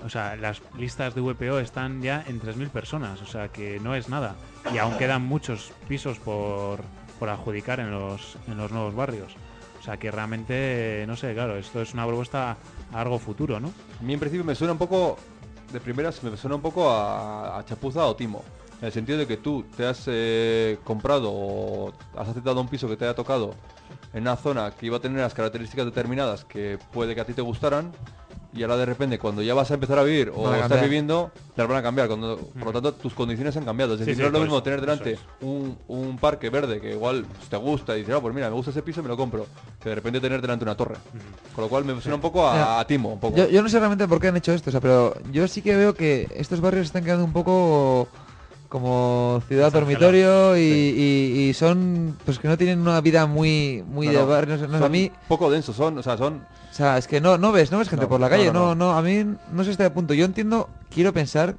o 0.04 0.08
sea, 0.08 0.36
las 0.36 0.62
listas 0.76 1.14
de 1.14 1.20
VPO 1.20 1.58
están 1.58 2.02
ya 2.02 2.22
en 2.26 2.40
3.000 2.40 2.70
personas, 2.70 3.20
o 3.22 3.26
sea 3.26 3.48
que 3.48 3.80
no 3.80 3.94
es 3.94 4.08
nada. 4.08 4.36
Y 4.72 4.78
aún 4.78 4.96
quedan 4.98 5.22
muchos 5.22 5.72
pisos 5.88 6.18
por, 6.18 6.80
por 7.18 7.28
adjudicar 7.28 7.80
en 7.80 7.90
los, 7.90 8.36
en 8.46 8.56
los 8.56 8.70
nuevos 8.70 8.94
barrios. 8.94 9.34
O 9.78 9.82
sea 9.82 9.96
que 9.96 10.10
realmente, 10.10 11.04
no 11.06 11.16
sé, 11.16 11.32
claro, 11.34 11.56
esto 11.56 11.80
es 11.80 11.94
una 11.94 12.06
propuesta 12.06 12.56
a 12.92 12.96
largo 12.96 13.18
futuro, 13.18 13.58
¿no? 13.58 13.72
A 14.00 14.02
mí 14.02 14.12
en 14.12 14.20
principio 14.20 14.44
me 14.44 14.54
suena 14.54 14.72
un 14.72 14.78
poco, 14.78 15.16
de 15.72 15.80
primeras 15.80 16.22
me 16.22 16.36
suena 16.36 16.56
un 16.56 16.62
poco 16.62 16.90
a, 16.90 17.58
a 17.58 17.64
chapuza 17.64 18.04
o 18.06 18.14
timo. 18.14 18.44
En 18.81 18.87
el 18.87 18.93
sentido 18.93 19.18
de 19.18 19.27
que 19.27 19.37
tú 19.37 19.64
te 19.77 19.87
has 19.87 20.05
eh, 20.07 20.79
comprado 20.85 21.31
o 21.33 21.93
has 22.16 22.29
aceptado 22.29 22.61
un 22.61 22.68
piso 22.68 22.89
que 22.89 22.97
te 22.97 23.05
haya 23.05 23.14
tocado 23.14 23.55
en 24.12 24.22
una 24.22 24.37
zona 24.37 24.70
que 24.70 24.87
iba 24.87 24.99
a 24.99 25.01
tener 25.01 25.20
las 25.20 25.35
características 25.35 25.87
determinadas 25.87 26.45
que 26.45 26.79
puede 26.93 27.14
que 27.14 27.20
a 27.20 27.24
ti 27.24 27.33
te 27.33 27.43
gustaran 27.43 27.93
y 28.57 28.62
ahora 28.62 28.77
de 28.79 28.87
repente 28.87 29.18
cuando 29.18 29.43
ya 29.43 29.55
vas 29.55 29.70
a 29.70 29.74
empezar 29.74 29.99
a 29.99 30.03
vivir 30.03 30.33
o 30.35 30.49
a 30.49 30.61
estás 30.61 30.81
viviendo, 30.81 31.31
te 31.55 31.61
las 31.61 31.68
van 31.68 31.79
a 31.79 31.83
cambiar. 31.83 32.09
Cuando, 32.09 32.39
por 32.39 32.64
lo 32.64 32.72
tanto, 32.72 32.93
tus 32.95 33.12
condiciones 33.12 33.55
han 33.57 33.64
cambiado. 33.64 33.95
Es 33.95 34.01
decir, 34.01 34.14
sí, 34.14 34.20
no 34.22 34.29
es 34.29 34.33
lo 34.33 34.41
mismo 34.41 34.57
eso, 34.57 34.62
tener 34.62 34.81
delante 34.81 35.12
es. 35.12 35.20
un, 35.43 35.77
un 35.89 36.16
parque 36.16 36.49
verde 36.49 36.81
que 36.81 36.93
igual 36.93 37.27
te 37.51 37.57
gusta 37.59 37.95
y 37.97 38.01
dices, 38.01 38.14
ah, 38.14 38.20
pues 38.20 38.35
mira, 38.35 38.49
me 38.49 38.55
gusta 38.55 38.70
ese 38.70 38.83
piso, 38.83 39.03
me 39.03 39.09
lo 39.09 39.16
compro. 39.16 39.47
Que 39.83 39.91
de 39.91 39.95
repente 39.97 40.20
tener 40.20 40.41
delante 40.41 40.64
una 40.64 40.74
torre. 40.74 40.97
Con 41.55 41.64
lo 41.64 41.68
cual 41.68 41.85
me 41.85 42.01
suena 42.01 42.14
un 42.14 42.22
poco 42.22 42.47
a, 42.49 42.53
Mira, 42.53 42.81
a 42.81 42.87
timo. 42.87 43.12
Un 43.12 43.20
poco. 43.20 43.37
Yo, 43.37 43.49
yo 43.49 43.62
no 43.62 43.68
sé 43.68 43.79
realmente 43.79 44.09
por 44.09 44.20
qué 44.20 44.29
han 44.29 44.37
hecho 44.37 44.53
esto, 44.53 44.70
o 44.70 44.72
sea, 44.72 44.81
pero 44.81 45.14
yo 45.31 45.47
sí 45.49 45.61
que 45.61 45.77
veo 45.77 45.95
que 45.95 46.29
estos 46.35 46.62
barrios 46.62 46.87
están 46.87 47.05
quedando 47.05 47.24
un 47.24 47.35
poco 47.35 48.09
como 48.81 49.41
ciudad 49.49 49.72
dormitorio 49.72 50.55
y, 50.55 50.61
y- 50.61 51.49
y 51.49 51.55
son 51.55 52.14
pues 52.27 52.39
que 52.39 52.47
no 52.47 52.59
tienen 52.59 52.79
una 52.81 53.01
vida 53.01 53.24
muy 53.24 53.83
muy 53.89 54.07
No, 54.09 54.12
de 54.12 54.24
barrio, 54.24 54.57
no 54.68 54.79
no 54.79 54.85
a 54.85 54.89
mí, 54.91 55.11
poco 55.29 55.51
densos, 55.51 55.74
son, 55.74 55.97
o 55.97 56.03
sea, 56.03 56.18
son 56.18 56.43
o 56.70 56.74
sea, 56.74 56.99
es 56.99 57.07
que 57.09 57.22
no 57.22 57.39
no 57.39 57.53
ves, 57.53 57.72
no 57.72 57.79
ves 57.79 57.89
gente 57.89 58.07
por 58.07 58.20
la 58.20 58.29
calle, 58.29 58.53
no, 58.53 58.74
no, 58.74 58.93
a 58.93 59.01
mí 59.01 59.24
no 59.51 59.64
sé 59.64 59.70
este 59.70 59.89
punto. 59.89 60.12
Yo 60.12 60.27
entiendo, 60.27 60.68
quiero 60.91 61.14
pensar 61.14 61.55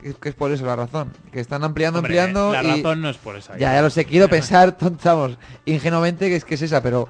que, 0.00 0.14
que 0.14 0.28
es 0.28 0.36
por 0.36 0.52
eso 0.52 0.64
la 0.64 0.76
razón, 0.76 1.10
que 1.32 1.40
están 1.40 1.64
ampliando, 1.64 1.98
Hombre, 1.98 2.20
ampliando 2.20 2.52
la 2.52 2.62
y 2.62 2.82
razón 2.82 3.00
no 3.02 3.10
es 3.10 3.16
por 3.16 3.34
esa. 3.36 3.58
ya, 3.58 3.74
ya 3.74 3.82
lo 3.82 3.90
sé, 3.90 4.04
quiero 4.04 4.28
pensar, 4.38 4.76
vamos, 5.04 5.36
ingenuamente 5.64 6.28
que 6.28 6.36
es 6.36 6.44
que 6.44 6.54
es 6.54 6.62
esa, 6.62 6.80
pero 6.84 7.08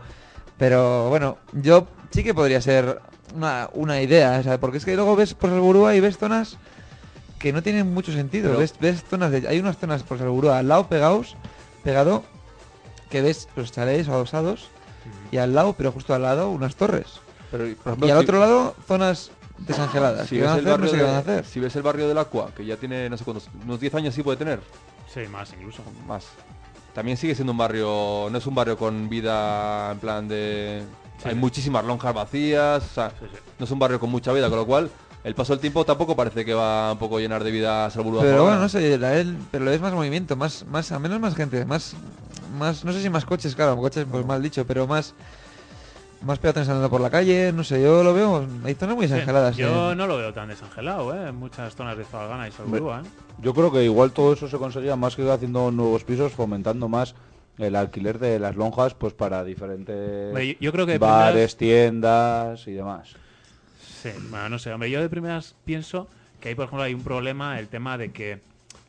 pero 0.56 1.10
bueno, 1.10 1.36
yo 1.52 1.86
sí 2.12 2.24
que 2.24 2.32
podría 2.32 2.62
ser 2.62 2.98
una, 3.36 3.68
una 3.74 4.00
idea, 4.00 4.42
sea, 4.42 4.58
porque 4.58 4.78
es 4.78 4.84
que 4.86 4.94
luego 4.94 5.14
ves 5.16 5.34
por 5.34 5.50
Salburúa 5.50 5.94
y 5.94 6.00
ves 6.00 6.16
zonas 6.16 6.56
que 7.44 7.52
no 7.52 7.62
tienen 7.62 7.92
mucho 7.92 8.10
sentido. 8.10 8.48
Pero- 8.48 8.58
Ves, 8.60 8.74
ves 8.80 9.04
zonas 9.04 9.30
de, 9.30 9.46
hay 9.46 9.60
unas 9.60 9.76
zonas 9.76 10.02
por 10.02 10.16
Salburúa 10.16 10.56
al 10.58 10.66
lado 10.68 10.88
pegados, 10.88 11.36
pegado, 11.82 12.24
que 13.10 13.20
ves 13.20 13.48
los 13.54 13.70
chalés 13.70 14.08
adosados 14.08 14.68
y 15.30 15.36
al 15.36 15.54
lado, 15.54 15.74
pero 15.74 15.92
justo 15.92 16.14
al 16.14 16.22
lado, 16.22 16.48
unas 16.48 16.74
torres. 16.74 17.20
pero 17.50 17.64
por 17.76 17.88
ejemplo, 17.92 18.08
Y 18.08 18.10
al 18.10 18.18
si- 18.18 18.22
otro 18.24 18.38
lado, 18.40 18.74
zonas 18.88 19.30
desangeladas. 19.58 20.26
si 20.26 20.36
¿Qué 20.36 20.40
ves, 20.40 20.50
van 20.50 20.58
el 20.58 20.64
hacer? 20.64 20.64
No 20.64 20.70
barrio 20.72 20.90
sé 20.90 20.96
qué 20.96 21.02
de- 21.02 21.08
van 21.08 21.14
a 21.16 21.18
hacer. 21.18 21.44
si 21.44 21.60
ves 21.60 21.76
el 21.76 21.82
barrio 21.82 22.08
del 22.08 22.16
Aqua, 22.18 22.50
que 22.56 22.64
ya 22.64 22.76
tiene 22.78 23.10
no 23.10 23.16
sé 23.18 23.24
cuántos, 23.24 23.50
unos 23.62 23.78
10 23.78 23.94
años 23.94 24.14
sí 24.14 24.22
puede 24.22 24.38
tener, 24.38 24.60
Sí, 25.12 25.20
más 25.30 25.52
incluso. 25.52 25.82
más. 26.08 26.24
También 26.94 27.18
sigue 27.18 27.34
siendo 27.34 27.52
un 27.52 27.58
barrio, 27.58 28.28
no 28.32 28.38
es 28.38 28.46
un 28.46 28.54
barrio 28.54 28.78
con 28.78 29.08
vida 29.10 29.92
en 29.92 29.98
plan 29.98 30.26
de 30.28 30.82
Sí, 31.22 31.28
hay 31.28 31.34
sí. 31.34 31.38
muchísimas 31.40 31.84
lonjas 31.84 32.14
vacías, 32.14 32.82
o 32.84 32.94
sea, 32.94 33.10
Sí, 33.10 33.26
sí. 33.30 33.38
no 33.58 33.64
es 33.66 33.70
un 33.70 33.78
barrio 33.78 34.00
con 34.00 34.10
mucha 34.10 34.32
vida, 34.32 34.48
con 34.48 34.58
lo 34.58 34.66
cual 34.66 34.90
el 35.24 35.34
paso 35.34 35.52
del 35.54 35.60
tiempo 35.60 35.84
tampoco 35.84 36.14
parece 36.14 36.44
que 36.44 36.54
va 36.54 36.92
un 36.92 36.98
poco 36.98 37.16
a 37.16 37.20
llenar 37.20 37.42
de 37.42 37.50
vida 37.50 37.86
a 37.86 37.90
Salburúa. 37.90 38.20
por 38.20 38.30
Pero 38.30 38.42
bueno, 38.44 38.58
no 38.60 38.68
sé, 38.68 38.98
la 38.98 39.16
él, 39.18 39.36
pero 39.50 39.64
le 39.64 39.70
ves 39.72 39.80
más 39.80 39.92
movimiento, 39.92 40.36
más, 40.36 40.64
más, 40.66 40.92
a 40.92 40.98
menos 40.98 41.18
más 41.20 41.34
gente, 41.34 41.64
más, 41.64 41.96
más, 42.58 42.84
no 42.84 42.92
sé 42.92 43.00
si 43.02 43.08
más 43.10 43.24
coches, 43.24 43.54
claro, 43.56 43.76
coches 43.76 44.06
pues 44.10 44.24
mal 44.26 44.42
dicho, 44.42 44.66
pero 44.66 44.86
más, 44.86 45.14
más 46.20 46.38
peatones 46.38 46.68
andando 46.68 46.90
por 46.90 47.00
la 47.00 47.10
calle, 47.10 47.52
no 47.52 47.64
sé, 47.64 47.82
yo 47.82 48.02
lo 48.04 48.12
veo, 48.14 48.46
hay 48.64 48.74
zonas 48.74 48.96
muy 48.96 49.06
Sí, 49.06 49.12
desangeladas. 49.14 49.56
Yo 49.56 49.94
no 49.94 50.06
lo 50.06 50.18
veo 50.18 50.32
tan 50.34 50.48
desangelado, 50.48 51.14
¿eh? 51.14 51.28
En 51.30 51.36
muchas 51.36 51.74
zonas 51.74 51.96
de 51.96 52.04
Zalgana 52.04 52.46
y 52.48 52.52
Salburúa, 52.52 53.00
¿eh? 53.00 53.08
Yo 53.42 53.52
creo 53.54 53.72
que 53.72 53.82
igual 53.82 54.12
todo 54.12 54.32
eso 54.34 54.46
se 54.48 54.58
conseguía 54.58 54.94
más 54.96 55.16
que 55.16 55.28
haciendo 55.30 55.70
nuevos 55.70 56.04
pisos, 56.04 56.32
fomentando 56.32 56.88
más 56.88 57.14
el 57.58 57.76
alquiler 57.76 58.18
de 58.18 58.38
las 58.40 58.56
lonjas 58.56 58.94
pues 58.94 59.12
para 59.14 59.42
diferentes 59.44 60.28
Hombre, 60.28 60.48
yo- 60.48 60.54
yo 60.60 60.72
creo 60.72 60.86
que 60.86 60.98
bares, 60.98 61.56
tiendas 61.56 62.66
y 62.66 62.72
demás. 62.72 63.14
Sí, 64.04 64.10
bueno, 64.28 64.50
no 64.50 64.58
sé, 64.58 64.70
hombre, 64.70 64.90
yo 64.90 65.00
de 65.00 65.08
primeras 65.08 65.54
pienso 65.64 66.08
que 66.38 66.50
ahí, 66.50 66.54
por 66.54 66.66
ejemplo, 66.66 66.82
hay 66.82 66.92
un 66.92 67.02
problema, 67.02 67.58
el 67.58 67.68
tema 67.68 67.96
de 67.96 68.12
que 68.12 68.42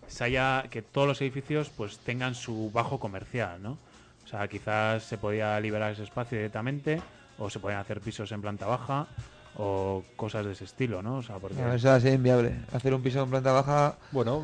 se 0.10 0.26
haya, 0.26 0.66
que 0.70 0.82
todos 0.82 1.08
los 1.08 1.22
edificios 1.22 1.70
pues 1.70 2.00
tengan 2.00 2.36
su 2.36 2.70
bajo 2.74 3.00
comercial, 3.00 3.64
¿no? 3.64 3.78
O 4.26 4.28
sea, 4.28 4.46
quizás 4.50 5.04
se 5.04 5.18
podía 5.18 5.58
liberar 5.62 5.94
ese 5.94 6.04
espacio 6.04 6.38
directamente, 6.38 7.02
o 7.38 7.50
se 7.50 7.60
podían 7.60 7.80
hacer 7.80 8.02
pisos 8.02 8.30
en 8.34 8.42
planta 8.42 8.66
baja, 8.66 9.08
o 9.56 10.04
cosas 10.18 10.48
de 10.48 10.52
ese 10.52 10.66
estilo, 10.66 11.02
¿no? 11.02 11.20
O 11.20 11.24
sea, 11.24 11.38
porque... 11.38 11.56
Eso 11.74 11.92
así 11.92 12.10
inviable. 12.10 12.54
Hacer 12.74 12.94
un 12.94 13.02
piso 13.02 13.24
en 13.24 13.30
planta 13.30 13.54
baja, 13.54 13.96
Bueno, 14.12 14.44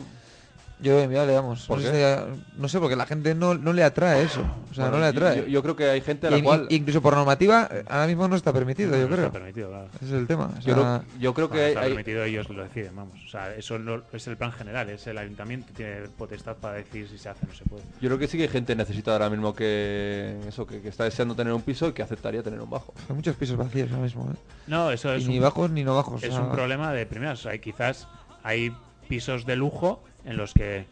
yo 0.82 0.95
veo 0.95 1.03
inviable, 1.05 1.34
vamos. 1.36 1.65
¿Por 1.67 1.77
no, 1.79 1.84
qué? 1.84 1.91
sé, 1.91 2.17
no 2.57 2.67
sé, 2.67 2.79
porque 2.79 2.95
la 2.95 3.05
gente 3.05 3.36
no, 3.36 3.53
no 3.55 3.71
le 3.73 3.84
atrae 3.84 4.23
eso. 4.23 4.41
O 4.71 4.73
sea, 4.73 4.86
bueno, 4.86 4.97
no 4.97 4.99
le 5.03 5.05
atrae. 5.07 5.38
Yo, 5.38 5.45
yo 5.47 5.61
creo 5.63 5.75
que 5.75 5.89
hay 5.89 6.01
gente 6.01 6.27
a 6.27 6.32
la 6.32 6.38
Y- 6.38 6.41
cual 6.41 6.65
incluso 6.69 7.01
por 7.01 7.15
normativa, 7.15 7.67
eh, 7.71 7.84
ahora 7.88 8.07
mismo 8.07 8.27
no 8.27 8.36
está 8.36 8.51
permitido, 8.51 8.91
no 8.91 8.97
yo 8.97 9.03
está 9.03 9.15
creo. 9.15 9.32
permitido, 9.32 9.69
claro. 9.69 9.88
Ese 9.95 10.05
es 10.05 10.11
el 10.11 10.27
tema. 10.27 10.51
o 10.57 10.59
yo, 10.61 10.73
creo, 10.73 11.03
yo 11.19 11.34
creo 11.34 11.49
que 11.49 11.53
Bueno, 11.57 11.65
hay, 11.65 11.71
está 11.73 11.82
hay- 11.82 11.89
permitido, 11.89 12.23
ellos 12.23 12.49
lo 12.49 12.63
deciden, 12.63 12.95
vamos. 12.95 13.17
O 13.25 13.29
sea, 13.29 13.53
eso 13.55 13.77
no- 13.79 14.01
es 14.11 14.27
el 14.27 14.38
plan 14.38 14.51
general, 14.51 14.89
es 14.89 15.05
el 15.07 15.17
ayuntamiento, 15.17 15.71
tiene 15.75 16.01
potestad 16.17 16.55
para 16.57 16.75
decir 16.75 17.07
si 17.07 17.17
se 17.17 17.29
hace 17.29 17.45
o 17.45 17.47
no 17.49 17.53
se 17.53 17.65
puede. 17.65 17.84
yo 18.01 18.09
creo 18.09 18.17
que 18.17 18.27
sí 18.27 18.38
que 18.38 18.43
hay 18.43 18.49
gente 18.49 18.75
necesitada 18.75 19.17
ahora 19.17 19.29
mismo 19.29 19.53
que 19.55 20.38
eso 20.47 20.65
que, 20.65 20.82
que 20.82 20.89
está 20.89 21.03
deseando 21.03 21.36
tener 21.36 21.53
un 21.53 21.61
piso 21.61 21.88
y 21.89 21.93
que 21.93 22.01
aceptaría 22.03 22.41
tener 22.43 22.59
un 22.61 22.69
bajo. 22.69 22.93
hay 23.09 23.15
muchos 23.15 23.36
pisos 23.36 23.55
vacíos 23.57 23.89
ahora 23.91 24.03
mismo. 24.03 24.29
¿eh? 24.32 24.36
No, 24.67 24.91
eso 24.91 25.13
es 25.13 25.23
Y 25.25 25.27
ni 25.29 25.38
un- 25.38 25.43
bajos 25.43 25.69
ni 25.71 25.84
no 25.84 25.95
bajos. 25.95 26.23
o 26.23 26.25
es 26.25 26.34
sea, 26.34 26.41
un 26.41 26.51
problema 26.51 26.91
de 26.93 27.05
primeras. 27.05 27.39
O 27.39 27.49
sea, 27.49 27.57
quizás 27.59 28.07
hay 28.43 28.73
pisos 29.07 29.45
de 29.45 29.55
lujo 29.55 30.03
en 30.26 30.38
los 30.38 30.53
que 30.53 30.86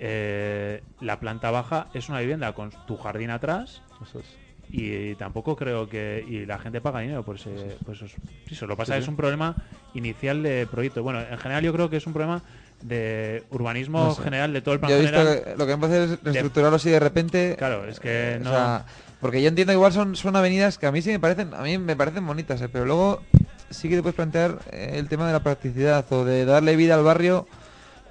eh, 0.00 0.82
la 1.00 1.20
planta 1.20 1.50
baja 1.50 1.88
es 1.94 2.08
una 2.08 2.20
vivienda 2.20 2.52
con 2.54 2.70
tu 2.86 2.96
jardín 2.96 3.30
atrás 3.30 3.82
Eso 4.02 4.18
es. 4.20 4.26
y 4.70 5.14
tampoco 5.16 5.54
creo 5.56 5.88
que 5.88 6.24
y 6.26 6.44
la 6.46 6.58
gente 6.58 6.80
paga 6.80 7.00
dinero 7.00 7.22
por, 7.22 7.36
ese, 7.36 7.50
por 7.84 7.94
esos 7.94 8.12
pisos. 8.48 8.68
Lo 8.68 8.76
pasa 8.76 8.94
Sí, 8.94 8.98
es 9.00 9.04
sí. 9.04 9.10
un 9.10 9.16
problema 9.16 9.54
inicial 9.94 10.42
de 10.42 10.66
proyecto. 10.66 11.02
Bueno, 11.02 11.20
en 11.20 11.38
general 11.38 11.62
yo 11.62 11.72
creo 11.72 11.88
que 11.90 11.98
es 11.98 12.06
un 12.06 12.12
problema 12.14 12.42
de 12.80 13.44
urbanismo 13.50 14.06
No 14.06 14.14
sé. 14.14 14.22
general, 14.22 14.52
de 14.52 14.60
todo 14.62 14.74
el 14.74 14.80
plan 14.80 14.90
Yo 14.90 14.96
he 14.96 15.00
visto 15.02 15.16
general. 15.18 15.44
que 15.44 15.56
lo 15.56 15.66
que 15.66 15.76
me 15.76 15.86
hacer 15.86 16.02
es 16.02 16.22
reestructurarlo 16.24 16.76
así 16.76 16.90
de 16.90 16.98
repente. 17.00 17.54
Claro, 17.56 17.86
es 17.86 18.00
que 18.00 18.34
eh, 18.34 18.40
no... 18.42 18.50
o 18.50 18.52
sea, 18.52 18.86
porque 19.20 19.40
yo 19.40 19.48
entiendo 19.48 19.70
que 19.72 19.76
igual 19.76 19.92
son, 19.92 20.16
son 20.16 20.34
avenidas 20.34 20.78
que 20.78 20.86
a 20.86 20.90
mí 20.92 21.00
sí 21.00 21.10
me 21.10 21.20
parecen, 21.20 21.54
a 21.54 21.62
mí 21.62 21.78
me 21.78 21.94
parecen 21.94 22.26
bonitas, 22.26 22.60
eh, 22.60 22.68
pero 22.68 22.86
luego 22.86 23.22
sí 23.70 23.88
que 23.88 23.94
te 23.96 24.02
puedes 24.02 24.16
plantear 24.16 24.58
eh, 24.72 24.94
el 24.94 25.08
tema 25.08 25.28
de 25.28 25.32
la 25.32 25.44
practicidad 25.44 26.04
o 26.12 26.24
de 26.24 26.44
darle 26.44 26.74
vida 26.74 26.94
al 26.96 27.04
barrio, 27.04 27.46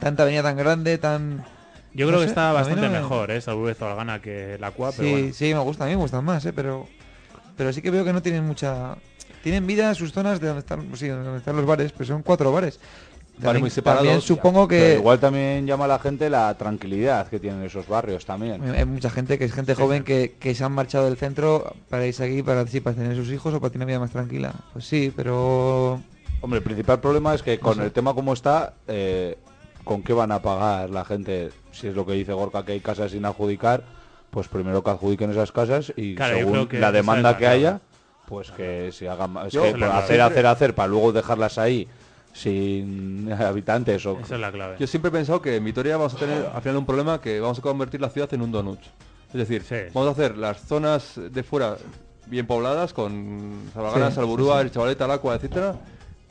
tanta 0.01 0.23
avenida 0.23 0.43
tan 0.43 0.57
grande, 0.57 0.97
tan 0.97 1.45
yo 1.93 2.05
no 2.05 2.09
creo 2.11 2.19
sé, 2.19 2.25
que 2.25 2.31
está 2.31 2.51
bastante 2.51 2.81
no 2.87 2.91
me- 2.91 2.99
mejor, 2.99 3.31
¿eh? 3.31 3.39
Salvo 3.39 3.73
Zalgana 3.73 4.21
que 4.21 4.57
la 4.59 4.71
CUA, 4.71 4.91
pero 4.91 5.07
sí, 5.07 5.11
bueno. 5.13 5.33
sí, 5.33 5.53
me 5.53 5.59
gusta, 5.61 5.83
a 5.85 5.87
mí 5.87 5.93
me 5.93 6.01
gustan 6.01 6.25
más, 6.25 6.45
eh, 6.45 6.51
pero 6.53 6.87
pero 7.55 7.71
sí 7.71 7.81
que 7.81 7.91
veo 7.91 8.03
que 8.03 8.11
no 8.13 8.21
tienen 8.21 8.45
mucha 8.45 8.95
tienen 9.43 9.65
vida 9.65 9.93
sus 9.95 10.11
zonas 10.11 10.39
de 10.39 10.47
donde 10.47 10.59
están, 10.59 10.89
sí, 10.95 11.07
donde 11.07 11.37
están 11.37 11.55
los 11.55 11.65
bares, 11.65 11.91
pero 11.93 12.05
son 12.05 12.21
cuatro 12.23 12.51
bares. 12.51 12.79
También- 13.41 13.61
muy 13.61 13.69
separados. 13.71 14.03
También 14.03 14.21
supongo 14.21 14.67
Pero 14.67 14.85
que 14.85 14.93
igual 14.95 15.19
también 15.19 15.65
llama 15.65 15.85
a 15.85 15.87
la 15.87 15.97
gente 15.99 16.29
la 16.29 16.55
tranquilidad 16.57 17.27
que 17.27 17.39
tienen 17.39 17.63
esos 17.63 17.87
barrios 17.87 18.23
también. 18.25 18.61
Hay 18.75 18.85
mucha 18.85 19.09
gente 19.09 19.39
que 19.39 19.45
es 19.45 19.53
gente 19.53 19.73
Sí, 19.73 19.81
joven 19.81 19.99
sí. 19.99 20.03
Que, 20.05 20.35
que 20.39 20.53
se 20.53 20.63
han 20.63 20.73
marchado 20.73 21.05
del 21.05 21.17
centro 21.17 21.73
para 21.89 22.05
irse 22.05 22.23
aquí 22.23 22.43
para, 22.43 22.67
sí, 22.67 22.81
para 22.81 22.95
tener 22.95 23.15
sus 23.15 23.29
hijos 23.31 23.51
o 23.55 23.59
para 23.59 23.71
tener 23.71 23.85
una 23.85 23.91
vida 23.93 23.99
más 23.99 24.11
tranquila. 24.11 24.53
Pues 24.73 24.85
sí, 24.85 25.11
pero 25.15 25.99
Hombre, 26.41 26.57
el 26.59 26.63
principal 26.63 26.99
problema 26.99 27.33
es 27.33 27.41
que 27.41 27.57
con 27.59 27.77
sé. 27.77 27.83
el 27.85 27.91
tema 27.91 28.13
como 28.13 28.33
está, 28.33 28.73
eh, 28.87 29.37
¿con 29.83 30.03
qué 30.03 30.13
van 30.13 30.31
a 30.31 30.41
pagar 30.41 30.89
la 30.89 31.05
gente? 31.05 31.51
Si 31.71 31.87
es 31.87 31.95
lo 31.95 32.05
que 32.05 32.13
dice 32.13 32.33
Gorka, 32.33 32.63
que 32.65 32.73
hay 32.73 32.79
casas 32.79 33.11
sin 33.11 33.25
adjudicar, 33.25 33.83
pues 34.29 34.47
primero 34.47 34.83
que 34.83 34.89
adjudiquen 34.91 35.31
esas 35.31 35.51
casas 35.51 35.93
y 35.95 36.15
Claro, 36.15 36.37
según 36.37 36.67
que 36.67 36.79
la 36.79 36.91
demanda 36.91 37.37
que 37.37 37.47
haya, 37.47 37.81
pues 38.27 38.51
que 38.51 38.91
se 38.91 39.09
hagan 39.09 39.31
más. 39.31 39.51
Que 39.51 39.59
hacer, 39.59 40.21
hacer, 40.21 40.45
hacer, 40.45 40.75
para 40.75 40.87
luego 40.87 41.11
dejarlas 41.11 41.57
ahí 41.57 41.87
sin 42.33 43.31
habitantes 43.39 44.05
o 44.05 44.19
Esa 44.19 44.35
es 44.35 44.41
la 44.41 44.51
clave. 44.51 44.75
Yo 44.79 44.87
siempre 44.87 45.09
he 45.09 45.11
pensado 45.11 45.41
que 45.41 45.55
en 45.57 45.63
Vitoria 45.65 45.97
vamos 45.97 46.13
a 46.13 46.17
tener 46.17 46.49
al 46.53 46.61
final 46.61 46.77
un 46.77 46.85
problema 46.85 47.19
que 47.19 47.39
vamos 47.39 47.59
a 47.59 47.61
convertir 47.61 47.99
la 48.01 48.09
ciudad 48.09 48.33
en 48.33 48.41
un 48.41 48.51
donut. 48.51 48.79
Es 49.29 49.33
decir, 49.47 49.63
Sí. 49.63 49.75
vamos 49.93 50.09
a 50.09 50.11
hacer 50.11 50.37
las 50.37 50.61
zonas 50.61 51.13
de 51.17 51.43
fuera 51.43 51.77
bien 52.27 52.47
pobladas 52.47 52.93
con 52.93 53.69
Salvagana, 53.73 54.09
Sí, 54.09 54.15
Salburúa, 54.15 54.61
El 54.61 54.71
Chavaleta, 54.71 55.07
Lacua, 55.07 55.35
etcétera. 55.35 55.75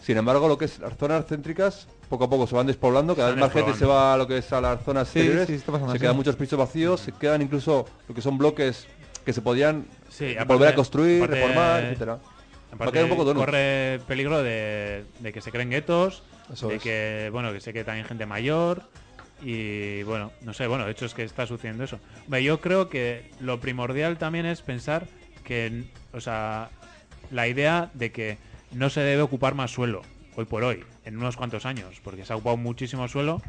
Sin 0.00 0.16
embargo, 0.16 0.48
lo 0.48 0.56
que 0.56 0.64
es 0.66 0.78
las 0.78 0.96
zonas 0.96 1.26
céntricas 1.26 1.86
poco 2.10 2.24
a 2.24 2.28
poco 2.28 2.46
se 2.46 2.54
van 2.56 2.66
despoblando, 2.66 3.14
cada 3.16 3.30
vez 3.30 3.38
más 3.38 3.52
gente 3.52 3.72
se 3.72 3.86
va 3.86 4.12
a 4.14 4.16
lo 4.18 4.26
que 4.26 4.38
es 4.38 4.52
a 4.52 4.60
las 4.60 4.82
zonas 4.84 5.08
Sí, 5.08 5.20
exteriores, 5.20 5.46
sí, 5.46 5.54
está 5.54 5.72
pasando 5.72 5.92
se 5.92 5.96
así. 5.96 6.02
quedan 6.02 6.16
muchos 6.16 6.36
pisos 6.36 6.58
vacíos, 6.58 7.00
se 7.00 7.12
quedan 7.12 7.40
incluso 7.40 7.86
lo 8.08 8.14
que 8.14 8.20
son 8.20 8.36
bloques 8.36 8.86
que 9.24 9.32
se 9.32 9.40
podían 9.40 9.86
Sí, 10.08 10.34
volver 10.46 10.68
a 10.68 10.74
construir, 10.74 11.22
aparte- 11.22 11.34
reformar, 11.40 11.84
etcétera. 11.84 12.18
Aparte, 12.72 13.02
un 13.04 13.10
poco 13.10 13.34
corre 13.34 14.00
peligro 14.06 14.42
de, 14.42 15.04
de 15.20 15.32
que 15.32 15.40
se 15.40 15.50
creen 15.52 15.70
guetos, 15.70 16.22
Eso 16.52 16.68
de 16.68 16.76
es. 16.76 16.82
que, 16.82 17.28
bueno, 17.32 17.52
que 17.52 17.60
se 17.60 17.72
quede 17.72 17.84
también 17.84 18.06
gente 18.06 18.26
mayor 18.26 18.82
y, 19.42 20.02
bueno, 20.02 20.32
no 20.42 20.52
sé, 20.52 20.66
bueno, 20.66 20.84
de 20.84 20.90
hecho 20.92 21.06
es 21.06 21.14
que 21.14 21.22
está 21.24 21.46
sucediendo 21.46 21.84
eso. 21.84 21.98
Yo 22.42 22.60
creo 22.60 22.88
que 22.88 23.30
lo 23.40 23.58
primordial 23.60 24.18
también 24.18 24.46
es 24.46 24.62
pensar 24.62 25.06
que, 25.44 25.84
o 26.12 26.20
sea, 26.20 26.70
la 27.30 27.46
idea 27.48 27.90
de 27.94 28.12
que 28.12 28.38
no 28.72 28.90
se 28.90 29.00
debe 29.00 29.22
ocupar 29.22 29.54
más 29.54 29.70
suelo, 29.72 30.02
hoy 30.36 30.44
por 30.44 30.62
hoy, 30.64 30.84
en 31.04 31.16
unos 31.16 31.36
cuantos 31.36 31.66
años, 31.66 32.00
porque 32.04 32.24
se 32.24 32.32
ha 32.32 32.36
ocupado 32.36 32.56
muchísimo 32.56 33.08
suelo 33.08 33.40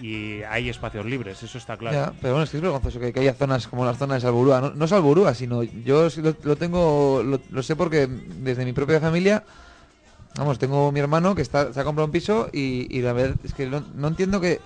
y 0.00 0.42
hay 0.42 0.68
espacios 0.68 1.04
libres, 1.06 1.42
eso 1.42 1.58
está 1.58 1.76
claro. 1.76 1.96
Ya, 1.96 2.12
pero 2.20 2.34
bueno, 2.34 2.44
es 2.44 2.50
que 2.50 2.56
es 2.56 2.62
vergonzoso 2.62 2.98
que, 2.98 3.12
que 3.12 3.20
haya 3.20 3.34
zonas 3.34 3.68
como 3.68 3.84
las 3.84 3.98
zonas 3.98 4.16
de 4.16 4.20
Salburúa. 4.22 4.60
No, 4.60 4.70
no 4.70 4.86
Salburúa, 4.88 5.34
sino 5.34 5.62
yo 5.62 6.08
lo, 6.16 6.36
lo 6.42 6.56
tengo, 6.56 7.22
lo, 7.22 7.40
lo 7.50 7.62
sé 7.62 7.76
porque 7.76 8.06
desde 8.06 8.64
mi 8.64 8.72
propia 8.72 9.00
familia, 9.00 9.44
vamos, 10.36 10.58
tengo 10.58 10.90
mi 10.92 11.00
hermano 11.00 11.34
que 11.34 11.42
está, 11.42 11.72
se 11.72 11.80
ha 11.80 11.84
comprado 11.84 12.06
un 12.06 12.12
piso 12.12 12.48
y, 12.52 12.86
y 12.90 13.02
la 13.02 13.12
verdad 13.12 13.36
es 13.44 13.52
que 13.54 13.66
no, 13.66 13.84
no 13.94 14.08
entiendo 14.08 14.40
que... 14.40 14.60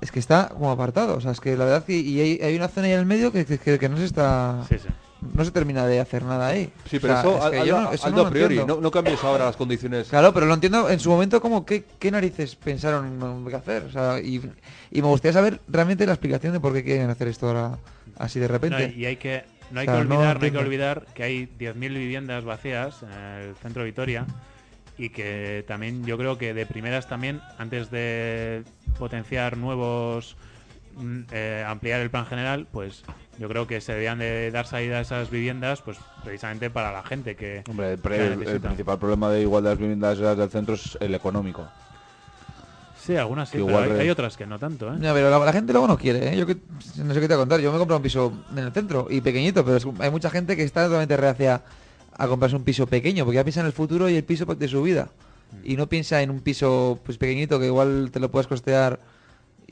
Es 0.00 0.10
que 0.10 0.18
está 0.18 0.48
como 0.48 0.70
apartado, 0.70 1.18
o 1.18 1.20
sea, 1.20 1.32
es 1.32 1.40
que 1.40 1.54
la 1.58 1.66
verdad 1.66 1.84
que 1.84 1.94
y 1.94 2.18
hay, 2.20 2.40
hay 2.40 2.56
una 2.56 2.68
zona 2.68 2.86
ahí 2.86 2.94
en 2.94 3.00
el 3.00 3.04
medio 3.04 3.32
que, 3.32 3.44
que, 3.44 3.78
que 3.78 3.88
no 3.90 3.98
se 3.98 4.06
está... 4.06 4.64
Sí, 4.66 4.78
sí. 4.78 4.88
No 5.34 5.44
se 5.44 5.50
termina 5.50 5.86
de 5.86 6.00
hacer 6.00 6.24
nada 6.24 6.48
ahí. 6.48 6.72
Sí, 6.88 6.96
O 6.96 7.00
pero 7.00 7.12
sea, 7.14 7.20
eso, 7.22 7.48
es 7.52 7.60
que 7.62 7.66
yo 7.68 7.80
no- 7.80 7.92
eso 7.92 8.06
hazlo 8.06 8.22
no 8.22 8.26
a 8.26 8.30
priori, 8.30 8.54
entiendo. 8.54 8.74
no, 8.76 8.80
no 8.80 8.90
cambies 8.90 9.22
ahora 9.22 9.44
las 9.46 9.56
condiciones. 9.56 10.08
Claro, 10.08 10.32
pero 10.32 10.46
lo 10.46 10.54
entiendo 10.54 10.88
en 10.88 10.98
su 10.98 11.10
momento 11.10 11.40
como 11.40 11.64
qué, 11.66 11.84
qué 11.98 12.10
narices 12.10 12.56
pensaron 12.56 13.46
qué 13.48 13.56
hacer. 13.56 13.84
O 13.84 13.90
sea, 13.92 14.18
y, 14.20 14.40
y 14.90 15.02
me 15.02 15.08
gustaría 15.08 15.32
saber 15.34 15.60
realmente 15.68 16.06
la 16.06 16.12
explicación 16.12 16.52
de 16.54 16.60
por 16.60 16.72
qué 16.72 16.82
quieren 16.84 17.10
hacer 17.10 17.28
esto 17.28 17.48
ahora 17.48 17.78
así 18.18 18.38
de 18.40 18.46
No, 18.48 18.52
repente. 18.52 18.94
y 18.96 19.04
hay 19.06 19.16
que 19.16 19.44
no 19.70 19.80
hay 19.80 19.86
O 19.86 19.90
sea, 19.90 19.94
que 19.94 20.00
olvidar, 20.08 20.38
no, 20.40 20.44
hay 20.46 20.50
que 20.50 20.58
olvidar 20.58 21.06
que 21.14 21.22
hay 21.22 21.46
10.000 21.58 21.94
viviendas 21.94 22.44
vacías 22.44 23.02
en 23.02 23.10
el 23.12 23.54
centro 23.56 23.82
de 23.82 23.90
Vitoria 23.90 24.26
y 24.98 25.10
que 25.10 25.64
también 25.68 26.04
yo 26.04 26.18
creo 26.18 26.36
que 26.38 26.52
de 26.54 26.66
primeras 26.66 27.08
también 27.08 27.40
antes 27.56 27.90
de 27.90 28.64
potenciar 28.98 29.56
nuevos 29.56 30.36
eh, 31.30 31.64
ampliar 31.66 32.00
el 32.00 32.10
plan 32.10 32.26
general, 32.26 32.66
pues 32.70 33.02
yo 33.38 33.48
creo 33.48 33.66
que 33.66 33.80
se 33.80 33.92
debían 33.92 34.18
de 34.18 34.50
dar 34.50 34.66
salida 34.66 34.98
a 34.98 35.00
esas 35.00 35.30
viviendas 35.30 35.80
pues 35.82 35.98
precisamente 36.24 36.70
para 36.70 36.92
la 36.92 37.02
gente 37.02 37.36
que 37.36 37.62
Hombre, 37.68 37.92
el, 37.92 37.98
que 37.98 38.60
principal 38.60 38.98
problema 38.98 39.30
de 39.30 39.42
igual 39.42 39.64
de 39.64 39.70
las 39.70 39.78
viviendas 39.78 40.18
del 40.18 40.50
centro 40.50 40.74
es 40.74 40.96
el 41.00 41.14
económico. 41.14 41.66
Sí, 43.00 43.16
algunas 43.16 43.48
sí, 43.48 43.56
pero 43.64 43.78
hay, 43.80 44.10
otras 44.10 44.36
que 44.36 44.46
no 44.46 44.58
tanto, 44.58 44.92
¿eh? 44.92 44.96
Ya, 45.00 45.14
pero 45.14 45.30
la, 45.30 45.38
la 45.38 45.52
gente 45.54 45.72
luego 45.72 45.88
no 45.88 45.96
quiere, 45.96 46.34
¿eh? 46.34 46.36
Yo 46.36 46.46
que, 46.46 46.58
no 46.98 47.14
sé 47.14 47.20
qué 47.20 47.28
te 47.28 47.34
voy 47.34 47.34
a 47.34 47.38
contar. 47.38 47.60
Yo 47.60 47.70
me 47.70 47.76
he 47.76 47.78
comprado 47.78 47.96
un 47.96 48.02
piso 48.02 48.30
en 48.52 48.58
el 48.58 48.72
centro 48.72 49.06
y 49.08 49.22
pequeñito, 49.22 49.64
pero 49.64 49.78
es- 49.78 49.86
hay 50.00 50.10
mucha 50.10 50.28
gente 50.28 50.54
que 50.54 50.64
está 50.64 50.84
totalmente 50.84 51.16
reacia 51.16 51.62
a 52.16 52.28
comprarse 52.28 52.56
un 52.56 52.64
piso 52.64 52.86
pequeño 52.86 53.24
porque 53.24 53.36
ya 53.36 53.44
piensa 53.44 53.60
en 53.60 53.66
el 53.66 53.72
futuro 53.72 54.10
y 54.10 54.16
el 54.16 54.24
piso 54.24 54.44
de 54.44 54.68
su 54.68 54.82
vida. 54.82 55.08
Y 55.64 55.76
no 55.76 55.88
piensa 55.88 56.20
en 56.20 56.30
un 56.30 56.40
piso 56.40 57.00
pues 57.04 57.16
pequeñito 57.16 57.58
que 57.58 57.66
igual 57.66 58.10
te 58.12 58.20
lo 58.20 58.30
puedes 58.30 58.46
costear 58.46 59.00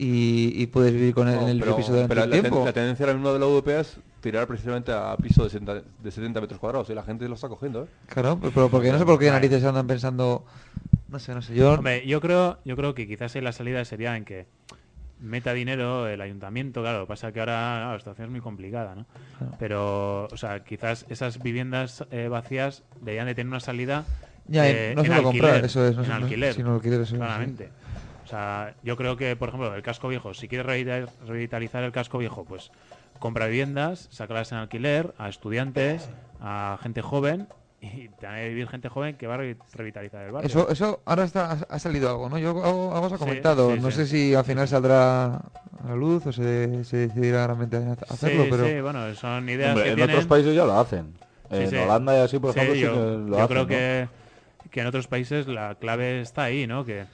y, 0.01 0.53
y 0.55 0.67
puedes 0.67 0.93
vivir 0.93 1.13
con 1.13 1.27
él 1.27 1.35
No, 1.35 1.41
en 1.43 1.49
el 1.49 1.59
pero- 1.59 1.75
piso 1.75 1.91
durante 1.91 2.07
pero 2.07 2.23
el 2.23 2.29
la, 2.29 2.35
ten- 2.37 2.41
tiempo. 2.43 2.65
la 2.65 2.71
tendencia 2.73 3.05
ahora 3.05 3.13
mismo 3.15 3.33
de 3.33 3.39
la 3.39 3.45
UDP 3.47 3.67
es 3.81 3.97
tirar 4.21 4.47
precisamente 4.47 4.93
a 4.93 5.15
piso 5.17 5.43
de 5.43 5.49
70, 5.49 5.81
de 6.01 6.11
70 6.11 6.39
metros 6.41 6.59
cuadrados 6.59 6.89
y 6.89 6.93
la 6.95 7.03
gente 7.03 7.27
lo 7.27 7.35
está 7.35 7.49
cogiendo, 7.49 7.83
¿eh? 7.83 7.87
Claro, 8.07 8.39
pero, 8.41 8.69
porque 8.69 8.91
no 8.93 8.97
sé 8.97 9.05
por 9.05 9.19
qué 9.19 9.29
narices 9.29 9.61
andan 9.65 9.87
pensando... 9.87 10.45
No 11.09 11.19
sé, 11.19 11.33
no 11.35 11.41
sé. 11.41 11.53
Yo... 11.53 11.73
Hombre, 11.73 12.05
yo 12.07 12.21
creo, 12.21 12.59
yo 12.63 12.75
creo 12.77 12.93
que 12.95 13.07
quizás 13.07 13.35
la 13.35 13.51
salida 13.51 13.83
sería 13.83 14.15
en 14.15 14.23
que 14.25 14.45
meta 15.19 15.53
dinero 15.53 16.07
el 16.07 16.21
ayuntamiento, 16.21 16.81
claro, 16.81 17.05
pasa 17.05 17.33
que 17.33 17.41
ahora 17.41 17.91
la 17.91 17.99
situación 17.99 18.25
es 18.27 18.31
muy 18.31 18.39
complicada, 18.41 18.95
¿no? 18.95 19.05
Claro. 19.37 19.55
Pero, 19.59 20.25
o 20.31 20.37
sea, 20.37 20.63
quizás 20.63 21.05
esas 21.09 21.41
viviendas 21.43 22.05
eh, 22.11 22.29
vacías 22.29 22.83
deberían 23.01 23.25
de 23.27 23.35
tener 23.35 23.49
una 23.49 23.59
salida 23.59 24.05
Ya, 24.47 24.69
eh, 24.69 24.93
no 24.95 25.01
en 25.01 25.07
solo 25.07 25.23
comprar, 25.23 25.49
alquiler, 25.51 25.65
eso 25.65 25.85
es. 25.87 25.97
No, 25.97 26.03
en 26.05 26.11
alquiler, 26.11 26.53
sino 26.53 26.73
alquiler, 26.75 27.01
eso 27.01 27.15
es, 27.15 27.21
sí. 27.57 27.65
Sea, 28.29 28.75
yo 28.83 28.95
creo 28.95 29.17
que, 29.17 29.35
por 29.35 29.49
ejemplo, 29.49 29.73
el 29.73 29.81
casco 29.81 30.07
viejo, 30.07 30.33
si 30.33 30.47
quieres 30.47 30.65
revitalizar, 30.65 31.09
revitalizar 31.27 31.83
el 31.83 31.91
casco 31.91 32.17
viejo, 32.17 32.45
pues 32.45 32.71
compra 33.19 33.47
viviendas, 33.47 34.07
sácalas 34.11 34.51
en 34.51 34.59
alquiler 34.59 35.13
a 35.17 35.29
estudiantes, 35.29 36.07
a 36.39 36.77
gente 36.81 37.01
joven 37.01 37.47
y 37.81 38.09
te 38.09 38.27
va 38.27 38.35
a 38.35 38.39
vivir 38.41 38.67
gente 38.67 38.89
joven 38.89 39.15
que 39.15 39.25
va 39.27 39.35
a 39.35 39.39
revi- 39.39 39.57
revitalizar 39.73 40.25
el 40.25 40.31
barrio. 40.31 40.47
Eso, 40.49 40.69
eso 40.69 41.01
ahora 41.05 41.23
está, 41.23 41.51
ha, 41.69 41.79
salido 41.79 42.09
algo, 42.09 42.29
¿no? 42.29 42.37
Yo 42.37 42.49
algo, 42.63 42.93
algo 42.93 43.09
se 43.09 43.15
ha 43.15 43.17
Sí, 43.17 43.23
comentado. 43.23 43.73
sí, 43.75 43.79
no 43.81 43.89
sí. 43.89 43.97
sé 43.97 44.07
si 44.07 44.35
al 44.35 44.45
final 44.45 44.67
saldrá 44.67 45.25
a 45.35 45.41
la 45.87 45.95
luz 45.95 46.25
o 46.27 46.31
se, 46.31 46.83
se 46.83 46.97
decidirá 46.97 47.47
realmente 47.47 47.77
hacerlo, 48.09 48.43
sí, 48.43 48.47
pero 48.51 48.65
sí, 48.65 48.81
bueno, 48.81 49.15
son 49.15 49.49
ideas 49.49 49.71
Hombre, 49.71 49.83
que 49.85 49.89
en 49.89 49.95
tienen. 49.95 50.15
otros 50.15 50.27
países 50.27 50.55
ya 50.55 50.65
lo 50.65 50.79
hacen. 50.79 51.13
Sí, 51.49 51.57
en 51.57 51.69
sí. 51.69 51.75
Holanda 51.77 52.15
y 52.15 52.19
así, 52.19 52.37
por 52.37 52.53
Sí, 52.53 52.59
ejemplo, 52.59 52.75
sí 52.75 52.81
yo, 52.81 52.93
que 52.93 53.29
lo 53.29 53.37
yo 53.37 53.43
hacen, 53.43 53.47
creo 53.47 53.63
¿no? 53.63 53.67
que, 53.69 54.07
que 54.71 54.81
en 54.81 54.87
otros 54.87 55.07
países 55.07 55.47
la 55.47 55.75
clave 55.75 56.21
está 56.21 56.43
ahí, 56.43 56.67
¿no? 56.67 56.85
Que, 56.85 57.05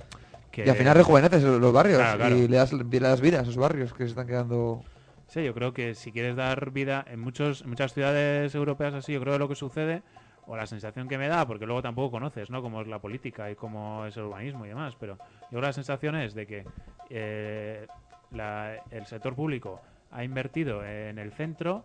que- 0.56 0.66
y 0.66 0.70
al 0.70 0.76
final 0.76 0.96
rejuveneces 0.96 1.44
los 1.44 1.74
barrios 1.74 1.98
Claro, 2.00 2.18
claro. 2.18 2.36
y 2.38 2.48
le 2.48 2.58
das, 2.58 2.72
le 2.74 3.00
das 3.00 3.22
vida 3.22 3.40
a 3.40 3.42
esos 3.42 3.58
barrios 3.58 3.94
que 3.94 4.04
se 4.06 4.10
están 4.12 4.26
quedando. 4.28 4.84
Sí, 5.28 5.44
yo 5.44 5.54
creo 5.54 5.74
que 5.74 5.96
si 5.96 6.12
quieres 6.12 6.36
dar 6.36 6.72
vida 6.72 7.04
en 7.10 7.20
muchos 7.20 7.62
en 7.64 7.70
muchas 7.70 7.94
ciudades 7.94 8.54
europeas 8.56 8.94
así, 8.94 9.14
yo 9.14 9.20
creo 9.22 9.34
que 9.34 9.40
lo 9.40 9.50
que 9.50 9.56
sucede 9.56 10.04
o 10.48 10.56
la 10.56 10.68
sensación 10.68 11.08
que 11.08 11.18
me 11.18 11.28
da, 11.28 11.46
porque 11.48 11.66
luego 11.66 11.82
tampoco 11.82 12.12
conoces, 12.12 12.50
¿no? 12.52 12.62
Cómo 12.62 12.80
es 12.82 12.88
la 12.88 13.00
política 13.00 13.50
y 13.50 13.56
cómo 13.56 14.06
es 14.06 14.16
el 14.18 14.24
urbanismo 14.24 14.66
y 14.66 14.70
demás, 14.70 14.96
pero 15.00 15.16
yo 15.16 15.48
creo 15.50 15.62
que 15.62 15.68
la 15.68 15.74
sensación 15.74 16.16
es 16.16 16.34
de 16.36 16.46
que 16.48 16.66
eh, 17.10 17.88
la- 18.32 18.78
el 18.92 19.06
sector 19.08 19.36
público 19.36 19.82
ha 20.12 20.24
invertido 20.24 20.86
en 20.86 21.18
el 21.20 21.32
centro, 21.32 21.84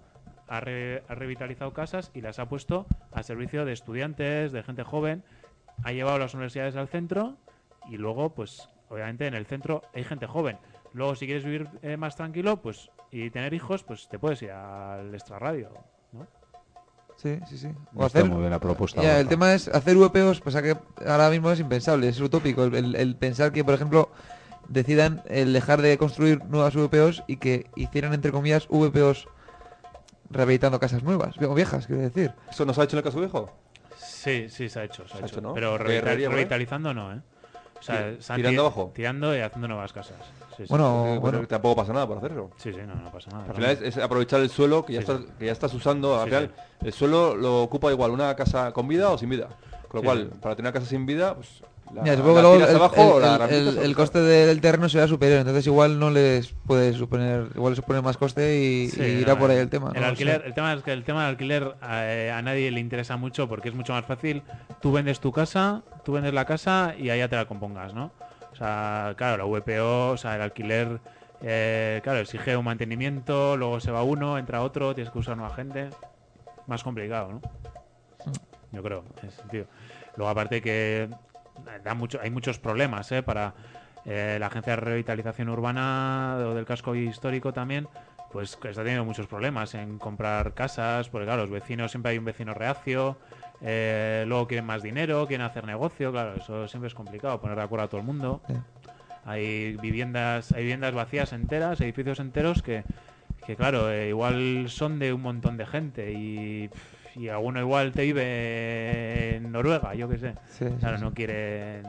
ha, 0.48 0.60
re- 0.60 1.02
ha 1.08 1.14
revitalizado 1.14 1.72
casas 1.72 2.10
y 2.14 2.20
las 2.20 2.38
ha 2.38 2.46
puesto 2.48 2.86
a 3.12 3.22
servicio 3.22 3.64
de 3.64 3.72
estudiantes, 3.72 4.52
de 4.52 4.62
gente 4.62 4.82
joven, 4.84 5.22
ha 5.82 5.92
llevado 5.92 6.18
las 6.18 6.34
universidades 6.34 6.76
al 6.76 6.88
centro 6.88 7.36
y 7.86 7.96
luego, 7.96 8.34
pues, 8.34 8.68
obviamente 8.88 9.26
en 9.26 9.34
el 9.34 9.46
centro 9.46 9.82
hay 9.94 10.04
gente 10.04 10.26
joven. 10.26 10.58
Luego, 10.92 11.14
si 11.14 11.26
quieres 11.26 11.44
vivir 11.44 11.68
eh, 11.82 11.96
más 11.96 12.16
tranquilo, 12.16 12.60
pues, 12.60 12.90
y 13.12 13.30
tener 13.30 13.54
hijos, 13.54 13.84
pues 13.84 14.08
te 14.08 14.18
puedes 14.18 14.42
ir 14.42 14.50
al 14.50 15.14
extrarradio, 15.14 15.72
¿no? 16.12 16.26
Sí, 17.16 17.38
sí, 17.46 17.58
sí. 17.58 17.68
No 17.92 18.06
está 18.06 18.24
muy 18.24 18.38
bien 18.38 18.50
la 18.50 18.58
propuesta, 18.58 19.02
Ya, 19.02 19.20
el 19.20 19.28
tema 19.28 19.52
es 19.52 19.68
hacer 19.68 19.96
VPOs, 19.96 20.40
pues 20.40 20.56
a 20.56 20.62
que 20.62 20.74
ahora 21.06 21.28
mismo 21.28 21.50
es 21.50 21.60
impensable, 21.60 22.08
es 22.08 22.18
utópico. 22.20 22.64
El, 22.64 22.74
el- 22.74 22.94
el 22.96 23.14
pensar 23.16 23.52
que, 23.52 23.62
por 23.62 23.74
ejemplo, 23.74 24.10
decidan 24.68 25.22
el 25.28 25.52
dejar 25.52 25.82
de 25.82 25.98
construir 25.98 26.42
nuevas 26.44 26.74
VPOs 26.74 27.22
y 27.26 27.36
que 27.36 27.66
hicieran, 27.74 28.14
entre 28.14 28.32
comillas, 28.32 28.66
VPOs 28.70 29.28
rehabilitando 30.30 30.78
casas 30.80 31.02
nuevas, 31.02 31.36
o 31.40 31.54
viejas, 31.54 31.86
quiero 31.86 32.02
decir. 32.02 32.32
¿Eso 32.50 32.64
nos 32.64 32.78
ha 32.78 32.84
hecho 32.84 32.96
en 32.96 32.98
el 32.98 33.04
caso 33.04 33.18
viejo? 33.20 33.50
Sí, 33.96 34.48
sí, 34.48 34.68
se 34.68 34.80
ha 34.80 34.84
hecho, 34.84 35.06
se 35.06 35.16
ha 35.16 35.20
Se 35.20 35.24
ha 35.24 35.26
hecho. 35.26 35.34
hecho, 35.36 35.40
¿no? 35.42 35.54
Pero 35.54 35.76
¿eh? 35.76 36.00
revitalizando 36.00 36.94
no, 36.94 37.12
¿eh? 37.12 37.20
O 37.80 37.82
sea, 37.82 38.16
tirando 38.36 38.50
ti- 38.50 38.56
abajo. 38.58 38.92
Tirando 38.94 39.36
y 39.36 39.40
haciendo 39.40 39.66
nuevas 39.68 39.92
casas. 39.92 40.16
Sí, 40.56 40.64
sí. 40.64 40.64
Bueno, 40.68 41.18
Porque, 41.20 41.36
bueno. 41.36 41.46
tampoco 41.48 41.76
pasa 41.76 41.92
nada 41.92 42.06
por 42.06 42.18
hacer 42.18 42.32
eso. 42.32 42.50
Sí, 42.58 42.72
sí, 42.72 42.80
no, 42.86 42.94
no 42.94 43.10
pasa 43.10 43.30
nada. 43.30 43.46
Al 43.48 43.54
final 43.54 43.70
es, 43.70 43.80
es 43.82 43.96
aprovechar 43.98 44.40
el 44.40 44.50
suelo 44.50 44.84
que 44.84 44.92
ya, 44.92 45.00
Sí, 45.02 45.10
estás, 45.10 45.20
que 45.38 45.46
ya 45.46 45.52
estás 45.52 45.72
usando. 45.74 46.14
Al 46.16 46.24
Sí, 46.24 46.26
final, 46.28 46.50
el 46.82 46.92
suelo 46.92 47.34
lo 47.34 47.62
ocupa 47.62 47.90
igual 47.90 48.10
una 48.10 48.36
casa 48.36 48.72
con 48.72 48.86
vida 48.86 49.10
o 49.10 49.16
sin 49.18 49.30
vida. 49.30 49.48
Con 49.88 49.98
lo 49.98 50.00
Sí, 50.00 50.04
cual, 50.06 50.28
sí. 50.32 50.38
para 50.40 50.54
tener 50.56 50.70
una 50.70 50.78
casa 50.78 50.86
sin 50.90 51.06
vida, 51.06 51.34
pues 51.34 51.62
la, 51.92 52.04
Ya, 52.04 52.16
supongo 52.16 52.36
que 52.36 52.36
la 52.36 52.42
luego 52.42 52.54
el, 52.56 52.60
tiras 52.62 52.74
abajo 52.76 53.14
o 53.16 53.20
la 53.20 53.26
el- 53.26 53.32
el- 53.42 53.48
rehabilitas 53.48 53.84
el 53.84 53.92
o- 53.92 53.96
coste 53.96 54.18
del 54.20 54.60
terreno 54.60 54.88
será 54.88 55.08
superior, 55.08 55.38
entonces 55.40 55.66
igual 55.66 55.98
no 55.98 56.10
les 56.10 56.52
puede 56.66 56.92
suponer, 56.92 57.48
igual 57.54 57.74
supone 57.76 58.00
más 58.00 58.16
coste 58.16 58.58
y, 58.60 58.88
Sí, 58.90 59.02
y 59.02 59.04
irá 59.22 59.34
no, 59.34 59.40
por 59.40 59.50
ahí 59.50 59.58
el- 59.58 59.68
tema. 59.70 59.90
El 59.94 60.00
¿no? 60.00 60.06
O 60.06 60.10
alquiler, 60.10 60.38
sea, 60.40 60.46
el 60.46 60.54
tema 60.54 60.72
es 60.72 60.82
que 60.82 60.92
el 60.92 61.04
tema 61.04 61.22
del 61.22 61.30
alquiler 61.30 61.74
eh, 61.90 62.32
a 62.34 62.42
nadie 62.42 62.70
le 62.70 62.80
interesa 62.80 63.16
mucho 63.16 63.48
porque 63.48 63.68
es 63.70 63.74
mucho 63.74 63.92
más 63.92 64.04
fácil. 64.04 64.42
Tú 64.80 64.92
vendes 64.92 65.20
tu 65.20 65.32
casa, 65.32 65.82
tú 66.04 66.12
vendes 66.12 66.32
la 66.32 66.44
casa 66.44 66.94
y 66.98 67.10
allá 67.10 67.28
te 67.28 67.36
la 67.36 67.46
compongas, 67.46 67.92
¿no? 67.94 68.12
O 68.52 68.56
sea, 68.56 69.14
claro, 69.16 69.36
la 69.38 69.44
VPO, 69.44 70.10
o 70.10 70.16
sea, 70.16 70.36
el 70.36 70.42
alquiler, 70.42 71.00
eh, 71.42 72.00
claro, 72.04 72.18
exige 72.20 72.56
un 72.56 72.64
mantenimiento, 72.64 73.56
luego 73.56 73.80
se 73.80 73.90
va 73.90 74.02
uno, 74.02 74.38
entra 74.38 74.62
otro, 74.62 74.94
tienes 74.94 75.12
que 75.12 75.18
usar 75.18 75.36
nueva 75.36 75.54
gente. 75.54 75.90
Más 76.66 76.82
complicado, 76.84 77.32
¿no? 77.32 77.40
Yo 78.72 78.82
creo, 78.82 79.04
en 79.22 79.28
ese 79.28 79.40
sentido. 79.40 79.64
Luego 80.16 80.30
aparte 80.30 80.60
que 80.60 81.08
da 81.82 81.94
mucho, 81.94 82.18
hay 82.22 82.30
muchos 82.30 82.58
problemas, 82.58 83.10
¿eh? 83.12 83.22
Para 83.22 83.54
eh, 84.04 84.36
la 84.40 84.46
agencia 84.46 84.74
de 84.74 84.80
revitalización 84.80 85.48
urbana 85.48 86.36
o 86.38 86.54
del 86.54 86.64
casco 86.64 86.94
histórico 86.94 87.52
también, 87.52 87.88
pues 88.32 88.58
está 88.62 88.82
teniendo 88.82 89.04
muchos 89.04 89.26
problemas 89.26 89.74
en 89.74 89.98
comprar 89.98 90.54
casas, 90.54 91.08
porque 91.08 91.26
claro, 91.26 91.42
los 91.42 91.50
vecinos, 91.50 91.90
siempre 91.90 92.12
hay 92.12 92.18
un 92.18 92.24
vecino 92.24 92.54
reacio, 92.54 93.18
eh, 93.60 94.24
luego 94.26 94.46
quieren 94.46 94.64
más 94.64 94.82
dinero, 94.82 95.26
quieren 95.26 95.46
hacer 95.46 95.66
negocio, 95.66 96.12
claro, 96.12 96.34
eso 96.36 96.66
siempre 96.68 96.88
es 96.88 96.94
complicado, 96.94 97.40
poner 97.40 97.56
de 97.56 97.62
acuerdo 97.62 97.84
a 97.84 97.88
todo 97.88 98.00
el 98.00 98.06
mundo. 98.06 98.40
Sí. 98.46 98.54
Hay 99.26 99.76
viviendas, 99.76 100.52
hay 100.52 100.62
viviendas 100.62 100.94
vacías 100.94 101.32
enteras, 101.32 101.80
edificios 101.80 102.20
enteros 102.20 102.62
que, 102.62 102.84
que 103.46 103.54
claro, 103.56 103.90
eh, 103.90 104.08
igual 104.08 104.66
son 104.68 104.98
de 104.98 105.12
un 105.12 105.20
montón 105.20 105.56
de 105.58 105.66
gente 105.66 106.12
y, 106.12 106.68
pff, 106.68 106.99
y 107.16 107.28
alguno 107.28 107.60
igual 107.60 107.92
te 107.92 108.02
vive 108.02 109.36
en 109.36 109.52
Noruega, 109.52 109.94
yo 109.94 110.08
qué 110.08 110.18
sé. 110.18 110.34
Sí, 110.58 110.66
Claro, 110.80 110.98
sí. 110.98 111.04
no 111.04 111.12
quieren... 111.14 111.82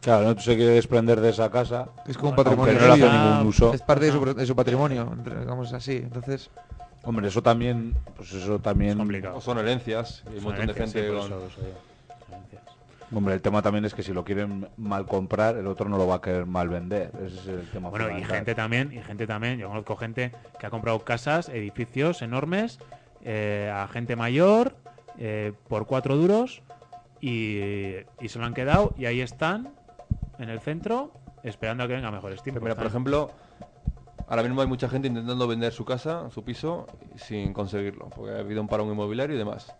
Claro, 0.00 0.34
no 0.34 0.40
se 0.40 0.56
quiere 0.56 0.72
desprender 0.72 1.20
de 1.20 1.30
esa 1.30 1.48
casa, 1.50 1.88
Es 2.08 2.16
como 2.18 2.30
un 2.30 2.36
patrimonio 2.36 2.74
no 2.74 2.80
le 2.80 2.92
hace 2.92 3.10
ningún 3.10 3.46
uso. 3.46 3.72
Es 3.72 3.82
parte 3.82 4.06
de 4.06 4.12
su, 4.12 4.34
de 4.34 4.46
su 4.46 4.56
patrimonio, 4.56 5.14
digamos 5.24 5.72
así. 5.72 5.96
Entonces, 5.96 6.50
Hombre, 7.04 7.28
eso 7.28 7.42
también, 7.42 7.94
pues 8.16 8.32
eso 8.32 8.58
también, 8.60 8.96
complicado. 8.98 9.36
O 9.36 9.40
son 9.40 9.58
herencias. 9.58 10.22
y 10.32 10.38
un 10.38 10.44
montón 10.44 10.66
de 10.66 10.74
gente 10.74 11.02
sí, 11.02 11.08
con- 11.08 11.18
eso, 11.26 11.46
eso 11.46 11.60
hombre, 13.14 13.34
el 13.34 13.42
tema 13.42 13.60
también 13.60 13.84
es 13.84 13.92
que 13.94 14.02
si 14.02 14.12
lo 14.12 14.24
quieren 14.24 14.68
mal 14.76 15.04
comprar, 15.06 15.56
el 15.56 15.66
otro 15.66 15.88
no 15.88 15.98
lo 15.98 16.06
va 16.06 16.16
a 16.16 16.20
querer 16.20 16.46
mal 16.46 16.68
vender. 16.68 17.10
Ese 17.26 17.40
es 17.40 17.46
el 17.46 17.68
tema 17.70 17.90
Bueno, 17.90 18.06
y 18.06 18.08
fundamental. 18.22 18.36
gente 18.36 18.54
también, 18.54 18.92
y 18.92 19.02
gente 19.02 19.26
también, 19.26 19.58
yo 19.58 19.68
conozco 19.68 19.96
gente 19.96 20.32
que 20.58 20.66
ha 20.66 20.70
comprado 20.70 21.00
casas, 21.00 21.48
edificios 21.48 22.22
enormes, 22.22 22.78
eh, 23.22 23.72
a 23.74 23.88
gente 23.88 24.16
mayor, 24.16 24.76
eh, 25.18 25.52
por 25.68 25.86
cuatro 25.86 26.16
duros, 26.16 26.62
y, 27.20 27.58
y 28.20 28.28
se 28.28 28.38
lo 28.38 28.44
han 28.44 28.54
quedado, 28.54 28.94
y 28.96 29.06
ahí 29.06 29.20
están, 29.20 29.74
en 30.38 30.48
el 30.48 30.60
centro, 30.60 31.12
esperando 31.42 31.84
a 31.84 31.88
que 31.88 31.94
venga 31.94 32.10
mejores 32.10 32.42
tiempos. 32.42 32.62
Mira, 32.62 32.74
por 32.74 32.86
ejemplo, 32.86 33.30
ahora 34.26 34.42
mismo 34.42 34.60
hay 34.60 34.66
mucha 34.66 34.88
gente 34.88 35.08
intentando 35.08 35.46
vender 35.46 35.72
su 35.72 35.84
casa, 35.84 36.30
su 36.30 36.42
piso, 36.44 36.86
sin 37.16 37.52
conseguirlo, 37.52 38.10
porque 38.10 38.32
ha 38.32 38.38
habido 38.38 38.60
un 38.60 38.68
parón 38.68 38.88
inmobiliario 38.88 39.36
y 39.36 39.38
demás. 39.38 39.74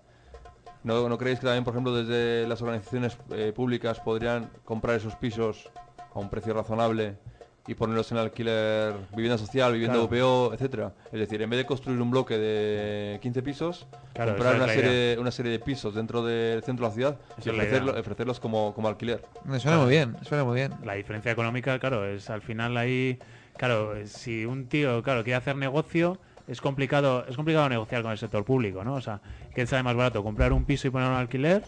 ¿No, 0.84 1.08
no 1.08 1.16
creéis 1.16 1.38
que 1.38 1.46
también, 1.46 1.64
por 1.64 1.74
ejemplo, 1.74 1.94
desde 1.94 2.46
las 2.48 2.60
organizaciones 2.60 3.16
eh, 3.30 3.52
públicas 3.54 4.00
podrían 4.00 4.50
comprar 4.64 4.96
esos 4.96 5.14
pisos 5.16 5.70
a 6.12 6.18
un 6.18 6.28
precio 6.28 6.54
razonable 6.54 7.18
y 7.66 7.74
ponerlos 7.74 8.10
en 8.10 8.18
alquiler, 8.18 8.94
vivienda 9.14 9.38
social, 9.38 9.72
vivienda 9.72 9.94
Claro. 9.94 10.06
UPO, 10.06 10.54
etcétera? 10.54 10.92
Es 11.12 11.20
decir, 11.20 11.40
en 11.42 11.50
vez 11.50 11.58
de 11.58 11.66
construir 11.66 12.00
un 12.00 12.10
bloque 12.10 12.36
de 12.36 13.18
15 13.20 13.42
pisos, 13.42 13.86
Claro, 14.14 14.32
comprar 14.32 14.56
una 14.56 14.68
serie, 14.68 15.16
una 15.18 15.30
serie 15.30 15.52
de 15.52 15.58
pisos 15.58 15.94
dentro 15.94 16.22
del 16.24 16.62
centro 16.62 16.84
de 16.86 16.90
la 16.90 16.94
ciudad 16.94 17.20
Esa 17.38 17.50
y 17.50 17.52
ofrecerlo- 17.52 17.98
ofrecerlos 17.98 18.40
como, 18.40 18.74
como 18.74 18.88
alquiler. 18.88 19.24
me 19.44 19.60
suena 19.60 19.78
muy 19.78 19.90
bien, 19.90 20.16
suena 20.22 20.44
muy 20.44 20.56
bien. 20.56 20.72
La 20.84 20.94
diferencia 20.94 21.30
económica, 21.30 21.78
claro, 21.78 22.04
es 22.06 22.28
al 22.30 22.42
final 22.42 22.76
ahí, 22.76 23.18
claro, 23.56 23.94
si 24.06 24.44
un 24.44 24.66
tío, 24.68 25.02
claro, 25.02 25.22
quiere 25.22 25.36
hacer 25.36 25.56
negocio, 25.56 26.18
es 26.48 26.60
complicado, 26.60 27.24
es 27.28 27.36
complicado 27.36 27.68
negociar 27.68 28.02
con 28.02 28.10
el 28.10 28.18
sector 28.18 28.44
público, 28.44 28.82
¿no? 28.82 28.94
O 28.96 29.00
sea, 29.00 29.20
¿qué 29.54 29.64
sale 29.66 29.84
más 29.84 29.94
barato? 29.94 30.24
¿Comprar 30.24 30.52
un 30.52 30.64
piso 30.64 30.88
y 30.88 30.90
ponerlo 30.90 31.14
en 31.14 31.20
alquiler? 31.20 31.62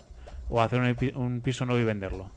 ¿O 0.49 0.61
hacer 0.61 0.81
un, 0.81 1.17
un 1.23 1.41
piso 1.41 1.65
nuevo 1.65 1.81
y 1.81 1.85
venderlo? 1.85 2.31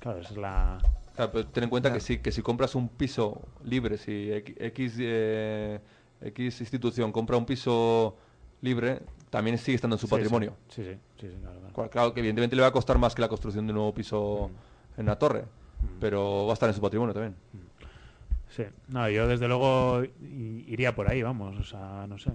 Claro, 0.00 0.18
esa 0.20 0.32
es 0.32 0.36
la... 0.36 0.78
Claro, 1.14 1.30
pero 1.32 1.46
ten 1.46 1.64
en 1.64 1.70
cuenta 1.70 1.88
Claro. 1.90 2.00
que 2.00 2.04
si, 2.04 2.18
que 2.18 2.32
si 2.32 2.42
compras 2.42 2.74
un 2.74 2.88
piso 2.88 3.40
libre, 3.64 3.98
si 3.98 4.32
X, 4.32 4.94
eh, 4.98 5.80
X 6.20 6.60
institución 6.60 7.12
compra 7.12 7.36
un 7.36 7.46
piso 7.46 8.16
libre, 8.62 9.00
también 9.30 9.58
sigue 9.58 9.76
estando 9.76 9.94
en 9.96 10.00
su 10.00 10.06
Sí, 10.06 10.10
patrimonio. 10.10 10.56
Sí, 10.68 10.82
sí, 10.84 10.90
sí, 11.20 11.28
sí, 11.28 11.36
claro, 11.40 11.58
claro. 11.60 11.74
Cual- 11.74 11.90
Claro 11.90 12.14
que 12.14 12.20
evidentemente 12.20 12.56
le 12.56 12.62
va 12.62 12.68
a 12.68 12.72
costar 12.72 12.98
más 12.98 13.14
que 13.14 13.20
la 13.20 13.28
construcción 13.28 13.66
de 13.66 13.72
un 13.72 13.76
nuevo 13.76 13.94
piso 13.94 14.50
en 14.96 15.06
la 15.06 15.16
torre, 15.18 15.44
pero 16.00 16.46
va 16.46 16.52
a 16.52 16.54
estar 16.54 16.68
en 16.68 16.74
su 16.74 16.80
patrimonio 16.80 17.12
también. 17.14 17.36
Sí, 18.48 18.64
no, 18.88 19.08
yo 19.08 19.26
desde 19.28 19.48
luego 19.48 20.02
iría 20.22 20.94
por 20.94 21.08
ahí, 21.08 21.22
vamos, 21.22 21.58
o 21.58 21.64
sea, 21.64 22.06
no 22.08 22.18
sé. 22.18 22.30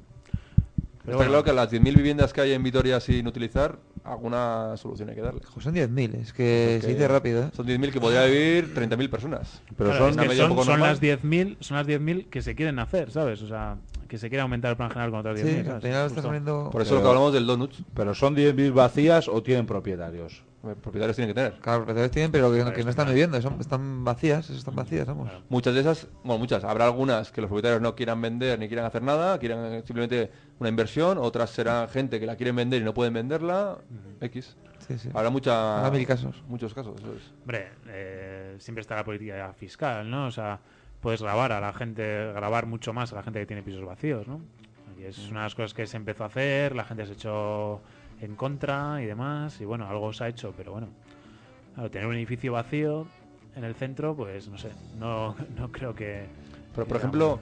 Pero 1.06 1.14
Está 1.18 1.18
bueno, 1.18 1.30
claro 1.32 1.44
que 1.46 1.50
a 1.52 1.54
las 1.54 1.72
10.000 1.72 1.96
viviendas 1.96 2.34
que 2.34 2.42
hay 2.42 2.52
en 2.52 2.62
Vitoria 2.62 3.00
sin 3.00 3.26
utilizar, 3.26 3.80
alguna 4.04 4.76
solución 4.78 5.10
hay 5.10 5.16
que 5.16 5.22
darle. 5.22 5.42
Jo, 5.46 5.62
Son 5.62 5.74
10.000, 5.74 6.16
es 6.16 6.34
que 6.34 6.76
Porque 6.76 6.88
se 6.88 6.94
dice 6.94 7.08
rápido, 7.08 7.44
¿eh? 7.44 7.50
Son 7.56 7.66
10.000 7.66 7.92
que 7.92 8.02
podría 8.02 8.26
vivir 8.26 8.74
30.000 8.76 9.10
personas. 9.10 9.62
Pero 9.78 9.92
claro, 9.92 10.12
son, 10.14 10.24
es 10.24 10.30
que 10.30 10.36
son, 10.36 10.50
poco 10.50 10.66
son 10.66 10.80
las 10.82 11.02
10.000 11.02 11.58
son 11.62 11.78
las 11.78 11.88
10.000 11.88 12.30
que 12.30 12.42
se 12.42 12.54
quieren 12.54 12.80
hacer, 12.80 13.12
¿sabes? 13.12 13.42
O 13.42 13.48
sea, 13.48 13.78
que 14.10 14.18
se 14.18 14.28
quiere 14.30 14.42
aumentar 14.42 14.72
el 14.72 14.78
plan 14.78 14.90
general 14.90 15.12
con 15.12 15.20
otras 15.22 15.40
Sí, 15.40 15.46
10.000. 15.46 15.60
al 15.60 15.66
¿sabes? 15.66 15.84
final 15.84 15.94
estás 16.08 16.12
Justo. 16.12 16.28
poniendo... 16.28 16.70
Por 16.72 16.82
eso 16.82 16.90
Pero- 16.92 16.96
lo 16.98 17.02
que 17.04 17.08
hablamos 17.10 17.34
del 17.34 17.48
donuts, 17.48 17.84
pero 17.94 18.14
son 18.14 18.36
10.000 18.36 18.74
vacías 18.74 19.28
o 19.30 19.42
tienen 19.42 19.66
propietarios. 19.66 20.44
Propietarios 20.62 21.16
tienen 21.16 21.34
que 21.34 21.42
tener. 21.42 21.60
Claro, 21.60 21.80
propietarios 21.80 22.12
tienen, 22.12 22.32
pero 22.32 22.52
que, 22.52 22.58
no- 22.58 22.64
Claro, 22.66 22.76
que 22.78 22.84
no 22.84 22.90
está 22.90 23.02
están 23.04 23.14
viviendo, 23.16 23.42
son, 23.42 23.60
están 23.62 24.04
vacías, 24.04 24.46
esas 24.46 24.58
están 24.58 24.76
vacías, 24.76 25.06
vamos. 25.08 25.30
Claro. 25.30 25.46
Muchas 25.50 25.74
de 25.74 25.80
esas, 25.82 26.08
bueno, 26.24 26.40
muchas, 26.40 26.64
habrá 26.64 26.86
algunas 26.86 27.32
que 27.32 27.42
los 27.42 27.48
propietarios 27.50 27.82
no 27.82 27.96
quieran 27.96 28.22
vender 28.22 28.60
ni 28.60 28.68
quieran 28.68 28.86
hacer 28.86 29.02
nada, 29.02 29.38
quieran 29.40 29.84
simplemente 29.86 30.32
una 30.60 30.70
inversión, 30.70 31.18
otras 31.18 31.50
serán 31.52 31.88
gente 31.90 32.20
que 32.20 32.26
la 32.26 32.36
quieren 32.36 32.56
vender 32.56 32.82
y 32.82 32.86
no 32.86 32.94
pueden 32.94 33.14
venderla, 33.14 33.78
X. 34.22 34.58
Sí, 34.88 34.98
sí. 34.98 35.10
Habrá 35.14 35.30
mucha, 35.30 35.80
Habrá 35.86 35.92
mil 35.98 36.08
casos. 36.08 36.44
muchos 36.48 36.74
casos, 36.74 36.96
eso 37.00 37.14
es. 37.14 37.32
Hombre, 37.42 37.70
eh, 37.88 38.56
siempre 38.60 38.82
está 38.82 38.96
la 38.96 39.04
política 39.04 39.54
fiscal, 39.54 40.10
¿no? 40.10 40.26
O 40.28 40.32
sea, 40.32 40.60
puedes 41.00 41.22
grabar 41.22 41.52
a 41.52 41.60
la 41.62 41.72
gente, 41.74 42.32
grabar 42.34 42.66
mucho 42.66 42.92
más 42.92 43.14
a 43.14 43.18
la 43.18 43.24
gente 43.24 43.40
que 43.40 43.46
tiene 43.46 43.62
pisos 43.64 43.86
vacíos, 43.86 44.28
¿no? 44.28 44.42
Y 45.00 45.04
es 45.06 45.18
una 45.30 45.42
de 45.42 45.46
las 45.46 45.56
cosas 45.56 45.74
que 45.74 45.86
se 45.88 45.96
empezó 45.96 46.24
a 46.24 46.28
hacer, 46.28 46.76
la 46.76 46.84
gente 46.84 47.06
se 47.06 47.14
echó 47.14 47.82
en 48.22 48.36
contra 48.36 49.02
y 49.02 49.06
demás, 49.06 49.60
y 49.62 49.66
bueno, 49.66 49.88
algo 49.88 50.12
se 50.14 50.24
ha 50.24 50.28
hecho, 50.28 50.54
pero 50.56 50.74
bueno, 50.74 50.88
claro, 51.74 51.90
tener 51.92 52.08
un 52.08 52.16
edificio 52.16 52.54
vacío 52.54 53.08
en 53.56 53.64
el 53.64 53.76
centro, 53.76 54.16
pues 54.16 54.48
no 54.48 54.58
sé, 54.58 54.72
no, 54.98 55.36
no 55.58 55.72
creo 55.72 55.96
que... 55.96 56.26
Pero 56.74 56.88
por 56.88 56.98
ejemplo, 56.98 57.40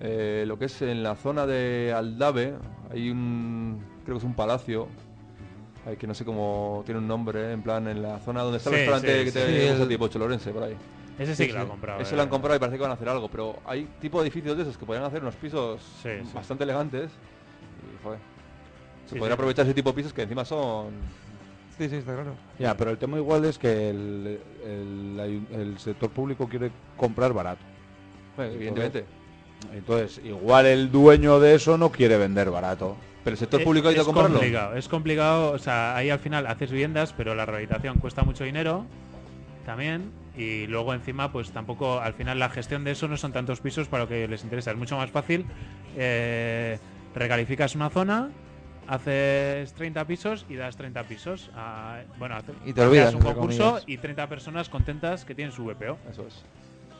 eh, 0.00 0.44
lo 0.46 0.58
que 0.58 0.66
es 0.66 0.82
en 0.82 1.02
la 1.02 1.16
zona 1.16 1.46
de 1.46 1.92
Aldave, 1.94 2.54
hay 2.90 3.10
un, 3.10 3.80
creo 4.04 4.16
que 4.16 4.18
es 4.18 4.24
un 4.24 4.34
palacio, 4.34 4.88
hay 5.86 5.96
que 5.96 6.06
no 6.06 6.14
sé 6.14 6.24
cómo 6.24 6.82
tiene 6.84 7.00
un 7.00 7.08
nombre, 7.08 7.52
en 7.52 7.62
plan 7.62 7.88
en 7.88 8.02
la 8.02 8.18
zona 8.20 8.42
donde 8.42 8.58
está 8.58 8.70
Sí, 8.70 8.76
el 8.76 8.80
restaurante 8.80 9.18
sí, 9.18 9.24
que 9.24 9.32
te 9.32 9.68
gusta 9.70 9.84
Sí, 9.84 9.88
tipo 9.88 10.08
Cholorense, 10.08 10.50
por 10.52 10.62
ahí. 10.62 10.76
Ese 11.18 11.34
sí, 11.34 11.46
que 11.48 11.52
lo 11.52 11.60
sí. 11.60 11.66
ha 11.66 11.68
comprado. 11.68 12.00
Ese 12.00 12.14
eh. 12.14 12.16
lo 12.16 12.22
han 12.22 12.28
comprado 12.28 12.56
y 12.56 12.60
parece 12.60 12.76
que 12.76 12.82
van 12.82 12.92
a 12.92 12.94
hacer 12.94 13.08
algo, 13.08 13.28
pero 13.28 13.56
hay 13.66 13.88
tipo 14.00 14.20
de 14.20 14.28
edificios 14.28 14.56
de 14.56 14.62
esos 14.62 14.78
que 14.78 14.86
podrían 14.86 15.06
hacer 15.06 15.22
unos 15.22 15.34
pisos 15.34 15.80
bastante 16.32 16.64
elegantes 16.64 17.10
y 17.10 18.02
joder, 18.04 18.20
se 19.08 19.14
Sí, 19.14 19.18
podría 19.18 19.34
sí. 19.34 19.38
aprovechar 19.38 19.64
ese 19.64 19.74
tipo 19.74 19.90
de 19.90 19.96
pisos 19.96 20.12
que 20.12 20.22
encima 20.22 20.44
son 20.44 20.92
Sí, 21.78 21.88
sí, 21.88 21.96
está 21.96 22.12
claro. 22.12 22.34
Ya, 22.58 22.76
pero 22.76 22.90
el 22.90 22.98
tema 22.98 23.18
igual 23.18 23.44
es 23.44 23.56
que 23.56 23.90
el, 23.90 24.40
el- 24.64 25.78
sector 25.78 26.10
público 26.10 26.48
quiere 26.48 26.72
comprar 26.96 27.32
barato. 27.32 27.60
bueno, 28.36 28.52
evidentemente. 28.52 29.04
Entonces, 29.72 30.20
igual 30.24 30.66
el 30.66 30.90
dueño 30.90 31.38
de 31.38 31.54
eso 31.54 31.78
no 31.78 31.90
quiere 31.92 32.16
vender 32.18 32.50
barato. 32.50 32.96
Pero 33.22 33.34
el 33.34 33.38
sector 33.38 33.62
público 33.62 33.88
ha 33.88 33.92
ido 33.92 34.00
a 34.00 34.02
es 34.02 34.06
comprarlo. 34.06 34.38
complicado, 34.38 34.74
es 34.74 34.88
complicado, 34.88 35.50
o 35.52 35.58
sea, 35.58 35.94
ahí 35.96 36.10
al 36.10 36.18
final 36.18 36.46
haces 36.48 36.70
viviendas, 36.72 37.12
pero 37.12 37.34
la 37.36 37.46
rehabilitación 37.46 37.98
cuesta 37.98 38.24
mucho 38.24 38.42
dinero 38.42 38.84
también 39.64 40.10
y 40.36 40.66
luego 40.66 40.94
encima 40.94 41.30
pues 41.30 41.50
tampoco 41.52 42.00
al 42.00 42.14
final 42.14 42.38
la 42.40 42.48
gestión 42.48 42.82
de 42.84 42.92
eso 42.92 43.06
no 43.06 43.16
son 43.16 43.32
tantos 43.32 43.60
pisos 43.60 43.86
para 43.86 44.04
lo 44.04 44.08
que 44.08 44.26
les 44.26 44.42
interesa, 44.42 44.70
es 44.70 44.76
mucho 44.76 44.96
más 44.96 45.10
fácil 45.10 45.44
eh, 45.96 46.78
recalificas 47.14 47.74
una 47.74 47.90
zona 47.90 48.30
haces 48.88 49.72
30 49.74 50.04
pisos 50.06 50.46
y 50.48 50.56
das 50.56 50.76
30 50.76 51.04
pisos 51.04 51.50
a, 51.54 52.00
bueno 52.18 52.36
hace- 52.36 52.52
Y 52.64 52.72
te 52.72 52.80
olvidas, 52.80 53.14
un 53.14 53.20
concurso 53.22 53.64
comillas. 53.72 53.84
y 53.86 53.98
30 53.98 54.26
personas 54.28 54.68
contentas 54.68 55.24
que 55.24 55.34
tienen 55.34 55.52
su 55.52 55.64
VPO 55.64 55.98
Eso 56.10 56.26
es. 56.26 56.42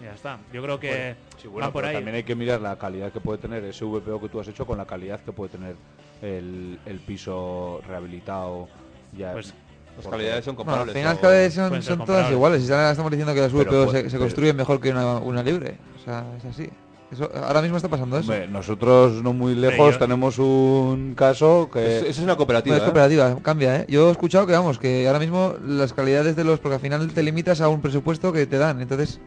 ya 0.03 0.13
está 0.13 0.39
yo 0.53 0.63
creo 0.63 0.79
que 0.79 1.17
Sí, 1.41 1.49
va 1.49 1.73
por 1.73 1.85
ahí 1.85 1.95
también 1.95 2.17
hay 2.17 2.23
que 2.25 2.35
mirar 2.35 2.61
la 2.61 2.77
calidad 2.77 3.11
que 3.11 3.21
puede 3.21 3.39
tener 3.39 3.65
ese 3.65 3.85
VPO 3.85 4.21
que 4.21 4.29
tú 4.29 4.39
has 4.41 4.49
hecho 4.49 4.67
con 4.67 4.79
la 4.79 4.85
calidad 4.87 5.21
que 5.21 5.33
puede 5.33 5.51
tener 5.51 5.77
el, 6.23 6.79
el 6.85 6.99
piso 7.01 7.81
rehabilitado. 7.87 8.69
Ya, 9.17 9.33
Pues, 9.33 9.55
Las 9.97 10.07
calidades 10.09 10.45
son 10.45 10.55
Bueno, 10.57 10.73
al 10.73 10.79
comparables. 10.87 10.95
final 10.97 11.17
o- 11.17 11.21
cada 11.21 11.33
vez 11.35 11.55
son, 11.55 11.83
son 11.83 12.05
todas 12.05 12.31
iguales. 12.31 12.69
Y 12.69 12.73
ahora 12.73 12.91
estamos 12.91 13.11
diciendo 13.11 13.35
que 13.35 13.41
las 13.41 13.53
VPO 13.53 13.91
se, 13.91 14.03
se 14.03 14.11
pero- 14.11 14.19
construyen 14.21 14.57
mejor 14.57 14.81
que 14.81 14.91
una, 14.91 15.17
una 15.19 15.43
libre. 15.43 15.77
O 16.01 16.05
sea, 16.05 16.25
es 16.37 16.45
así. 16.45 16.69
Eso, 17.11 17.31
ahora 17.35 17.63
mismo 17.63 17.77
está 17.79 17.89
pasando 17.89 18.19
eso. 18.19 18.31
Hombre, 18.31 18.49
nosotros 18.49 19.23
no 19.23 19.33
muy 19.33 19.55
lejos 19.55 19.95
yo- 19.95 19.99
tenemos 19.99 20.39
un 20.39 21.15
caso 21.17 21.71
que... 21.73 21.81
Es- 21.99 22.03
Eso 22.03 22.11
es 22.11 22.19
una 22.21 22.37
cooperativa. 22.37 22.77
No, 22.77 22.83
es 22.83 22.83
¿eh? 22.83 22.93
cooperativa, 22.93 23.37
cambia, 23.43 23.77
¿eh? 23.77 23.85
Yo 23.89 24.09
he 24.09 24.13
escuchado 24.13 24.47
que, 24.47 24.53
vamos, 24.53 24.79
que 24.79 25.07
ahora 25.07 25.19
mismo 25.19 25.55
las 25.65 25.95
calidades 25.95 26.37
de 26.37 26.45
los... 26.45 26.61
Porque 26.61 26.75
al 26.75 26.81
final 26.81 27.09
te 27.13 27.23
limitas 27.23 27.61
a 27.63 27.69
un 27.69 27.81
presupuesto 27.81 28.31
que 28.33 28.47
te 28.47 28.59
dan. 28.59 28.81
Entonces, 28.83 29.21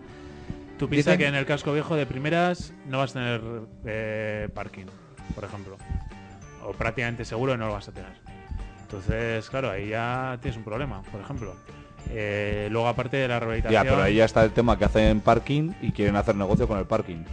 Tú 0.77 0.89
piensas 0.89 1.13
Dicen- 1.13 1.17
que 1.19 1.27
en 1.27 1.35
el 1.35 1.45
casco 1.45 1.73
viejo 1.73 1.95
de 1.95 2.05
primeras 2.05 2.73
no 2.87 2.99
vas 2.99 3.11
a 3.11 3.13
tener 3.13 3.41
eh, 3.85 4.47
parking, 4.53 4.85
por 5.35 5.43
ejemplo. 5.43 5.77
O 6.63 6.73
prácticamente 6.73 7.25
seguro 7.25 7.57
no 7.57 7.65
lo 7.67 7.73
vas 7.73 7.87
a 7.87 7.91
tener. 7.91 8.11
Entonces, 8.83 9.49
claro, 9.49 9.71
ahí 9.71 9.89
ya 9.89 10.37
tienes 10.41 10.57
un 10.57 10.63
problema, 10.63 11.01
por 11.11 11.19
ejemplo. 11.21 11.55
Eh, 12.09 12.67
luego, 12.71 12.87
aparte 12.87 13.17
de 13.17 13.27
la 13.27 13.39
rehabilitación... 13.39 13.83
Ya, 13.83 13.89
pero 13.89 14.03
ahí 14.03 14.15
ya 14.15 14.25
está 14.25 14.43
el 14.43 14.51
tema 14.51 14.77
que 14.77 14.85
hacen 14.85 15.21
parking 15.21 15.71
y 15.81 15.91
quieren 15.91 16.15
hacer 16.15 16.35
negocio 16.35 16.67
con 16.67 16.77
el 16.77 16.85
parking. 16.85 17.23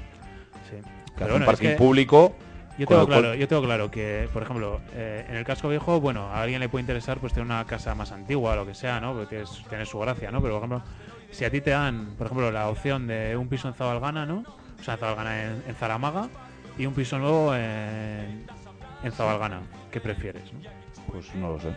Sí. 0.70 0.76
Que 1.16 1.24
bueno, 1.24 1.38
es 1.38 1.44
parking 1.46 1.68
que 1.70 1.74
público. 1.76 2.34
yo 2.78 2.86
tengo, 2.86 3.06
cual- 3.06 3.20
claro, 3.20 3.34
yo 3.34 3.48
tengo 3.48 3.62
claro 3.62 3.90
que, 3.90 4.28
por 4.32 4.42
ejemplo, 4.42 4.80
eh, 4.94 5.26
en 5.28 5.36
el 5.36 5.44
casco 5.44 5.68
viejo, 5.68 6.00
bueno, 6.00 6.28
a 6.28 6.42
alguien 6.42 6.60
le 6.60 6.68
puede 6.68 6.82
interesar 6.82 7.18
pues 7.18 7.32
tener 7.32 7.46
una 7.46 7.64
casa 7.64 7.94
más 7.94 8.12
antigua, 8.12 8.54
lo 8.54 8.64
que 8.66 8.74
sea, 8.74 9.00
¿no? 9.00 9.12
Porque 9.12 9.26
tienes, 9.26 9.50
tiene 9.68 9.84
su 9.86 9.98
gracia, 9.98 10.30
¿no? 10.30 10.40
Pero, 10.40 10.60
por 10.60 10.68
ejemplo, 10.68 10.82
si 11.30 11.44
a 11.44 11.50
ti 11.50 11.60
te 11.60 11.70
dan, 11.70 12.14
por 12.16 12.26
ejemplo, 12.26 12.50
la 12.52 12.68
opción 12.68 13.06
de 13.06 13.36
un 13.36 13.48
piso 13.48 13.66
en 13.68 13.74
Zabalgana, 13.74 14.26
¿no? 14.26 14.44
O 14.80 14.82
sea, 14.84 14.94
en 14.94 15.00
Zabalgana, 15.00 15.42
en, 15.44 15.62
en 15.66 15.74
Zaramaga, 15.74 16.28
y 16.78 16.86
un 16.86 16.94
piso 16.94 17.18
nuevo 17.18 17.54
en, 17.54 18.46
en 19.02 19.12
Zabalgana. 19.12 19.60
¿Qué 19.90 20.00
prefieres? 20.00 20.44
no? 20.52 20.60
Pues 21.10 21.34
no 21.34 21.48
lo 21.52 21.60
sé. 21.60 21.72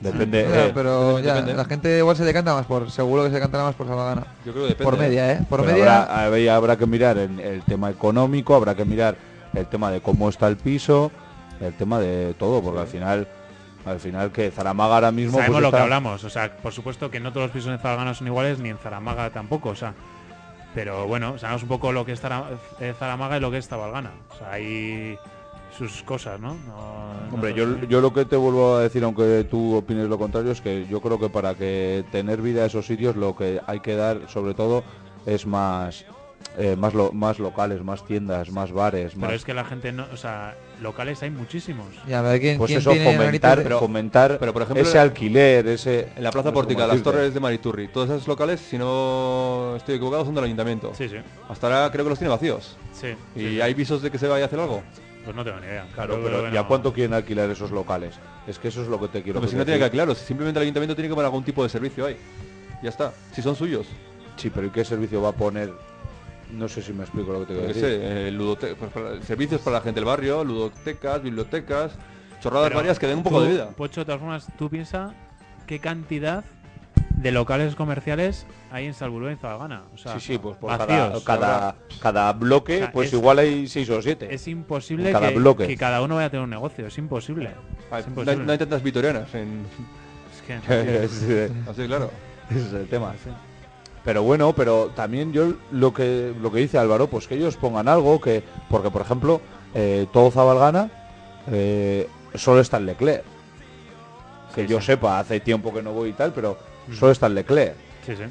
Depende. 0.00 0.40
Eh, 0.42 0.72
pero 0.74 1.18
ya, 1.20 1.34
depende. 1.34 1.54
la 1.54 1.64
gente 1.64 1.98
igual 1.98 2.16
se 2.16 2.24
decanta 2.24 2.52
más 2.54 2.66
por, 2.66 2.90
seguro 2.90 3.22
que 3.22 3.28
se 3.30 3.36
decantará 3.36 3.64
más 3.64 3.74
por 3.74 3.86
Salvadana. 3.86 4.26
Yo 4.44 4.52
creo 4.52 4.64
que 4.64 4.68
depende. 4.70 4.84
Por 4.84 4.98
media, 4.98 5.32
¿eh? 5.32 5.40
Por 5.48 5.60
pero 5.60 5.72
media. 5.72 6.02
Habrá, 6.02 6.26
habrá- 6.26 6.56
habrá 6.56 6.76
que 6.76 6.86
mirar 6.86 7.16
en 7.18 7.40
el 7.40 7.62
tema 7.62 7.90
económico, 7.90 8.54
habrá 8.54 8.74
que 8.74 8.84
mirar 8.84 9.16
el 9.54 9.66
tema 9.66 9.90
de 9.90 10.00
cómo 10.00 10.28
está 10.28 10.48
el 10.48 10.56
piso, 10.56 11.10
el 11.60 11.72
tema 11.74 12.00
de 12.00 12.34
todo, 12.38 12.60
porque 12.62 12.80
al 12.80 12.86
final, 12.86 13.28
al 13.86 14.00
final 14.00 14.30
que 14.32 14.50
Zaramaga 14.50 14.96
ahora 14.96 15.12
mismo 15.12 15.38
Sabemos 15.38 15.54
pues 15.56 15.62
lo 15.62 15.70
que 15.70 15.82
hablamos. 15.82 16.24
O 16.24 16.28
sea, 16.30 16.54
por 16.56 16.72
supuesto 16.72 17.10
que 17.10 17.20
no 17.20 17.30
todos 17.32 17.46
los 17.46 17.50
pisos 17.52 17.70
en 17.72 17.78
Zabalgana 17.78 18.12
son 18.14 18.26
iguales, 18.26 18.58
ni 18.58 18.68
en 18.70 18.78
Zaramaga 18.78 19.30
tampoco. 19.30 19.70
O 19.70 19.76
sea, 19.76 19.94
pero 20.74 21.06
bueno, 21.06 21.38
sabemos 21.38 21.62
un 21.62 21.68
poco 21.68 21.92
lo 21.92 22.04
que 22.04 22.12
es 22.12 22.20
Zara- 22.20 22.48
eh, 22.80 22.94
Zaramaga 22.98 23.36
y 23.36 23.40
lo 23.40 23.50
que 23.50 23.58
es 23.58 23.68
Zabalgana. 23.68 24.10
O 24.34 24.38
sea, 24.38 24.52
hay 24.52 25.16
sus 25.76 26.02
cosas, 26.02 26.38
¿no? 26.40 26.56
Hombre, 27.32 27.52
yo, 27.54 27.80
yo 27.88 28.00
lo 28.00 28.12
que 28.12 28.24
te 28.24 28.36
vuelvo 28.36 28.76
a 28.76 28.82
decir, 28.82 29.02
aunque 29.04 29.44
tú 29.50 29.74
opines 29.76 30.08
lo 30.08 30.18
contrario, 30.18 30.52
es 30.52 30.60
que 30.60 30.86
yo 30.88 31.00
creo 31.00 31.18
que 31.18 31.28
para 31.28 31.54
que 31.54 32.04
tener 32.12 32.40
vida 32.40 32.62
a 32.62 32.66
esos 32.66 32.86
sitios 32.86 33.16
lo 33.16 33.34
que 33.34 33.60
hay 33.66 33.80
que 33.80 33.96
dar, 33.96 34.20
sobre 34.28 34.54
todo, 34.54 34.84
es 35.26 35.46
más 35.46 36.04
eh, 36.56 36.76
más 36.76 36.94
lo- 36.94 37.10
más 37.10 37.40
locales, 37.40 37.82
más 37.82 38.04
tiendas, 38.06 38.48
más 38.50 38.70
bares, 38.70 39.14
Pero 39.14 39.26
más 39.26 39.32
es 39.34 39.44
que 39.44 39.54
la 39.54 39.64
gente 39.64 39.90
no, 39.90 40.06
o 40.12 40.16
sea, 40.16 40.54
locales 40.80 41.20
hay 41.24 41.30
muchísimos. 41.30 41.86
Ya, 42.06 42.20
a 42.20 42.22
ver 42.22 42.40
quién, 42.40 42.58
pues 42.58 42.68
quién 42.68 42.78
eso 42.78 42.90
tiene 42.92 43.12
fomentar, 43.16 43.62
pero- 43.62 43.78
fomentar 43.80 44.36
pero, 44.38 44.52
por 44.52 44.62
ejemplo, 44.62 44.82
ese 44.84 44.98
alquiler, 45.00 45.66
ese 45.66 46.10
En 46.14 46.22
la 46.22 46.30
Plaza 46.30 46.50
no 46.50 46.54
Pórtica, 46.54 46.86
las 46.86 47.02
torres 47.02 47.34
de 47.34 47.40
Mariturri, 47.40 47.88
todos 47.88 48.08
esos 48.10 48.28
locales, 48.28 48.60
si 48.60 48.78
no 48.78 49.74
estoy 49.76 49.96
equivocado, 49.96 50.24
son 50.26 50.34
del 50.36 50.44
ayuntamiento. 50.44 50.92
Sí, 50.96 51.08
sí. 51.08 51.16
Hasta 51.48 51.66
ahora 51.66 51.90
creo 51.90 52.04
que 52.04 52.10
los 52.10 52.18
tiene 52.20 52.30
vacíos. 52.32 52.76
Sí. 52.92 53.08
¿Y 53.34 53.38
sí, 53.40 53.48
sí. 53.54 53.60
hay 53.60 53.74
visos 53.74 54.00
de 54.02 54.10
que 54.12 54.18
se 54.18 54.28
vaya 54.28 54.44
a 54.44 54.46
hacer 54.46 54.60
algo? 54.60 54.82
Pues 55.24 55.34
no 55.34 55.42
tengo 55.44 55.58
ni 55.60 55.66
idea. 55.66 55.86
Claro, 55.94 56.20
pero 56.22 56.44
que 56.48 56.54
¿y 56.54 56.56
a 56.58 56.64
cuánto 56.64 56.92
quieren 56.92 57.14
alquilar 57.14 57.48
esos 57.50 57.70
locales? 57.70 58.14
Es 58.46 58.58
que 58.58 58.68
eso 58.68 58.82
es 58.82 58.88
lo 58.88 59.00
que 59.00 59.08
te 59.08 59.22
quiero 59.22 59.40
Pero 59.40 59.50
si 59.50 59.56
no 59.56 59.64
tiene 59.64 59.78
decir. 59.78 59.80
que 59.80 59.84
aclararlo, 59.86 60.14
si 60.14 60.26
simplemente 60.26 60.58
el 60.60 60.64
ayuntamiento 60.64 60.94
tiene 60.94 61.08
que 61.08 61.14
poner 61.14 61.26
algún 61.26 61.44
tipo 61.44 61.62
de 61.62 61.68
servicio 61.70 62.04
ahí. 62.06 62.16
Ya 62.82 62.90
está, 62.90 63.12
si 63.32 63.40
son 63.40 63.56
suyos. 63.56 63.86
Sí, 64.36 64.50
pero 64.50 64.66
¿y 64.66 64.70
qué 64.70 64.84
servicio 64.84 65.22
va 65.22 65.30
a 65.30 65.32
poner? 65.32 65.72
No 66.52 66.68
sé 66.68 66.82
si 66.82 66.92
me 66.92 67.04
explico 67.04 67.32
lo 67.32 67.40
que 67.40 67.46
te 67.46 67.52
quiero 67.54 67.68
decir. 67.68 67.82
sé, 67.82 68.28
eh, 68.28 68.30
ludote- 68.32 68.74
pues 68.76 68.90
para- 68.92 69.22
servicios 69.22 69.60
para 69.62 69.78
la 69.78 69.82
gente 69.82 70.00
del 70.00 70.04
barrio, 70.04 70.44
ludotecas, 70.44 71.22
bibliotecas, 71.22 71.92
chorradas 72.40 72.68
Pero 72.68 72.76
varias 72.76 72.98
que 72.98 73.06
den 73.06 73.18
un 73.18 73.24
poco 73.24 73.38
tú, 73.38 73.44
de 73.44 73.50
vida. 73.52 73.70
Pocho, 73.70 74.02
de 74.02 74.04
todas 74.04 74.20
formas, 74.20 74.46
tú 74.58 74.68
piensa 74.68 75.14
qué 75.66 75.78
cantidad 75.78 76.44
de 77.16 77.30
locales 77.32 77.74
comerciales 77.76 78.46
hay 78.70 78.86
en 78.86 78.94
Salburú 78.94 79.28
en. 79.28 79.84
O 79.94 79.98
sea, 79.98 80.14
Sí, 80.18 80.32
sí, 80.34 80.38
pues 80.38 80.56
por 80.56 80.70
vacíos. 80.76 81.22
cada, 81.22 81.38
cada, 81.40 81.76
cada 82.00 82.32
bloque, 82.32 82.76
O 82.76 82.78
sea, 82.78 82.92
pues 82.92 83.08
es- 83.08 83.14
igual 83.14 83.38
hay 83.38 83.66
seis 83.68 83.88
o 83.90 84.02
siete. 84.02 84.34
Es 84.34 84.46
imposible 84.48 85.12
Cada 85.12 85.28
que, 85.28 85.34
bloque. 85.36 85.66
que 85.66 85.76
cada 85.76 86.02
uno 86.02 86.16
vaya 86.16 86.26
a 86.26 86.30
tener 86.30 86.44
un 86.44 86.50
negocio. 86.50 86.86
Es 86.86 86.98
imposible. 86.98 87.50
Ah, 87.90 88.00
Es 88.00 88.06
no, 88.06 88.12
hay, 88.14 88.18
imposible. 88.20 88.44
no 88.46 88.52
hay 88.52 88.58
tantas 88.58 88.82
vitorianas 88.82 89.34
en... 89.34 89.64
Es 90.34 90.42
que- 90.42 91.04
Ese 91.04 91.50
Así, 91.70 91.86
claro. 91.86 92.10
es 92.50 92.72
el 92.72 92.88
tema. 92.88 93.14
Pero 94.04 94.22
bueno, 94.22 94.52
pero 94.52 94.90
también 94.94 95.32
yo 95.32 95.54
lo 95.70 95.94
que 95.94 96.34
lo 96.38 96.52
que 96.52 96.58
dice 96.58 96.76
Álvaro, 96.78 97.06
pues 97.06 97.26
que 97.26 97.36
ellos 97.36 97.56
pongan 97.56 97.88
algo 97.88 98.20
que, 98.20 98.42
porque 98.68 98.90
por 98.90 99.00
ejemplo, 99.00 99.40
eh, 99.72 100.06
todo 100.12 100.30
Zabalgana 100.30 100.90
eh, 101.50 102.06
solo 102.34 102.60
está 102.60 102.76
el 102.76 102.86
Leclerc. 102.86 103.22
Que 104.54 104.62
Sí, 104.64 104.68
yo 104.68 104.80
sí. 104.80 104.86
sepa, 104.88 105.18
hace 105.18 105.40
tiempo 105.40 105.72
que 105.72 105.82
no 105.82 105.92
voy 105.92 106.10
y 106.10 106.12
tal, 106.12 106.32
pero 106.34 106.58
solo 106.92 107.12
está 107.12 107.26
el 107.26 107.34
Leclerc. 107.34 107.74
Sí, 108.06 108.14
sí. 108.16 108.22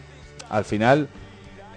Al 0.49 0.65
final 0.65 1.07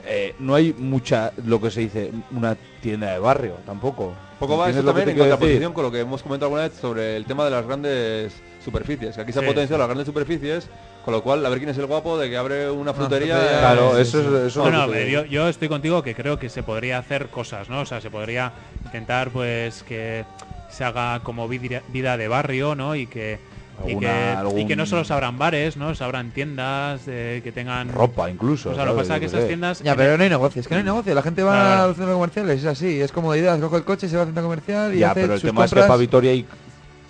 eh, 0.06 0.34
no 0.38 0.54
hay 0.54 0.72
mucha, 0.76 1.32
lo 1.44 1.60
que 1.60 1.70
se 1.70 1.80
dice, 1.80 2.10
una 2.30 2.56
tienda 2.80 3.12
de 3.12 3.18
barrio 3.18 3.54
tampoco. 3.64 4.14
Poco 4.38 4.58
va 4.58 4.68
¿Entiendes 4.68 4.80
esto 4.80 4.86
lo 4.86 4.94
que 4.94 5.00
también 5.00 5.08
en 5.08 5.30
contraposición 5.30 5.72
con 5.72 5.84
lo 5.84 5.90
que 5.90 6.00
hemos 6.00 6.22
comentado 6.22 6.46
alguna 6.48 6.68
vez 6.68 6.78
sobre 6.78 7.16
el 7.16 7.24
tema 7.24 7.44
de 7.46 7.50
las 7.50 7.66
grandes 7.66 8.34
superficies. 8.62 9.14
Que 9.14 9.22
aquí 9.22 9.32
se 9.32 9.40
Sí, 9.40 9.44
ha 9.44 9.48
potenciado 9.48 9.78
las 9.78 9.88
grandes 9.88 10.06
superficies, 10.06 10.68
con 11.04 11.14
lo 11.14 11.22
cual 11.22 11.44
a 11.46 11.48
ver 11.48 11.58
quién 11.58 11.70
es 11.70 11.78
el 11.78 11.86
guapo 11.86 12.18
de 12.18 12.28
que 12.28 12.36
abre 12.36 12.70
una 12.70 12.92
frutería. 12.92 13.36
Claro, 13.60 13.94
Sí, 13.94 14.02
eso 14.02 14.20
sí. 14.20 14.26
es 14.26 14.32
eso 14.48 14.66
es 14.66 14.72
No, 14.72 14.94
yo, 14.94 15.24
yo 15.24 15.48
estoy 15.48 15.68
contigo 15.68 16.02
que 16.02 16.14
creo 16.14 16.38
que 16.38 16.50
se 16.50 16.62
podría 16.62 16.98
hacer 16.98 17.28
cosas, 17.28 17.70
¿no? 17.70 17.80
O 17.80 17.86
sea, 17.86 18.02
se 18.02 18.10
podría 18.10 18.52
intentar, 18.84 19.30
pues, 19.30 19.82
que 19.84 20.26
se 20.68 20.84
haga 20.84 21.20
como 21.20 21.48
vida 21.48 22.16
de 22.18 22.28
barrio, 22.28 22.74
¿no? 22.74 22.94
Y 22.94 23.06
que, 23.06 23.38
y 23.86 23.96
que, 23.98 24.34
y 24.56 24.66
que 24.66 24.76
no 24.76 24.86
solo 24.86 25.04
se 25.04 25.12
abran 25.12 25.38
bares, 25.38 25.76
¿no? 25.76 25.94
Se 25.94 26.02
abran 26.04 26.30
tiendas 26.30 27.02
eh, 27.06 27.40
que 27.44 27.52
tengan... 27.52 27.88
ropa 27.92 28.30
incluso. 28.30 28.70
O 28.70 28.74
sea, 28.74 28.84
lo 28.84 28.92
que 28.92 28.98
pasa 29.02 29.14
es 29.14 29.20
que 29.20 29.26
esas 29.26 29.46
tiendas... 29.46 29.82
Ya, 29.82 29.94
pero 29.94 30.16
no 30.16 30.22
hay 30.24 30.30
negocio, 30.30 30.60
es 30.60 30.68
que 30.68 30.74
no 30.74 30.78
hay 30.78 30.84
negocio. 30.84 31.14
La 31.14 31.22
gente 31.22 31.42
va 31.42 31.52
Claro, 31.52 31.82
a 31.82 31.86
los 31.88 31.96
centros 31.96 32.14
comerciales, 32.16 32.60
es 32.60 32.66
así, 32.66 33.00
es 33.00 33.12
comodidad. 33.12 33.60
Coge 33.60 33.76
el 33.76 33.84
coche, 33.84 34.08
se 34.08 34.16
va 34.16 34.22
al 34.22 34.28
centro 34.28 34.42
comercial 34.44 34.94
y 34.94 35.00
Ya, 35.00 35.10
hace 35.10 35.20
pero 35.22 35.34
el 35.34 35.40
sus 35.40 35.50
tema 35.50 35.64
es 35.64 35.70
que 35.70 35.74
compras. 35.74 35.88
para 35.88 35.98
Vitoria 35.98 36.30
hay 36.30 36.46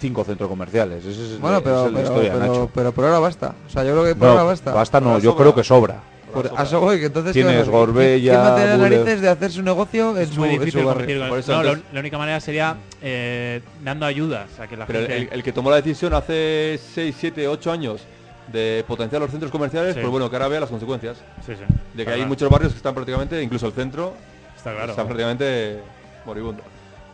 cinco 0.00 0.24
centros 0.24 0.48
comerciales. 0.48 1.04
Ese 1.04 1.34
es, 1.34 1.40
Bueno, 1.40 1.60
pero, 1.62 1.86
es 1.86 1.92
pero, 1.92 2.02
historia, 2.06 2.32
pero, 2.32 2.46
Nacho. 2.46 2.70
pero 2.74 2.92
por 2.92 3.04
ahora 3.04 3.18
basta. 3.18 3.54
O 3.66 3.70
sea, 3.70 3.84
yo 3.84 3.92
creo 3.92 4.04
que 4.04 4.14
por 4.14 4.26
No, 4.26 4.32
ahora 4.32 4.42
basta. 4.44 4.72
basta 4.72 5.00
no, 5.00 5.18
yo 5.18 5.30
sobra. 5.30 5.42
creo 5.44 5.54
que 5.54 5.64
sobra. 5.64 6.00
Por, 6.42 6.60
a 6.60 6.62
eso 6.62 6.80
voy, 6.80 6.98
que 7.00 7.06
entonces 7.06 7.32
¿qué 7.32 7.42
Tienes 7.42 7.68
Gorbella, 7.68 8.32
¿Quién 8.32 8.42
va 8.44 8.52
a 8.52 8.56
tener 8.56 8.76
Bule- 8.78 8.82
narices 8.98 9.20
de 9.20 9.28
hacer 9.28 9.50
su 9.52 9.62
negocio 9.62 10.16
en 10.16 10.22
Es 10.22 10.28
su, 10.30 10.40
muy 10.40 10.50
en 10.50 10.54
su 10.56 10.60
difícil 10.60 10.84
barrio? 10.84 10.94
competir 11.00 11.18
con 11.20 11.28
Por 11.30 11.38
eso. 11.38 11.62
No, 11.62 11.62
la 11.92 12.00
única 12.00 12.18
manera 12.18 12.40
sería 12.40 12.76
eh, 13.02 13.60
dando 13.82 14.06
ayudas 14.06 14.58
a 14.60 14.66
que 14.66 14.76
la 14.76 14.86
Pero 14.86 15.00
el, 15.00 15.06
gente... 15.06 15.22
el- 15.22 15.32
el 15.32 15.42
que 15.42 15.52
tomó 15.52 15.70
la 15.70 15.76
decisión 15.76 16.12
hace 16.14 16.78
6, 16.94 17.16
7, 17.18 17.48
8 17.48 17.72
años 17.72 18.02
de 18.52 18.84
potenciar 18.86 19.20
los 19.20 19.30
centros 19.30 19.50
comerciales, 19.50 19.94
Sí. 19.94 20.00
pues 20.00 20.10
bueno, 20.10 20.30
que 20.30 20.36
ahora 20.36 20.48
vea 20.48 20.60
las 20.60 20.70
consecuencias. 20.70 21.16
Sí, 21.44 21.52
sí. 21.54 21.60
De 21.60 21.64
que 21.64 22.00
Está 22.02 22.10
hay 22.12 22.16
claro. 22.18 22.28
muchos 22.28 22.48
barrios 22.50 22.72
que 22.72 22.76
están 22.76 22.94
prácticamente, 22.94 23.42
incluso 23.42 23.66
el 23.66 23.72
centro, 23.72 24.14
Está 24.56 24.72
claro. 24.72 24.90
está 24.90 25.04
prácticamente 25.04 25.80
moribundo. 26.24 26.62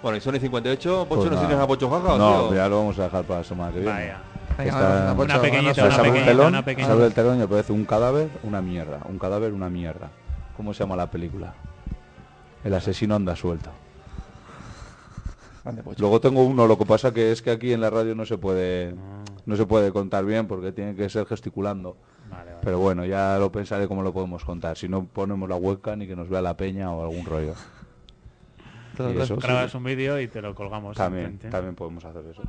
Bueno, 0.03 0.18
y 0.18 0.20
Sony 0.20 0.39
58, 0.41 1.07
Pocho, 1.09 1.20
Pues 1.20 1.31
¿no 1.33 1.39
tienes 1.39 1.57
a 1.59 1.66
Pocho 1.66 1.89
Jaja 1.89 2.14
o 2.14 2.18
No, 2.18 2.49
tío? 2.49 2.57
ya 2.57 2.68
lo 2.68 2.79
vamos 2.79 2.99
a 2.99 3.05
dejar 3.05 3.25
para 3.25 3.39
la 3.41 3.45
semana 3.45 3.73
que 3.73 3.79
viene. 3.79 3.93
Vaya. 3.95 4.16
Está- 4.59 5.14
Una 5.16 5.40
pequeñita, 5.40 5.84
una 5.86 6.24
telón, 6.24 6.46
una 6.48 6.64
pequeña. 6.64 6.86
se 6.86 6.92
abre 6.92 7.07
el 7.07 7.14
telón 7.14 7.38
y 7.38 7.42
aparece 7.42 7.72
un 7.72 7.84
cadáver, 7.84 8.28
una 8.42 8.61
mierda. 8.62 9.00
Un 9.09 9.18
cadáver, 9.18 9.53
una 9.53 9.68
mierda. 9.70 10.11
¿Cómo 10.57 10.74
se 10.74 10.80
llama 10.84 10.96
la 10.96 11.11
película? 11.11 11.55
El 12.64 12.74
asesino 12.74 13.14
anda 13.14 13.34
suelto. 13.36 13.70
Pocho. 15.84 16.00
Luego 16.00 16.20
tengo 16.20 16.42
uno, 16.44 16.66
lo 16.66 16.76
que 16.76 16.84
pasa 16.84 17.12
que 17.14 17.30
es 17.30 17.40
que 17.40 17.53
aquí 17.53 17.72
en 17.72 17.80
la 17.80 17.88
radio 17.90 18.16
no 18.16 18.26
se 18.26 18.36
puede 18.36 18.94
no 19.46 19.55
se 19.57 19.64
puede 19.64 19.92
contar 19.92 20.24
bien 20.24 20.46
porque 20.48 20.72
tiene 20.72 20.94
que 20.96 21.09
ser 21.09 21.24
gesticulando. 21.26 21.96
Vale, 22.30 22.50
vale. 22.50 22.57
Pero 22.62 22.78
bueno, 22.80 23.05
ya 23.05 23.38
lo 23.38 23.53
pensaré 23.53 23.86
cómo 23.86 24.03
lo 24.03 24.12
podemos 24.12 24.44
contar. 24.44 24.76
Si 24.76 24.88
no 24.88 25.05
ponemos 25.05 25.48
la 25.48 25.55
webcam 25.57 25.98
ni 26.00 26.07
que 26.09 26.16
nos 26.16 26.28
vea 26.28 26.42
la 26.42 26.57
peña 26.57 26.90
o 26.90 27.03
algún 27.05 27.24
rollo. 27.24 27.55
Eso. 28.98 29.36
Grabas 29.36 29.74
un 29.74 29.84
vídeo 29.84 30.20
y 30.20 30.28
te 30.28 30.42
lo 30.42 30.55
colgamos. 30.55 30.96
También, 30.96 31.38
también 31.38 31.74
podemos 31.76 32.05
hacer 32.05 32.24
eso. 32.30 32.42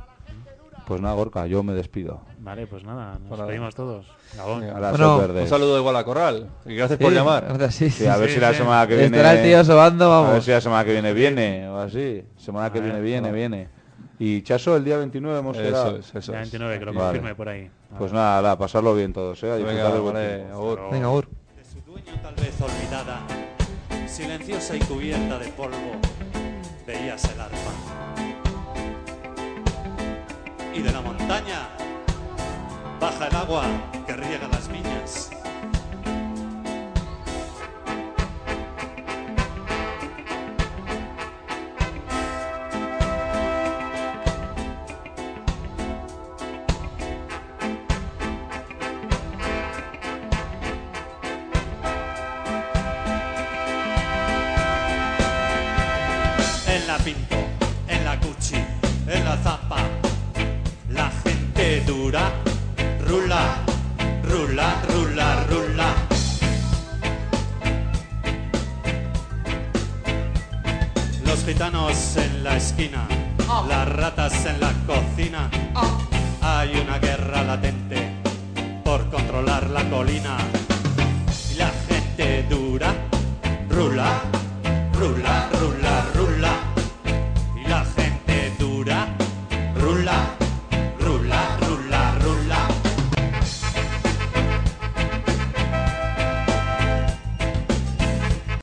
Pues 0.86 1.00
nada, 1.00 1.14
Gorka, 1.14 1.46
yo 1.46 1.62
me 1.62 1.72
despido. 1.72 2.20
Vale, 2.40 2.66
pues 2.66 2.84
nada, 2.84 3.18
nos 3.28 3.38
despedimos 3.38 3.74
todos. 3.74 4.06
Gabón. 4.36 4.60
Bueno. 4.60 5.40
Un 5.40 5.48
saludo 5.48 5.78
igual 5.78 5.96
a 5.96 6.04
Corral. 6.04 6.48
Y 6.66 6.74
gracias 6.74 6.98
por 6.98 7.12
llamar. 7.12 7.44
gracias, 7.54 7.74
sí, 7.74 7.90
Sí, 7.90 8.06
a 8.06 8.16
ver 8.18 8.28
Sí, 8.28 8.34
si 8.34 8.40
la 8.40 8.52
semana 8.52 8.86
que 8.86 8.96
viene. 8.96 9.16
Estará 9.16 9.32
el 9.40 9.42
tío 9.48 9.64
sobando, 9.64 10.12
A 10.12 10.20
ver 10.20 10.28
vamos. 10.30 10.44
si 10.44 10.50
la 10.50 10.60
semana 10.60 10.84
que 10.84 10.92
viene 10.92 11.12
viene 11.14 11.68
o 11.68 11.78
así. 11.78 12.22
Semana 12.36 12.70
que 12.70 12.80
ver, 12.80 12.90
viene 12.92 13.00
viene, 13.02 13.32
viene. 13.32 13.68
Y 14.18 14.42
Chaso, 14.42 14.76
el 14.76 14.84
día 14.84 14.98
29 14.98 15.38
hemos 15.38 15.56
quedado. 15.56 15.96
Eso 15.96 15.98
es, 15.98 16.14
eso 16.14 16.32
Ya 16.32 16.42
es. 16.42 16.50
29, 16.50 16.78
que 16.78 16.84
lo 16.84 16.92
Vale. 16.92 17.04
confirme 17.06 17.34
por 17.34 17.48
ahí. 17.48 17.70
Pues 17.98 18.12
nada, 18.12 18.42
nada, 18.42 18.58
pasarlo 18.58 18.94
bien 18.94 19.12
todos, 19.12 19.42
¿eh? 19.42 19.46
Venga, 19.62 19.88
vale, 19.88 20.36
tiempo. 20.38 20.54
agur. 20.54 20.80
Venga, 20.92 21.10
Ur. 21.10 21.28
de 21.56 21.64
su 21.64 21.80
dueño 21.80 22.12
tal 22.22 22.34
vez 22.34 22.54
olvidada, 22.60 23.20
silenciosa 24.06 24.76
y 24.76 24.80
cubierta 24.80 25.38
de 25.38 25.48
polvo, 25.48 25.76
veías 26.86 27.24
el 27.32 27.40
arpa. 27.40 28.23
Y 30.74 30.82
de 30.82 30.90
la 30.90 31.00
montaña 31.00 31.68
baja 33.00 33.28
el 33.28 33.36
agua 33.36 33.64
que 34.06 34.16
riega 34.16 34.48
las 34.48 34.66
viñas. 34.66 35.30